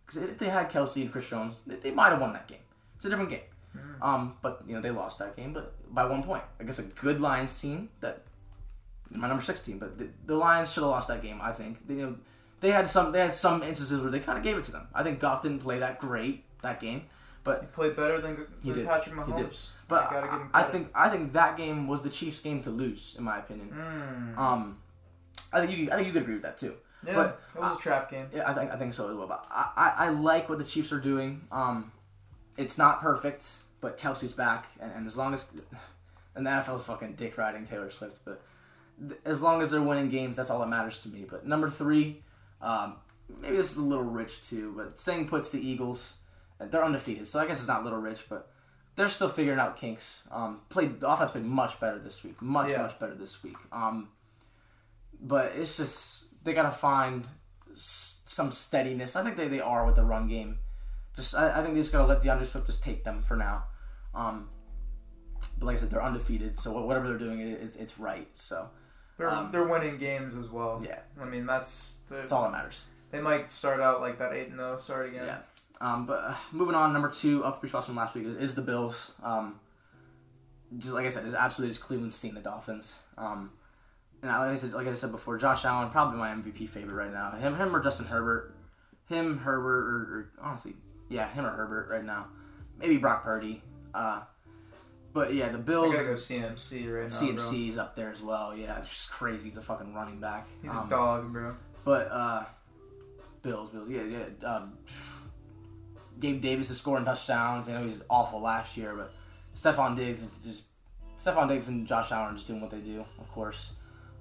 [0.05, 2.59] because if they had Kelce and Chris Jones, they, they might have won that game.
[2.95, 3.41] It's a different game.
[3.75, 4.05] Mm.
[4.07, 6.43] Um, but you know they lost that game, but by one point.
[6.59, 8.21] I guess a good Lions team that
[9.09, 11.39] my number six team, but the, the Lions should have lost that game.
[11.41, 12.15] I think they, you know,
[12.59, 14.87] they had some they had some instances where they kind of gave it to them.
[14.93, 17.07] I think Goff didn't play that great that game,
[17.43, 19.37] but he played better than, than Patrick Mahomes.
[19.37, 19.55] He did.
[19.87, 23.23] But I, I, think I think that game was the Chiefs' game to lose, in
[23.23, 23.69] my opinion.
[23.75, 24.37] Mm.
[24.37, 24.77] Um,
[25.51, 26.75] I think you I think you could agree with that too.
[27.05, 28.27] Yeah, but it was I, a trap game.
[28.33, 29.27] Yeah, I think I think so as well.
[29.27, 31.41] But I, I, I like what the Chiefs are doing.
[31.51, 31.91] Um,
[32.57, 33.47] it's not perfect,
[33.81, 35.45] but Kelce's back, and, and as long as
[36.35, 38.41] and the NFL's fucking dick riding Taylor Swift, but
[39.25, 41.25] as long as they're winning games, that's all that matters to me.
[41.29, 42.23] But number three,
[42.61, 42.95] um,
[43.41, 46.15] maybe this is a little rich too, but saying puts the Eagles.
[46.59, 48.49] They're undefeated, so I guess it's not little rich, but
[48.95, 50.27] they're still figuring out kinks.
[50.31, 52.83] Um, played the offense played much better this week, much yeah.
[52.83, 53.57] much better this week.
[53.71, 54.09] Um,
[55.19, 57.27] but it's just they gotta find
[57.75, 59.15] some steadiness.
[59.15, 60.59] I think they, they are with the run game.
[61.15, 63.65] Just I, I think they just gotta let the Swift just take them for now.
[64.13, 64.49] Um,
[65.59, 68.27] but like I said, they're undefeated, so whatever they're doing, it, it's it's right.
[68.33, 68.69] So
[69.17, 70.81] they're um, they're winning games as well.
[70.85, 72.83] Yeah, I mean that's that's all that matters.
[73.11, 75.25] They might start out like that eight and zero, oh, start again.
[75.25, 75.37] Yeah.
[75.83, 78.61] Um, but uh, moving on, number two up for from last week is, is the
[78.61, 79.11] Bills.
[79.21, 79.59] Um,
[80.77, 82.95] just like I said, it's absolutely just Cleveland's team, the Dolphins.
[83.17, 83.51] Um,
[84.21, 87.11] and like I said, like I said before, Josh Allen probably my MVP favorite right
[87.11, 87.31] now.
[87.31, 88.55] Him, him or Justin Herbert.
[89.09, 90.73] Him, Herbert, or, or honestly,
[91.09, 92.27] yeah, him or Herbert right now.
[92.79, 93.61] Maybe Brock Purdy.
[93.93, 94.21] Uh,
[95.11, 95.93] but yeah, the Bills.
[95.93, 97.15] I gotta go CMC right now.
[97.15, 98.55] CMC is up there as well.
[98.55, 99.49] Yeah, it's just crazy.
[99.49, 100.47] He's a fucking running back.
[100.61, 101.57] He's um, a dog, bro.
[101.83, 102.45] But uh,
[103.41, 103.89] Bills, Bills.
[103.89, 104.47] Yeah, yeah.
[104.47, 104.77] Um,
[106.19, 107.67] Gabe Davis is scoring touchdowns.
[107.67, 109.13] I know he's awful last year, but
[109.55, 110.65] Stefon Diggs is just
[111.19, 113.05] Stefon Diggs and Josh Allen are just doing what they do.
[113.19, 113.71] Of course,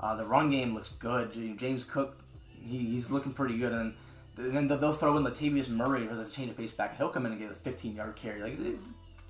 [0.01, 1.32] uh, the run game looks good.
[1.59, 2.22] James Cook,
[2.61, 3.95] he, he's looking pretty good, and
[4.36, 6.97] then they'll throw in Latavius Murray as a change of pace back.
[6.97, 8.40] He'll come in and get a 15 yard carry.
[8.40, 8.59] Like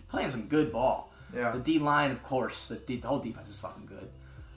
[0.08, 1.12] playing some good ball.
[1.34, 1.50] Yeah.
[1.52, 4.10] The D line, of course, the, D, the whole defense is fucking good.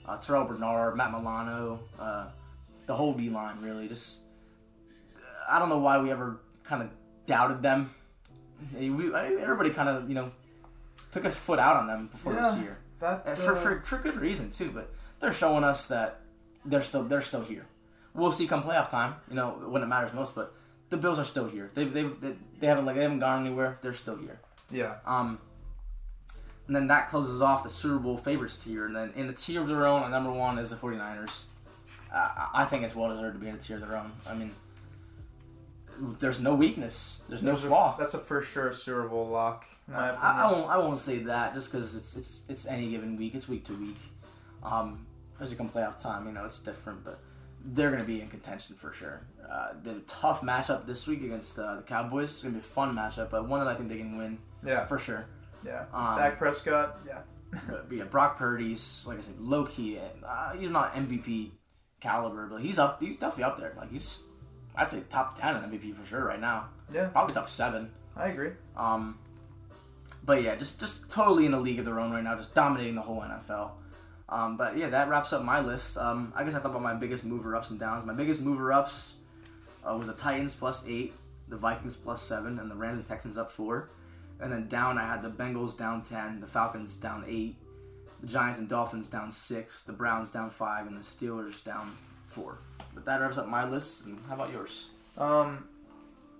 [0.06, 2.26] Uh, Terrel Bernard, Matt Milano, uh,
[2.86, 4.20] the whole D line really just.
[5.48, 6.90] I don't know why we ever kind of
[7.24, 7.94] doubted them.
[8.74, 10.32] We, everybody kind of you know
[11.12, 13.98] took a foot out on them before yeah, this year, that, uh, for, for for
[13.98, 14.70] good reason too.
[14.70, 16.20] But they're showing us that
[16.64, 17.66] they're still they're still here.
[18.14, 20.34] We'll see come playoff time, you know, when it matters most.
[20.34, 20.54] But
[20.88, 21.70] the Bills are still here.
[21.74, 22.06] They they
[22.60, 23.78] they haven't like they haven't gone anywhere.
[23.82, 24.40] They're still here.
[24.70, 24.96] Yeah.
[25.06, 25.38] Um,
[26.66, 28.86] and then that closes off the Super Bowl favorites tier.
[28.86, 31.42] And then in a tier of their own, number one is the 49ers.
[32.12, 34.12] Uh, I think it's well deserved to be in a tier of their own.
[34.28, 34.52] I mean,
[36.18, 37.22] there's no weakness.
[37.28, 37.96] There's no flaw.
[37.98, 39.64] that's a for sure Super Bowl lock.
[39.92, 40.70] I, I, won't.
[40.70, 43.34] I won't say that just because it's it's it's any given week.
[43.34, 43.98] It's week to week.
[44.62, 45.06] Um,
[45.40, 47.20] as you come playoff time, you know it's different, but
[47.64, 49.22] they're going to be in contention for sure.
[49.48, 52.30] Uh, the tough matchup this week against uh, the Cowboys.
[52.30, 54.38] It's going to be a fun matchup, but one that I think they can win.
[54.64, 55.26] Yeah, for sure.
[55.64, 55.84] Yeah.
[55.92, 56.98] Um, Dak Prescott.
[57.06, 57.18] Yeah.
[57.68, 59.98] but, yeah, Brock Purdy's like I said, low key.
[60.26, 61.50] Uh, he's not MVP
[62.00, 63.00] caliber, but he's up.
[63.00, 63.74] He's definitely up there.
[63.76, 64.18] Like he's,
[64.76, 66.68] I'd say top ten in MVP for sure right now.
[66.92, 67.08] Yeah.
[67.08, 67.90] Probably top seven.
[68.16, 68.50] I agree.
[68.76, 69.18] Um,
[70.24, 72.94] but yeah, just just totally in a league of their own right now, just dominating
[72.94, 73.70] the whole NFL.
[74.28, 75.96] Um, but yeah, that wraps up my list.
[75.96, 78.04] Um, I guess I thought about my biggest mover ups and downs.
[78.04, 79.14] My biggest mover ups
[79.84, 81.12] uh, was the Titans plus eight,
[81.48, 83.90] the Vikings plus seven, and the Rams and Texans up four.
[84.40, 87.56] And then down, I had the Bengals down 10, the Falcons down 8,
[88.20, 91.96] the Giants and Dolphins down 6, the Browns down 5, and the Steelers down
[92.36, 92.58] 4.
[92.94, 94.04] But that wraps up my list.
[94.04, 94.90] And how about yours?
[95.16, 95.68] Um,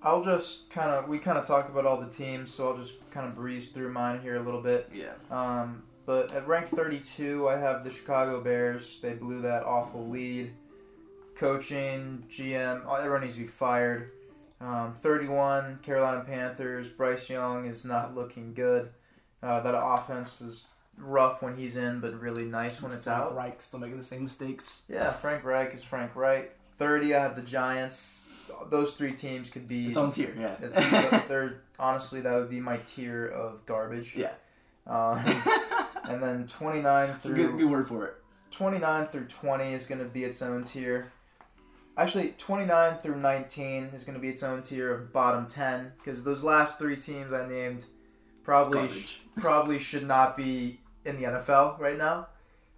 [0.03, 2.95] I'll just kind of, we kind of talked about all the teams, so I'll just
[3.11, 4.91] kind of breeze through mine here a little bit.
[4.95, 5.15] Yeah.
[5.31, 9.01] Um, but at rank 32, I have the Chicago Bears.
[9.01, 10.53] They blew that awful lead.
[11.35, 14.13] Coaching, GM, everyone needs to be fired.
[14.61, 16.89] Um, 31, Carolina Panthers.
[16.89, 18.91] Bryce Young is not looking good.
[19.43, 20.67] Uh, that offense is
[20.99, 23.35] rough when he's in, but really nice when it's Frank out.
[23.35, 24.83] Reich still making the same mistakes.
[24.89, 26.53] Yeah, Frank Reich is Frank Reich.
[26.79, 28.27] 30, I have the Giants.
[28.71, 30.35] Those three teams could be its own tier.
[30.39, 30.55] Yeah,
[31.29, 34.15] they're honestly that would be my tier of garbage.
[34.15, 34.33] Yeah.
[34.87, 35.19] Um,
[36.09, 38.15] and then 29 through good, good word for it.
[38.53, 41.13] 29 through 20 is going to be its own tier.
[41.99, 46.23] Actually, 29 through 19 is going to be its own tier of bottom 10 because
[46.23, 47.87] those last three teams I named
[48.45, 52.29] probably sh- probably should not be in the NFL right now.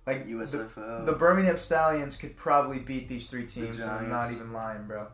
[0.07, 1.05] Like the, USFL.
[1.05, 3.79] the Birmingham Stallions could probably beat these three teams.
[3.79, 5.07] and I'm not even lying, bro.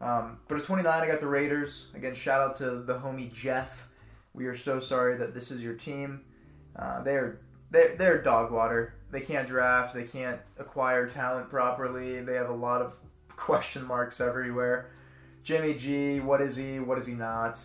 [0.00, 1.90] Um, but at 29, I got the Raiders.
[1.94, 3.88] Again, shout out to the homie Jeff.
[4.32, 6.22] We are so sorry that this is your team.
[6.74, 7.40] Uh, they're
[7.70, 8.94] they're, they're dog water.
[9.10, 9.94] They can't draft.
[9.94, 12.20] They can't acquire talent properly.
[12.22, 12.94] They have a lot of
[13.36, 14.90] question marks everywhere.
[15.42, 16.80] Jimmy G, what is he?
[16.80, 17.58] What is he not?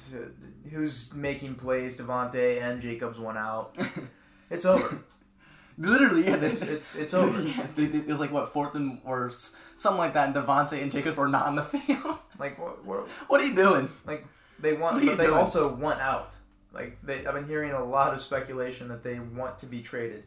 [0.72, 1.98] Who's making plays?
[1.98, 3.78] Davante and Jacobs one out.
[4.50, 5.00] It's over.
[5.78, 6.38] Literally, yeah.
[6.38, 7.42] They, It's it's it's over.
[7.42, 9.32] Yeah, they, they, it was like what fourth and or
[9.78, 10.28] something like that.
[10.28, 12.18] And Davante and Jacobs were not on the field.
[12.40, 12.86] Like what?
[12.86, 13.90] what what are you doing?
[14.06, 14.26] Like
[14.60, 15.38] they want, What are you but they doing?
[15.38, 16.36] also want out.
[16.74, 20.24] Like they, I've been hearing a lot of speculation that they want to be traded.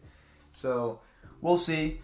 [0.52, 1.00] So
[1.40, 2.00] we'll see.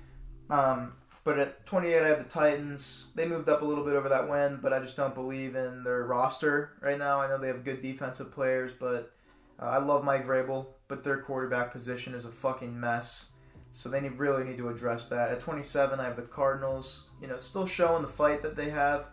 [0.50, 0.92] Um,
[1.24, 3.06] but at 28, I have the Titans.
[3.14, 5.82] They moved up a little bit over that win, but I just don't believe in
[5.82, 7.20] their roster right now.
[7.22, 9.10] I know they have good defensive players, but
[9.58, 13.30] uh, I love Mike Vrabel, but their quarterback position is a fucking mess.
[13.70, 15.30] So they need, really need to address that.
[15.30, 17.08] At 27, I have the Cardinals.
[17.20, 19.06] You know, still showing the fight that they have.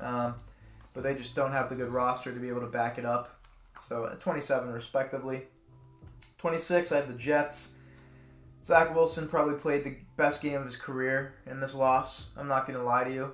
[0.00, 0.36] Um,
[0.92, 3.40] but they just don't have the good roster to be able to back it up.
[3.80, 5.42] So at 27, respectively.
[6.38, 7.74] 26, I have the Jets.
[8.64, 12.30] Zach Wilson probably played the best game of his career in this loss.
[12.36, 13.32] I'm not going to lie to you,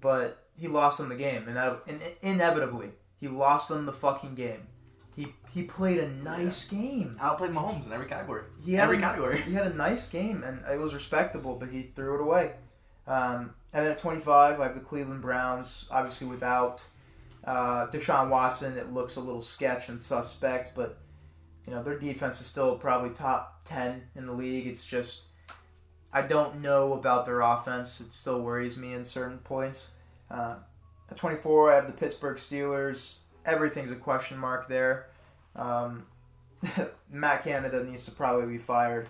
[0.00, 2.90] but he lost them the game, and that, in, inevitably,
[3.20, 4.66] he lost them the fucking game.
[5.14, 7.16] He he played a nice game.
[7.20, 8.44] Outplayed Mahomes in every category.
[8.64, 9.40] He had every a, category.
[9.42, 12.52] He had a nice game, and it was respectable, but he threw it away.
[13.06, 16.84] Um, and then at 25, I have the Cleveland Browns, obviously without
[17.44, 18.76] uh, Deshaun Watson.
[18.78, 20.98] It looks a little sketch and suspect, but
[21.66, 24.66] you know their defense is still probably top 10 in the league.
[24.66, 25.24] It's just
[26.12, 28.00] I don't know about their offense.
[28.00, 29.92] It still worries me in certain points.
[30.30, 30.56] Uh,
[31.10, 33.18] at 24, I have the Pittsburgh Steelers.
[33.44, 35.06] Everything's a question mark there.
[35.56, 36.06] Um,
[37.10, 39.08] Matt Canada needs to probably be fired.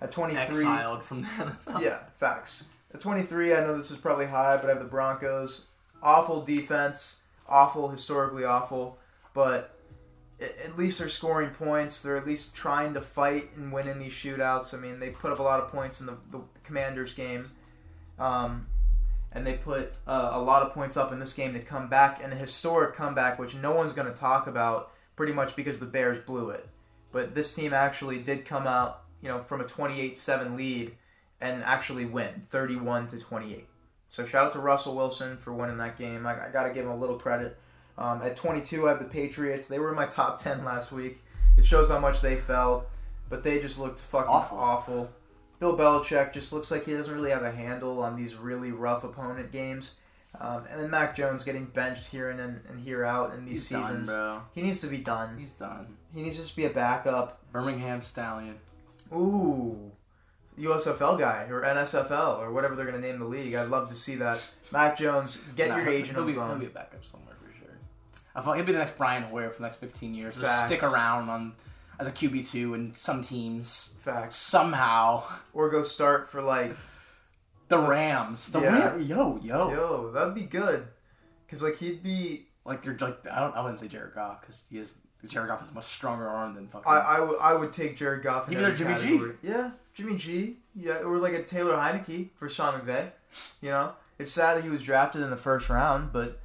[0.00, 1.80] At 23, Exiled from the NFL.
[1.80, 2.64] yeah, facts.
[2.92, 5.66] At 23, I know this is probably high, but I have the Broncos.
[6.02, 8.98] Awful defense, awful, historically awful,
[9.34, 9.76] but
[10.40, 12.02] at least they're scoring points.
[12.02, 14.74] They're at least trying to fight and win in these shootouts.
[14.74, 17.50] I mean, they put up a lot of points in the, the Commanders game,
[18.18, 18.66] um,
[19.34, 22.20] and they put uh, a lot of points up in this game to come back,
[22.22, 25.86] and a historic comeback, which no one's going to talk about, pretty much because the
[25.86, 26.68] Bears blew it.
[27.12, 30.94] But this team actually did come out, you know, from a 28-7 lead
[31.40, 33.66] and actually win 31 to 28.
[34.08, 36.26] So shout out to Russell Wilson for winning that game.
[36.26, 37.58] I, I got to give him a little credit.
[37.98, 39.68] Um, at 22, I have the Patriots.
[39.68, 41.22] They were in my top 10 last week.
[41.58, 42.86] It shows how much they fell,
[43.28, 44.58] but they just looked fucking Awful.
[44.58, 45.10] awful.
[45.62, 49.04] Bill Belichick just looks like he doesn't really have a handle on these really rough
[49.04, 49.94] opponent games.
[50.40, 53.70] Um, and then Mac Jones getting benched here and, and, here out in these He's
[53.70, 54.08] done, seasons.
[54.08, 54.40] bro.
[54.56, 55.36] he needs to be done.
[55.38, 55.96] He's done.
[56.12, 57.38] He needs to just be a backup.
[57.52, 58.56] Birmingham Stallion.
[59.14, 59.92] Ooh,
[60.58, 63.54] USFL guy or NSFL or whatever they're going to name the league.
[63.54, 64.42] I'd love to see that.
[64.72, 67.36] Mac Jones, get Nah, your he'll- agent he'll on be, He'll be a backup somewhere
[67.40, 67.76] for sure.
[68.34, 70.34] I thought he'll be the next Brian Hoyer for the next 15 years.
[70.34, 71.52] Just stick around on
[71.98, 74.36] as a QB two in some teams Facts.
[74.36, 75.22] somehow.
[75.52, 76.74] Or go start for like,
[77.68, 78.50] The Rams.
[78.50, 78.88] The Yeah.
[78.90, 79.08] Rams.
[79.08, 79.70] Yo, yo.
[79.72, 80.86] yo, that'd be good.
[81.48, 84.64] Cause like he'd be, Like you're like I don't I wouldn't say Jared Goff because
[84.70, 84.94] he is
[85.26, 86.90] Jared Goff has a much stronger arm than fucking.
[86.90, 88.48] I, I, w- I would take Jared Goff.
[88.48, 89.00] He'd be like Jimmy G.
[89.06, 89.34] category.
[89.42, 90.56] Yeah, Jimmy G.
[90.74, 93.10] Yeah, or like a Taylor Heinicke for Sean McVay.
[93.60, 96.40] You know, it's sad that he was drafted in the first round, but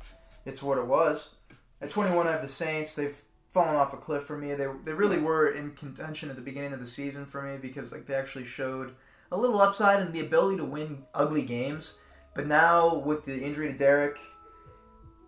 [0.46, 1.34] it's what it was.
[1.82, 2.94] At 21, I have the Saints.
[2.94, 3.20] They've
[3.54, 4.54] fallen off a cliff for me.
[4.54, 7.92] They they really were in contention at the beginning of the season for me because
[7.92, 8.94] like they actually showed
[9.32, 12.00] a little upside and the ability to win ugly games.
[12.34, 14.18] But now with the injury to Derek,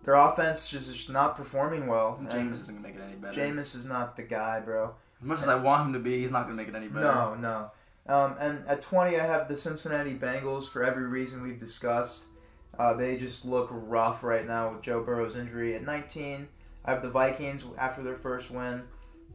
[0.04, 2.16] their offense just is not performing well.
[2.18, 3.38] and Jameis isn't gonna make it any better.
[3.38, 4.94] Jameis is not the guy, bro.
[5.20, 7.04] As much as I want him to be, he's not gonna make it any better.
[7.04, 7.70] No, no.
[8.06, 12.24] Um, and at 20, I have the Cincinnati Bengals for every reason we've discussed.
[12.78, 15.74] Uh, they just look rough right now with Joe Burrow's injury.
[15.74, 16.48] At 19,
[16.84, 18.82] I have the Vikings after their first win.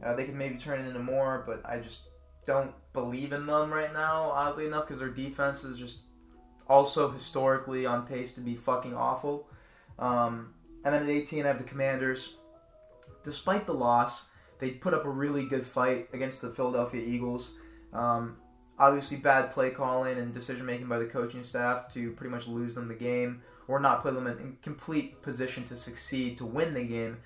[0.04, 2.08] Uh, they could maybe turn it into more, but I just
[2.46, 6.00] don't believe in them right now, oddly enough, because their defense is just
[6.68, 9.48] also historically on pace to be fucking awful.
[9.98, 12.36] Um, and then at 18, I have the Commanders.
[13.24, 17.58] Despite the loss, they put up a really good fight against the Philadelphia Eagles.
[17.92, 18.36] Um,
[18.78, 22.74] obviously, bad play calling and decision making by the coaching staff to pretty much lose
[22.74, 26.84] them the game or not put them in complete position to succeed to win the
[26.84, 27.18] game.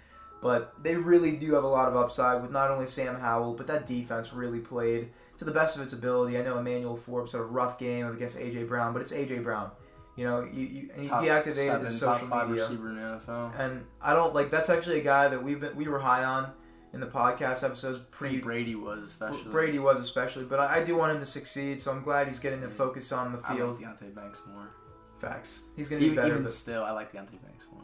[0.43, 3.67] But they really do have a lot of upside with not only Sam Howell, but
[3.67, 6.39] that defense really played to the best of its ability.
[6.39, 9.71] I know Emmanuel Forbes had a rough game against AJ Brown, but it's AJ Brown.
[10.17, 12.89] You know, you, you and he Top deactivated seven, his top social five media receiver
[12.89, 13.59] in the NFL.
[13.61, 16.51] and I don't like that's actually a guy that we've been we were high on
[16.93, 18.01] in the podcast episodes.
[18.11, 19.51] Pre Brady was especially.
[19.51, 21.81] Brady was especially, but I, I do want him to succeed.
[21.81, 23.79] So I'm glad he's getting to focus on the I like field.
[23.81, 24.71] Deonte Banks more.
[25.19, 25.65] Facts.
[25.77, 27.83] He's gonna be Even, better, even but, still, I like Deonte Banks more.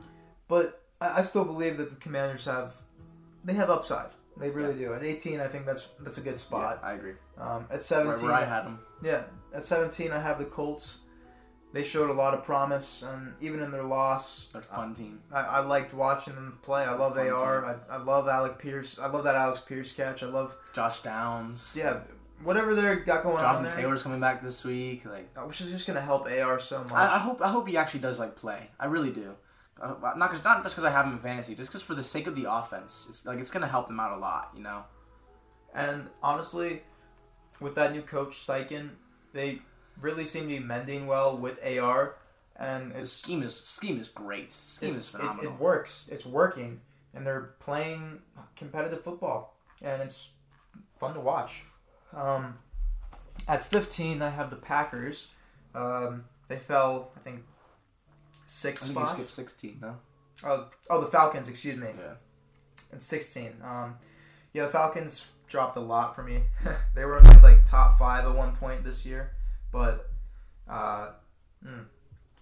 [0.48, 2.74] but I, I still believe that the Commanders have
[3.44, 4.10] they have upside.
[4.38, 4.92] They really do.
[4.92, 6.80] At 18, I think that's that's a good spot.
[6.82, 7.14] Yeah, I agree.
[7.38, 8.78] Um, at 17, where I had him.
[9.02, 9.22] Yeah,
[9.54, 11.02] at 17, I have the Colts.
[11.72, 15.20] They showed a lot of promise, and even in their loss, They're a fun team.
[15.32, 16.84] I, I liked watching them play.
[16.84, 17.64] I love Fun AR.
[17.90, 18.98] I, I love Alec Pierce.
[18.98, 20.22] I love that Alex Pierce catch.
[20.22, 21.66] I love Josh Downs.
[21.74, 21.98] yeah,
[22.42, 25.04] whatever they got going on Jonathan Taylor's coming back this week.
[25.04, 26.92] Like, which is just gonna help AR so much.
[26.92, 28.68] I, I hope I hope he actually does like play.
[28.78, 29.34] I really do.
[29.80, 32.04] Uh, not cause, not just because I have him in fantasy, just because for the
[32.04, 34.52] sake of the offense, it's like it's gonna help them out a lot.
[34.56, 34.84] You know.
[35.74, 36.82] and honestly,
[37.60, 38.90] with that new coach Steichen,
[39.32, 39.60] they
[40.00, 42.16] really seem to be mending well with AR,
[42.56, 44.52] and The scheme is scheme is great.
[44.52, 45.52] Scheme it, is it, phenomenal.
[45.52, 46.08] it works.
[46.10, 46.80] It's working,
[47.14, 48.20] and they're playing
[48.56, 50.30] competitive football, and it's
[50.98, 51.62] fun to watch.
[52.14, 52.58] Um,
[53.48, 55.28] at 15, I have the Packers.
[55.74, 57.44] Um, they fell, I think,
[58.46, 59.34] six I think you skipped spots.
[59.34, 59.78] sixteen.
[59.80, 59.96] No.
[60.44, 61.48] Oh, oh, the Falcons.
[61.48, 61.88] Excuse me.
[61.98, 62.14] Yeah.
[62.92, 63.54] At 16.
[63.64, 63.96] Um,
[64.52, 66.42] yeah, the Falcons dropped a lot for me.
[66.94, 69.32] they were in like top five at one point this year,
[69.72, 70.08] but
[70.68, 71.08] uh,
[71.66, 71.84] mm,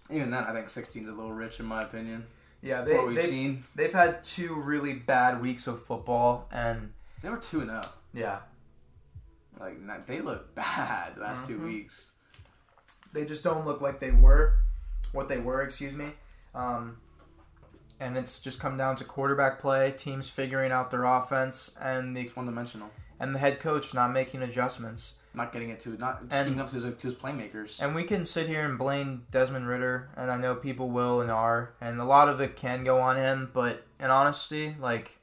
[0.09, 2.25] Even then, I think 16 is a little rich in my opinion.
[2.61, 6.91] yeah, they what we've they seen, they've had two really bad weeks of football, and
[7.21, 7.81] they were two and zero.
[8.13, 8.39] yeah,
[9.59, 11.65] Like they look bad the last two Mhm.
[11.67, 12.11] weeks.
[13.13, 14.55] they just don't look like they were
[15.15, 15.61] what they were.
[15.63, 16.07] Excuse me.
[16.53, 16.97] Um,
[17.99, 22.21] and it's just come down to quarterback play, teams figuring out their offense, and the
[22.21, 22.89] It's one dimensional.
[23.19, 25.15] and the head coach not making adjustments.
[25.33, 27.81] Not getting it to not And- scheming up to his, to his playmakers.
[27.81, 31.29] And we can sit here and blame Desmond Ridder, and I know people will and
[31.29, 33.49] are, and a lot of it can go on him.
[33.53, 35.19] But in honesty, like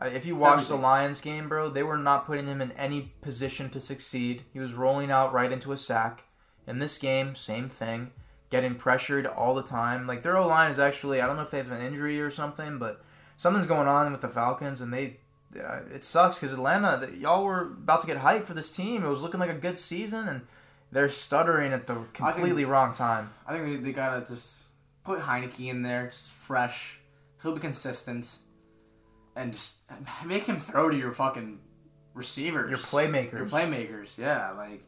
[0.00, 0.74] if you watch the.
[0.74, 4.44] Lions game, bro, they were not putting him in any position to succeed.
[4.52, 6.24] He was rolling out right into a sack.
[6.66, 8.10] In this game, same thing,
[8.52, 10.06] getting pressured all the time.
[10.06, 12.30] Like their O line is actually, I don't know if they have an injury or
[12.30, 13.02] something, but
[13.36, 15.16] something's going on with the Falcons, and they.
[15.58, 19.04] Uh, it sucks because Atlanta, y'all were about to get hyped for this team.
[19.04, 20.42] It was looking like a good season, and
[20.90, 23.30] they're stuttering at the completely wrong time.
[23.46, 24.58] I think they, they gotta just
[25.04, 27.00] put Heinicke in there, just fresh.
[27.42, 28.36] He'll be consistent,
[29.36, 29.78] and just
[30.24, 31.58] make him throw to your fucking
[32.14, 33.32] receivers, Your playmakers.
[33.32, 34.16] your playmakers.
[34.16, 34.82] Yeah, like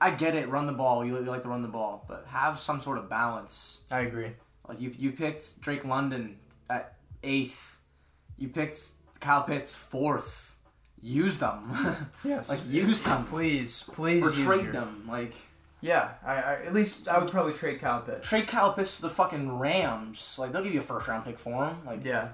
[0.00, 0.48] I get it.
[0.48, 1.04] Run the ball.
[1.04, 3.82] You, you like to run the ball, but have some sort of balance.
[3.90, 4.30] I agree.
[4.68, 6.36] Like you, you picked Drake London
[6.70, 7.80] at eighth.
[8.36, 8.80] You picked
[9.20, 10.44] Kyle Pitts fourth.
[11.00, 11.70] Use them,
[12.24, 12.48] Yes.
[12.48, 15.04] like use them, please, please, or trade your- them.
[15.08, 15.32] Like
[15.80, 18.28] Yeah, I, I at least I would probably trade Kyle Pitts.
[18.28, 20.34] trade Kyle Pitts to the fucking Rams.
[20.40, 21.76] Like they'll give you a first round pick for him.
[21.86, 22.30] Like Yeah,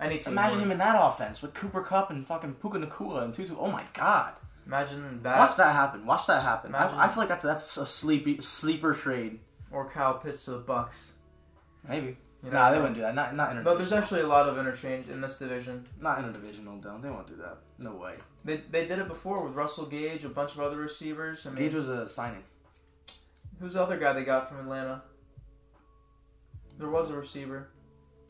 [0.00, 0.32] any team.
[0.32, 0.64] imagine would.
[0.64, 3.54] him in that offense with Cooper Kupp and fucking Puka Nacua and Tutu.
[3.58, 4.32] Oh my god,
[4.66, 6.04] Imagine that watch that happen.
[6.06, 6.70] Watch that happen.
[6.70, 9.40] Imagine- I, I feel like that's that's a sleepy sleeper trade.
[9.70, 11.12] or Kyle Pitts to the Bucs.
[11.88, 12.16] Maybe.
[12.44, 13.14] You nah, they wouldn't do that.
[13.14, 13.64] Not not interdivisional.
[13.64, 15.86] But there's actually a lot of interchange in this division.
[16.00, 16.98] not in a interdivisional though.
[17.00, 17.58] They won't do that.
[17.78, 18.14] No way.
[18.44, 21.46] They they did it before with Russell Gage, a bunch of other receivers.
[21.46, 22.42] I mean, Gage was a signing.
[23.60, 25.02] who's the other guy they got from Atlanta?
[26.78, 27.68] There was a receiver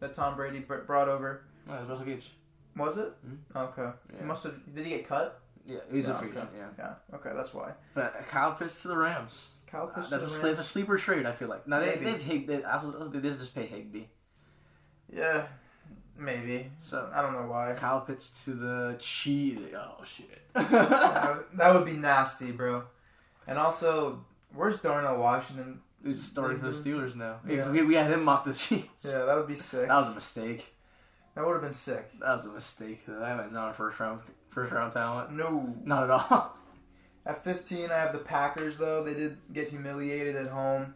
[0.01, 1.43] that Tom Brady brought over.
[1.66, 2.30] No, it was Russell Gage.
[2.76, 3.12] Was it?
[3.26, 3.39] Mhm.
[3.57, 3.82] Okay.
[4.12, 4.18] Yeah.
[4.20, 4.74] He must have.
[4.74, 5.41] Did he get cut?
[5.66, 6.38] Yeah, he's a free okay.
[6.38, 6.50] agent.
[6.56, 6.68] Yeah,
[7.10, 7.16] Yeah.
[7.16, 7.72] Okay, that's why.
[7.94, 9.48] but Kyle Pitts to the Rams.
[9.66, 10.08] Kyle Uh, Pitts.
[10.10, 10.58] that's a, to the sli- Rams.
[10.58, 11.26] a sleeper trade.
[11.26, 11.66] I feel like.
[11.66, 14.04] Now they they've Hig, they, absolutely they just pay Higbee.
[15.12, 15.46] Yeah,
[16.18, 16.70] maybe.
[16.82, 17.74] So I don't know why.
[17.78, 19.60] Kyle Pitts to the Chiefs.
[19.76, 20.42] Oh shit.
[20.54, 22.84] that that would be nasty, bro.
[23.48, 25.80] And also, where's Darnell Washington?
[26.04, 27.40] He's starting for the Steelers now.
[27.48, 27.68] Yeah.
[27.70, 28.86] We, we had him mock the Chiefs.
[29.04, 29.88] Yeah, that would be sick.
[29.88, 30.72] That was a mistake.
[31.34, 32.10] That would have been sick.
[32.20, 33.04] That was a mistake.
[33.06, 34.20] That man's not a first round
[34.57, 35.30] first round talent.
[35.32, 35.74] No.
[35.84, 36.57] Not at all.
[37.26, 39.02] At 15, I have the Packers, though.
[39.02, 40.94] They did get humiliated at home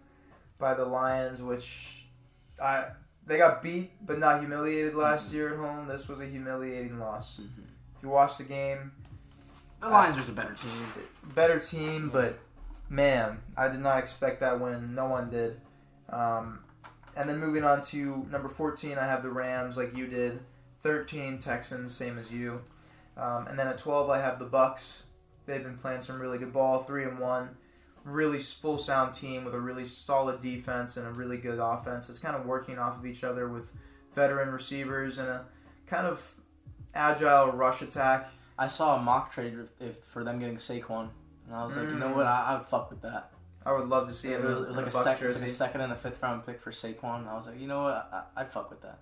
[0.59, 2.05] by the Lions, which
[2.63, 2.85] I
[3.27, 5.89] they got beat but not humiliated last year at home.
[5.89, 7.41] This was a humiliating loss.
[7.41, 8.93] If you watch the game,
[9.81, 10.71] The Lions are just a better team.
[11.35, 12.39] better team, but
[12.89, 14.95] man, I did not expect that win.
[14.95, 15.61] No one did.
[16.11, 16.61] Um,
[17.17, 20.41] and then moving on to number 14, I have the Rams, like you did.
[20.85, 22.61] 13, Texans, same as you.
[23.21, 25.03] Um, and then at 12, I have the Bucs.
[25.47, 27.51] They've been playing some really good ball, three and one.
[28.05, 32.09] Really full sound team with a really solid defense and a really good offense.
[32.09, 33.73] It's kind of working off of each other with
[34.15, 35.45] veteran receivers and a
[35.87, 36.35] kind of
[36.95, 38.29] agile rush attack.
[38.59, 41.09] I saw a mock trade if, if for them getting Saquon,
[41.47, 42.17] and I was like, you know Mm.
[42.17, 42.27] what?
[42.27, 43.33] I, I'd fuck with that.
[43.65, 45.25] I would love to see it him was, it was like a, Bucs sec- it
[45.25, 45.45] was jersey.
[45.47, 47.27] like a second and a fifth round pick for Saquon.
[47.29, 48.09] I was like, you know what?
[48.13, 48.99] I, I'd fuck with that.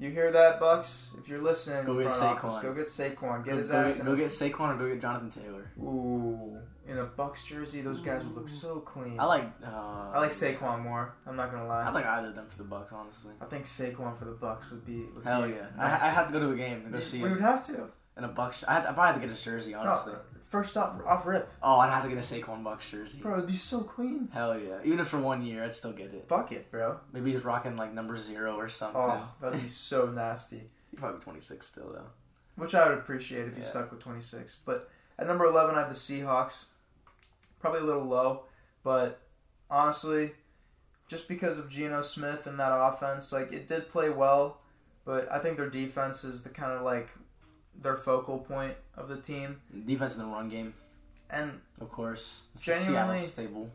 [0.00, 1.18] You hear that, Bucs?
[1.18, 2.62] If you're listening, Go get front office, Saquon.
[2.62, 3.44] go get Saquon.
[3.44, 5.70] Get go, his go ass get, go get Saquon or go get Jonathan Taylor.
[5.80, 9.16] Ooh, in a Bucs jersey, those guys would look so clean.
[9.18, 9.44] I like.
[9.62, 11.14] Uh, I like Saquon more.
[11.26, 11.82] I'm not gonna lie.
[11.82, 13.32] I like either of them for the Bucs, honestly.
[13.40, 15.04] I think Saquon for the Bucs would be.
[15.16, 15.66] Would Hell be yeah!
[15.76, 16.00] nice.
[16.00, 17.88] I, I have to go to a game and go see We would have to.
[18.16, 18.62] in a Bucs.
[18.68, 20.12] I, I probably have to get his jersey, honestly.
[20.12, 20.18] No,
[20.48, 23.18] first off, off rip, Oh, I'd have to get a Saquon Bucs jersey.
[23.20, 23.34] bro.
[23.34, 24.28] It'd be so clean.
[24.32, 24.78] Hell yeah!
[24.84, 26.26] Even if for one year, I'd still get it.
[26.28, 26.98] Fuck it, bro.
[27.12, 29.00] Maybe he's rocking like number zero or something.
[29.00, 30.62] Oh, that'd be so nasty.
[30.90, 32.06] He's probably 26 still though.
[32.56, 33.68] Which I would appreciate if you Yeah.
[33.68, 34.56] stuck with 26.
[34.64, 36.66] But at number 11, I have the Seahawks.
[37.60, 38.44] Probably a little low,
[38.84, 39.20] but
[39.70, 40.32] honestly,
[41.08, 44.60] just because of Geno Smith and that offense, like it did play well,
[45.04, 47.08] but I think their defense is the kind of like
[47.80, 49.60] their focal point of the team.
[49.86, 50.74] Defense in the run game,
[51.30, 52.42] And of course.
[52.58, 53.70] Genuinely- stable.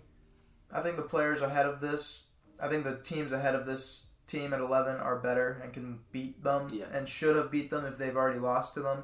[0.72, 2.28] I think the players ahead of this,
[2.60, 6.44] I think the teams ahead of this team at 11 are better and can beat
[6.44, 6.86] them Yeah.
[6.92, 9.04] and should have beat them if they've already lost to them,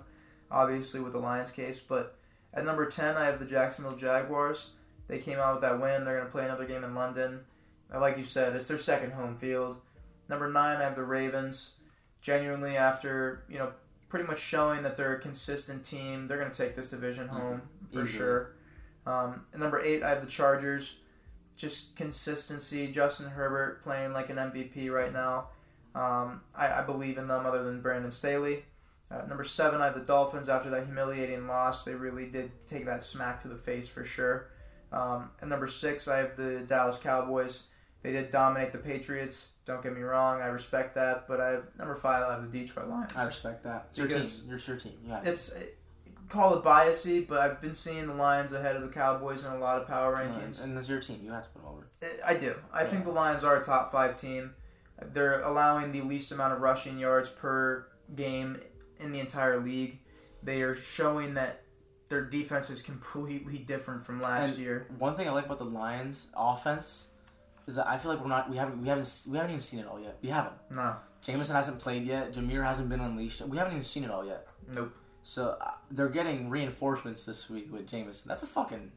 [0.50, 1.80] obviously with the Lions case.
[1.80, 2.16] But
[2.54, 4.72] at number 10, I have the Jacksonville Jaguars.
[5.08, 6.06] They came out with that win.
[6.06, 7.46] They're going to play another game in London.
[7.92, 9.82] And Like you said, it's their second home field.
[10.28, 11.76] Number 9, I have the Ravens.
[12.22, 13.72] Genuinely, after, you know,
[14.10, 17.62] pretty much showing that they're a consistent team, they're going to take this division home
[17.94, 18.18] for Easily.
[18.18, 18.52] sure.
[19.06, 20.98] Um, number 8, I have the Chargers
[21.56, 22.92] just consistency.
[22.92, 25.50] Justin Herbert playing like an MVP right now.
[25.94, 28.64] Um, I, I believe in them other than Brandon Staley.
[29.12, 31.84] Uh, number seven, I have the Dolphins after that humiliating loss.
[31.84, 34.52] They really did take that smack to the face for sure.
[34.92, 37.66] Um, and number six, I have the Dallas Cowboys.
[38.02, 39.50] They did dominate the Patriots.
[39.66, 41.28] Don't get me wrong, I respect that.
[41.28, 43.12] But I have number five, I have the Detroit Lions.
[43.16, 43.88] I respect that.
[43.90, 44.22] It's your team.
[44.56, 44.98] It's your team.
[45.06, 45.22] Yeah.
[45.24, 45.78] It's it,
[46.30, 49.58] call it biasy, but I've been seeing the Lions ahead of the Cowboys in a
[49.58, 50.64] lot of power rankings.
[50.64, 51.20] And it's your team.
[51.24, 51.88] You have to put them over.
[52.02, 52.56] Eh, I do.
[52.72, 54.54] I think the Lions are a top five team.
[55.14, 58.60] They're allowing the least amount of rushing yards per game
[59.00, 60.00] in the entire league.
[60.44, 61.64] They are showing that
[62.10, 64.88] their defense is completely different from last And- year.
[64.98, 67.09] One thing I like about the Lions offense
[67.70, 68.50] is that I feel like we're not.
[68.50, 68.82] We haven't.
[68.82, 69.10] We haven't.
[69.30, 70.18] We haven't even seen it all yet.
[70.22, 70.56] We haven't.
[70.72, 72.34] No, Jameson hasn't played yet.
[72.34, 73.42] Jameer hasn't been unleashed.
[73.42, 74.48] We haven't even seen it all yet.
[74.74, 74.92] nope.
[75.24, 78.28] So uh, they're getting reinforcements this week with Jameson.
[78.28, 78.92] That's a fucking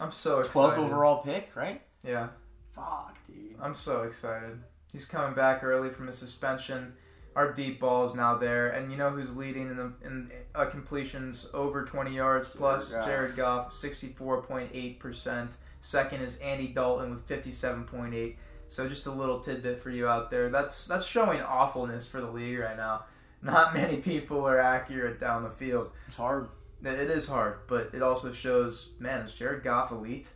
[0.00, 0.52] I'm so excited.
[0.52, 1.82] twelfth overall pick, right?
[2.04, 2.28] Yeah,
[2.74, 3.56] Fuck, dude.
[3.60, 4.62] I'm so excited.
[4.92, 6.92] He's coming back early from his suspension.
[7.34, 10.66] Our deep ball is now there, and you know who's leading in the in uh,
[10.66, 12.92] completions over 20 yards plus?
[12.92, 13.06] Goff.
[13.06, 15.56] Jared Goff, 64.8 percent.
[15.84, 18.36] Second is Andy Dalton with 57.8.
[18.68, 20.48] So just a little tidbit for you out there.
[20.48, 23.04] That's that's showing awfulness for the league right now.
[23.42, 25.90] Not many people are accurate down the field.
[26.08, 26.48] It's hard.
[26.82, 30.30] It is hard, but it also shows, man, is Jared Goff elite?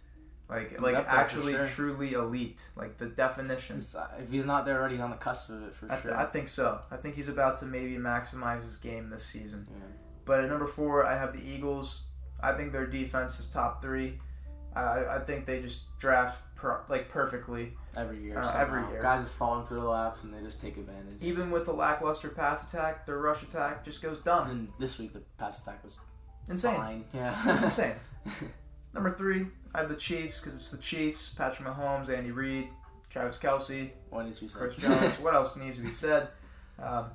[0.51, 1.67] Like He's like up there for actually sure.
[1.67, 3.77] truly elite, like the definition.
[3.77, 6.03] He's, uh, if he's not there already, he's on the cusp of it for I,
[6.03, 6.15] sure.
[6.15, 6.81] I think so.
[6.91, 9.67] I think he's about to maybe maximize his game this season.
[9.71, 9.83] Yeah.
[10.27, 12.03] But at number four, I have the Eagles.
[12.39, 14.19] I think their defense is top three.
[14.77, 19.03] I, I think they just draft per, like perfectly, Every year, Uh, every year.
[19.03, 21.17] guys just falling through the laps and they just take advantage.
[21.21, 23.07] even with a lackluster pass attack.
[23.07, 24.49] Their rush attack just goes dumb.
[24.51, 25.97] And this week the pass attack was
[26.49, 26.77] Insane.
[26.77, 27.05] fine.
[27.13, 27.65] Yeah.
[27.65, 27.95] insane.
[28.95, 31.31] Number three, I have the Chiefs because it's the Chiefs.
[31.35, 32.69] Patrick Mahomes, Andy Reid,
[33.11, 34.59] Travis Kelce, what needs to be said?
[34.61, 35.15] Chris Jones.
[35.21, 36.29] what else needs to be said?
[36.83, 37.07] Um,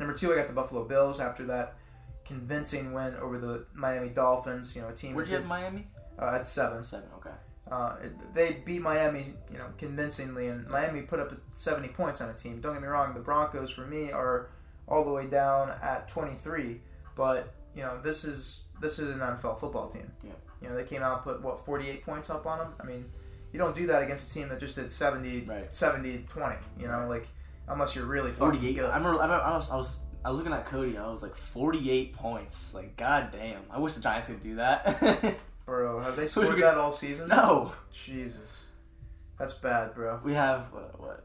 [0.00, 1.76] number two, I got the Buffalo Bills after that
[2.24, 4.74] convincing win over the Miami Dolphins.
[4.74, 5.86] You know, a team Where'd you have Miami?
[6.18, 6.82] Uh, at seven.
[6.84, 7.08] Seven.
[7.16, 7.30] Okay.
[7.70, 12.28] Uh, it- they beat Miami, you know, convincingly, and Miami put up 70 points on
[12.30, 12.60] a team.
[12.60, 14.50] Don't get me wrong, the Broncos for me are
[14.86, 16.80] all the way down at 23,
[17.16, 20.10] but you know, this is this is an NFL football team.
[20.22, 20.32] Yeah.
[20.62, 22.74] You know, they came out put what 48 points up on them.
[22.80, 23.06] I mean,
[23.52, 25.72] you don't do that against a team that just did 70, Right.
[25.72, 26.56] 70, 20.
[26.78, 27.26] You know, like
[27.68, 28.74] unless you're really fucking Forty-eight.
[28.76, 28.90] good.
[28.90, 29.20] I remember.
[29.20, 29.70] I, remember I was.
[29.70, 29.98] I was.
[30.24, 30.96] I was looking at Cody.
[30.98, 32.72] I was like, forty-eight points.
[32.74, 33.60] Like, god damn.
[33.70, 35.36] I wish the Giants could do that.
[35.66, 37.28] Bro, have they scored that all season?
[37.28, 37.72] no.
[37.92, 38.66] Jesus,
[39.38, 40.20] that's bad, bro.
[40.22, 41.24] We have uh, what?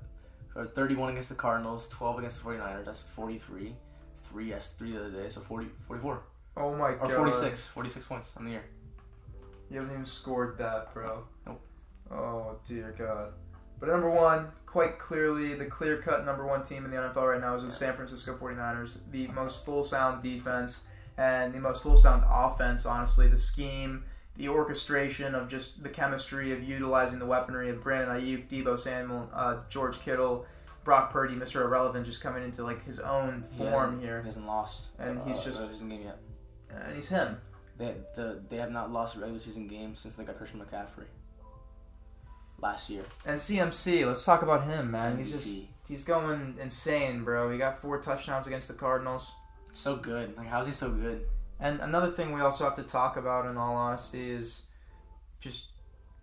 [0.53, 2.85] what 31 against the Cardinals, 12 against the 49ers.
[2.85, 3.75] That's 43.
[4.17, 5.29] Three, yes, three the other day.
[5.29, 6.21] So 40, 44.
[6.57, 7.11] Oh my god.
[7.11, 7.69] Or 46.
[7.69, 8.63] 46 points on the year.
[9.69, 11.23] You haven't even scored that, bro.
[11.45, 11.61] Nope.
[12.11, 13.33] Oh dear God.
[13.79, 17.55] But number one, quite clearly, the clear-cut number one team in the NFL right now
[17.55, 19.09] is the San Francisco 49ers.
[19.09, 20.85] The most full sound defense
[21.17, 22.85] and the most full sound offense.
[22.85, 24.03] Honestly, the scheme,
[24.39, 29.29] the orchestration of just the chemistry of utilizing the weaponry of Brandon Aiyuk, Deebo Samuel,
[29.33, 30.45] uh, George Kittle,
[30.85, 31.61] Brock Purdy, Mr.
[31.61, 34.87] Irrelevant, just coming into like his own form hasn't- here, He hasn't lost.
[34.97, 36.17] And he's just- season game yet.
[36.71, 37.37] and he's him.
[37.77, 41.07] They the they have not lost a regular season game since they got Christian McCaffrey.
[42.61, 43.03] Last year.
[43.25, 45.17] And CMC, let's talk about him, man.
[45.17, 47.51] He's just he's going insane, bro.
[47.51, 49.33] He got four touchdowns against the Cardinals.
[49.73, 50.35] So good.
[50.37, 51.25] Like, how's he so good?
[51.59, 54.63] And another thing we also have to talk about, in all honesty, is
[55.39, 55.67] just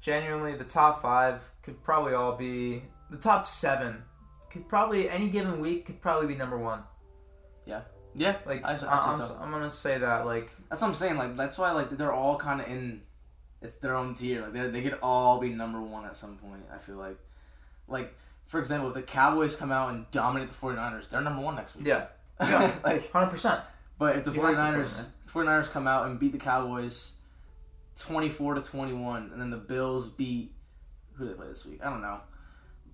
[0.00, 4.02] genuinely the top five could probably all be the top seven.
[4.50, 6.82] Could probably any given week could probably be number one.
[7.66, 7.82] Yeah,
[8.14, 8.36] Yeah.
[8.46, 9.32] Like I- I I, see am.
[9.42, 10.24] I'm gonna say that.
[10.24, 11.16] Like that's what I'm saying.
[11.18, 13.02] Like, that's why like they're all kind of in.
[13.62, 14.42] It's their own tier.
[14.42, 16.62] Like, they they could all be number one at some point.
[16.72, 17.18] I feel like,
[17.88, 18.14] like
[18.46, 21.74] for example, if the Cowboys come out and dominate the 49ers, they're number one next
[21.74, 21.86] week.
[21.86, 22.06] yeah,
[22.40, 22.70] Yeah.
[22.84, 23.60] like, hundred percent.
[23.98, 25.12] But if the You have to put 49ers them
[25.46, 27.12] 49ers come out and beat the Cowboys
[27.98, 30.52] 24 to 21 and then the Bills beat
[31.14, 31.80] who do they play this week?
[31.82, 32.20] I don't know.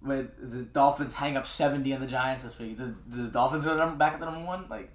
[0.00, 2.78] But the Dolphins hang up 70 on the Giants this week.
[2.78, 4.66] The, the Dolphins are back at the number one?
[4.68, 4.90] Like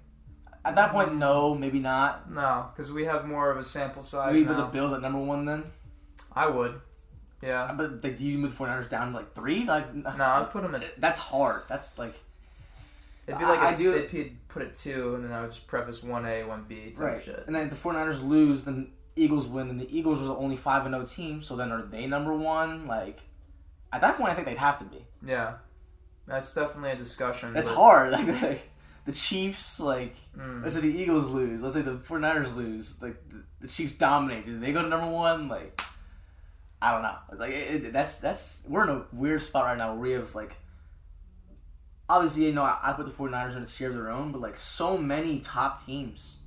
[0.64, 2.30] at that point no, maybe not.
[2.30, 4.64] No, because we have more of a sample size Maybe put the.
[4.64, 5.64] Bills at number 1 then.
[6.32, 6.80] I would.
[7.42, 7.72] Yeah.
[7.76, 9.64] But like, do you move the 49ers down to like 3?
[9.64, 11.00] Like No, I'd put them at.
[11.00, 11.62] that's hard.
[11.68, 12.14] That's like
[13.28, 15.66] It'd be like I if do- they'd put it two, and then I would just
[15.66, 17.22] preface one A, one B type right.
[17.22, 17.44] shit.
[17.46, 20.56] And then if the 49ers lose, then Eagles win, and the Eagles are the only
[20.56, 22.86] 5 and 0 team, so then are they number 1?
[22.86, 23.20] Like
[23.92, 25.04] at that point I think they'd have to be.
[25.24, 25.54] Yeah,
[26.26, 27.54] that's definitely a discussion.
[27.56, 28.12] It's but- hard.
[28.18, 28.70] Like, like
[29.04, 30.62] the Chiefs, like Mm.
[30.62, 34.44] let's say the Eagles lose, let's say the 49ers lose, like the, the Chiefs dominate.
[34.46, 35.48] Do they go to number one?
[35.48, 35.80] Like
[36.80, 37.16] I don't know.
[37.36, 40.34] Like it, it- that's that's we're in a weird spot right now where we have
[40.34, 40.54] like
[42.08, 44.56] obviously you know I, put the 49ers on a tier of their own, but like
[44.58, 46.38] so many top teams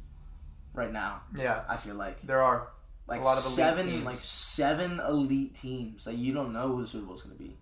[0.73, 1.21] right now.
[1.38, 2.67] Yeah, I feel like there are.
[3.07, 4.05] like A lot of elite seven teams.
[4.05, 7.43] like seven elite teams like you don't know who the Super Bowl is going to
[7.43, 7.57] be,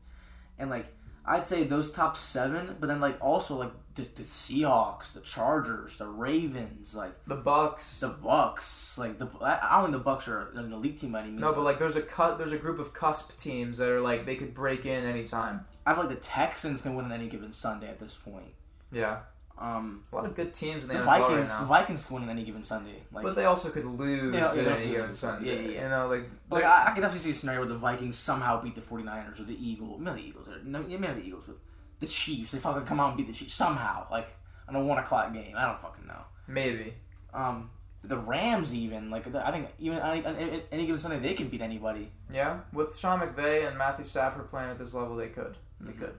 [0.57, 0.88] and like
[1.26, 5.97] I'd say those top seven, but then like also like the, the Seahawks, the Chargers,
[5.97, 7.99] the Ravens, like The Bucs.
[7.99, 11.19] the Bucs, like the I, I don't think the Bucs are an elite team by
[11.19, 11.41] any means.
[11.41, 12.38] no, but like there's a cut.
[12.38, 15.65] There's a group of cusp teams that are like they could break in anytime.
[15.90, 18.53] I feel like the Texans can win on any given Sunday at this point.
[18.91, 19.20] Yeah,
[19.57, 21.66] Um, a lot of good teams in the, the NFL Vikings, right the.
[21.66, 23.03] Vikings can win on any given Sunday.
[23.11, 25.14] Like, but they also could lose Yeah, at yeah, any given.
[25.14, 25.48] Sunday.
[25.48, 25.84] Yeah, yeah, yeah.
[25.84, 28.61] You know, like, like, I, I can definitely see a scenario where the Vikings somehow
[28.61, 29.99] beat the 49ers or the Eagles.
[30.02, 30.48] Maybe the Eagles.
[30.64, 31.57] No, maybe the Eagles, but
[31.99, 32.52] the Chiefs.
[32.52, 34.07] They fucking come out and beat the Chiefs somehow.
[34.11, 34.30] Like,
[34.68, 35.53] on a 1 o'clock game.
[35.57, 36.22] I don't fucking know.
[36.48, 36.94] maybe.
[37.34, 37.70] Um,
[38.03, 39.10] the Rams, even.
[39.11, 42.11] Like, the, I think even on, on any, any given Sunday, they can beat anybody.
[42.34, 45.57] Yeah, with Sean McVay and Matthew Stafford playing at this level, they could.
[45.84, 45.97] Mhm.
[45.99, 46.18] could.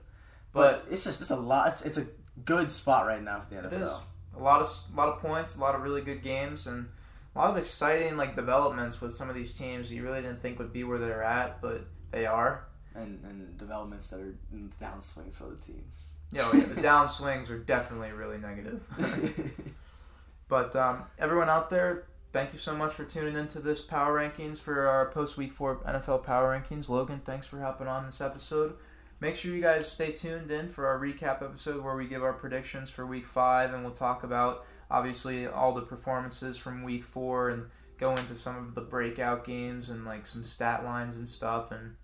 [0.53, 1.67] But, it's just, it's a lot.
[1.69, 2.07] It's, it's a
[2.45, 3.83] good spot right now for the It NFL.
[3.85, 3.91] is.
[4.35, 6.87] A lot of a lot of points, a lot of really good games, and
[7.35, 10.41] a lot of exciting like developments with some of these teams that you really didn't
[10.41, 12.65] think would be where they're at, but they are.
[12.95, 16.13] And, and developments that are in downswings for the teams.
[16.33, 18.81] Yeah, oh, yeah the downswings are definitely really negative.
[20.47, 24.57] but um, everyone out there, thank you so much for tuning into this power rankings
[24.59, 26.89] for our post week four NFL power rankings.
[26.89, 28.75] Logan, thanks for hopping on this episode.
[29.21, 32.33] Make sure you guys stay tuned in for our recap episode where we give our
[32.33, 37.51] predictions for week five and we'll talk about obviously all the performances from week four
[37.51, 37.67] and
[37.99, 41.95] go into some of the breakout games and like some stat lines and stuff and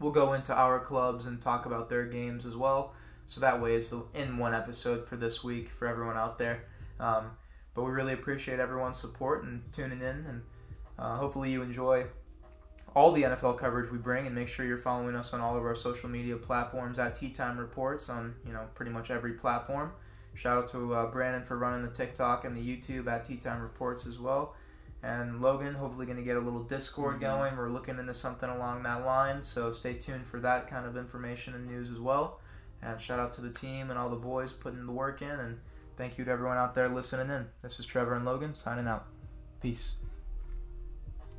[0.00, 2.92] we'll go into our clubs and talk about their games as well.
[3.26, 6.64] So that way it's in one episode for this week for everyone out there.
[6.98, 7.30] Um,
[7.74, 10.42] but we really appreciate everyone's support and tuning in, and
[10.98, 12.04] uh, hopefully you enjoy
[12.94, 14.26] all the NFL coverage we bring.
[14.26, 17.30] And make sure you're following us on all of our social media platforms at Tea
[17.30, 19.92] Time Reports on you know pretty much every platform.
[20.34, 23.60] Shout out to uh, Brandon for running the TikTok and the YouTube at Tea Time
[23.60, 24.54] Reports as well.
[25.02, 27.20] And Logan, hopefully, going to get a little Discord Mhm.
[27.20, 27.56] going.
[27.56, 31.54] We're looking into something along that line, so stay tuned for that kind of information
[31.54, 32.40] and news as well.
[32.82, 35.30] And shout out to the team and all the boys putting the work in.
[35.30, 35.58] And
[35.96, 37.46] thank you to everyone out there listening in.
[37.62, 39.06] This is Trevor and Logan signing out.
[39.60, 39.96] Peace.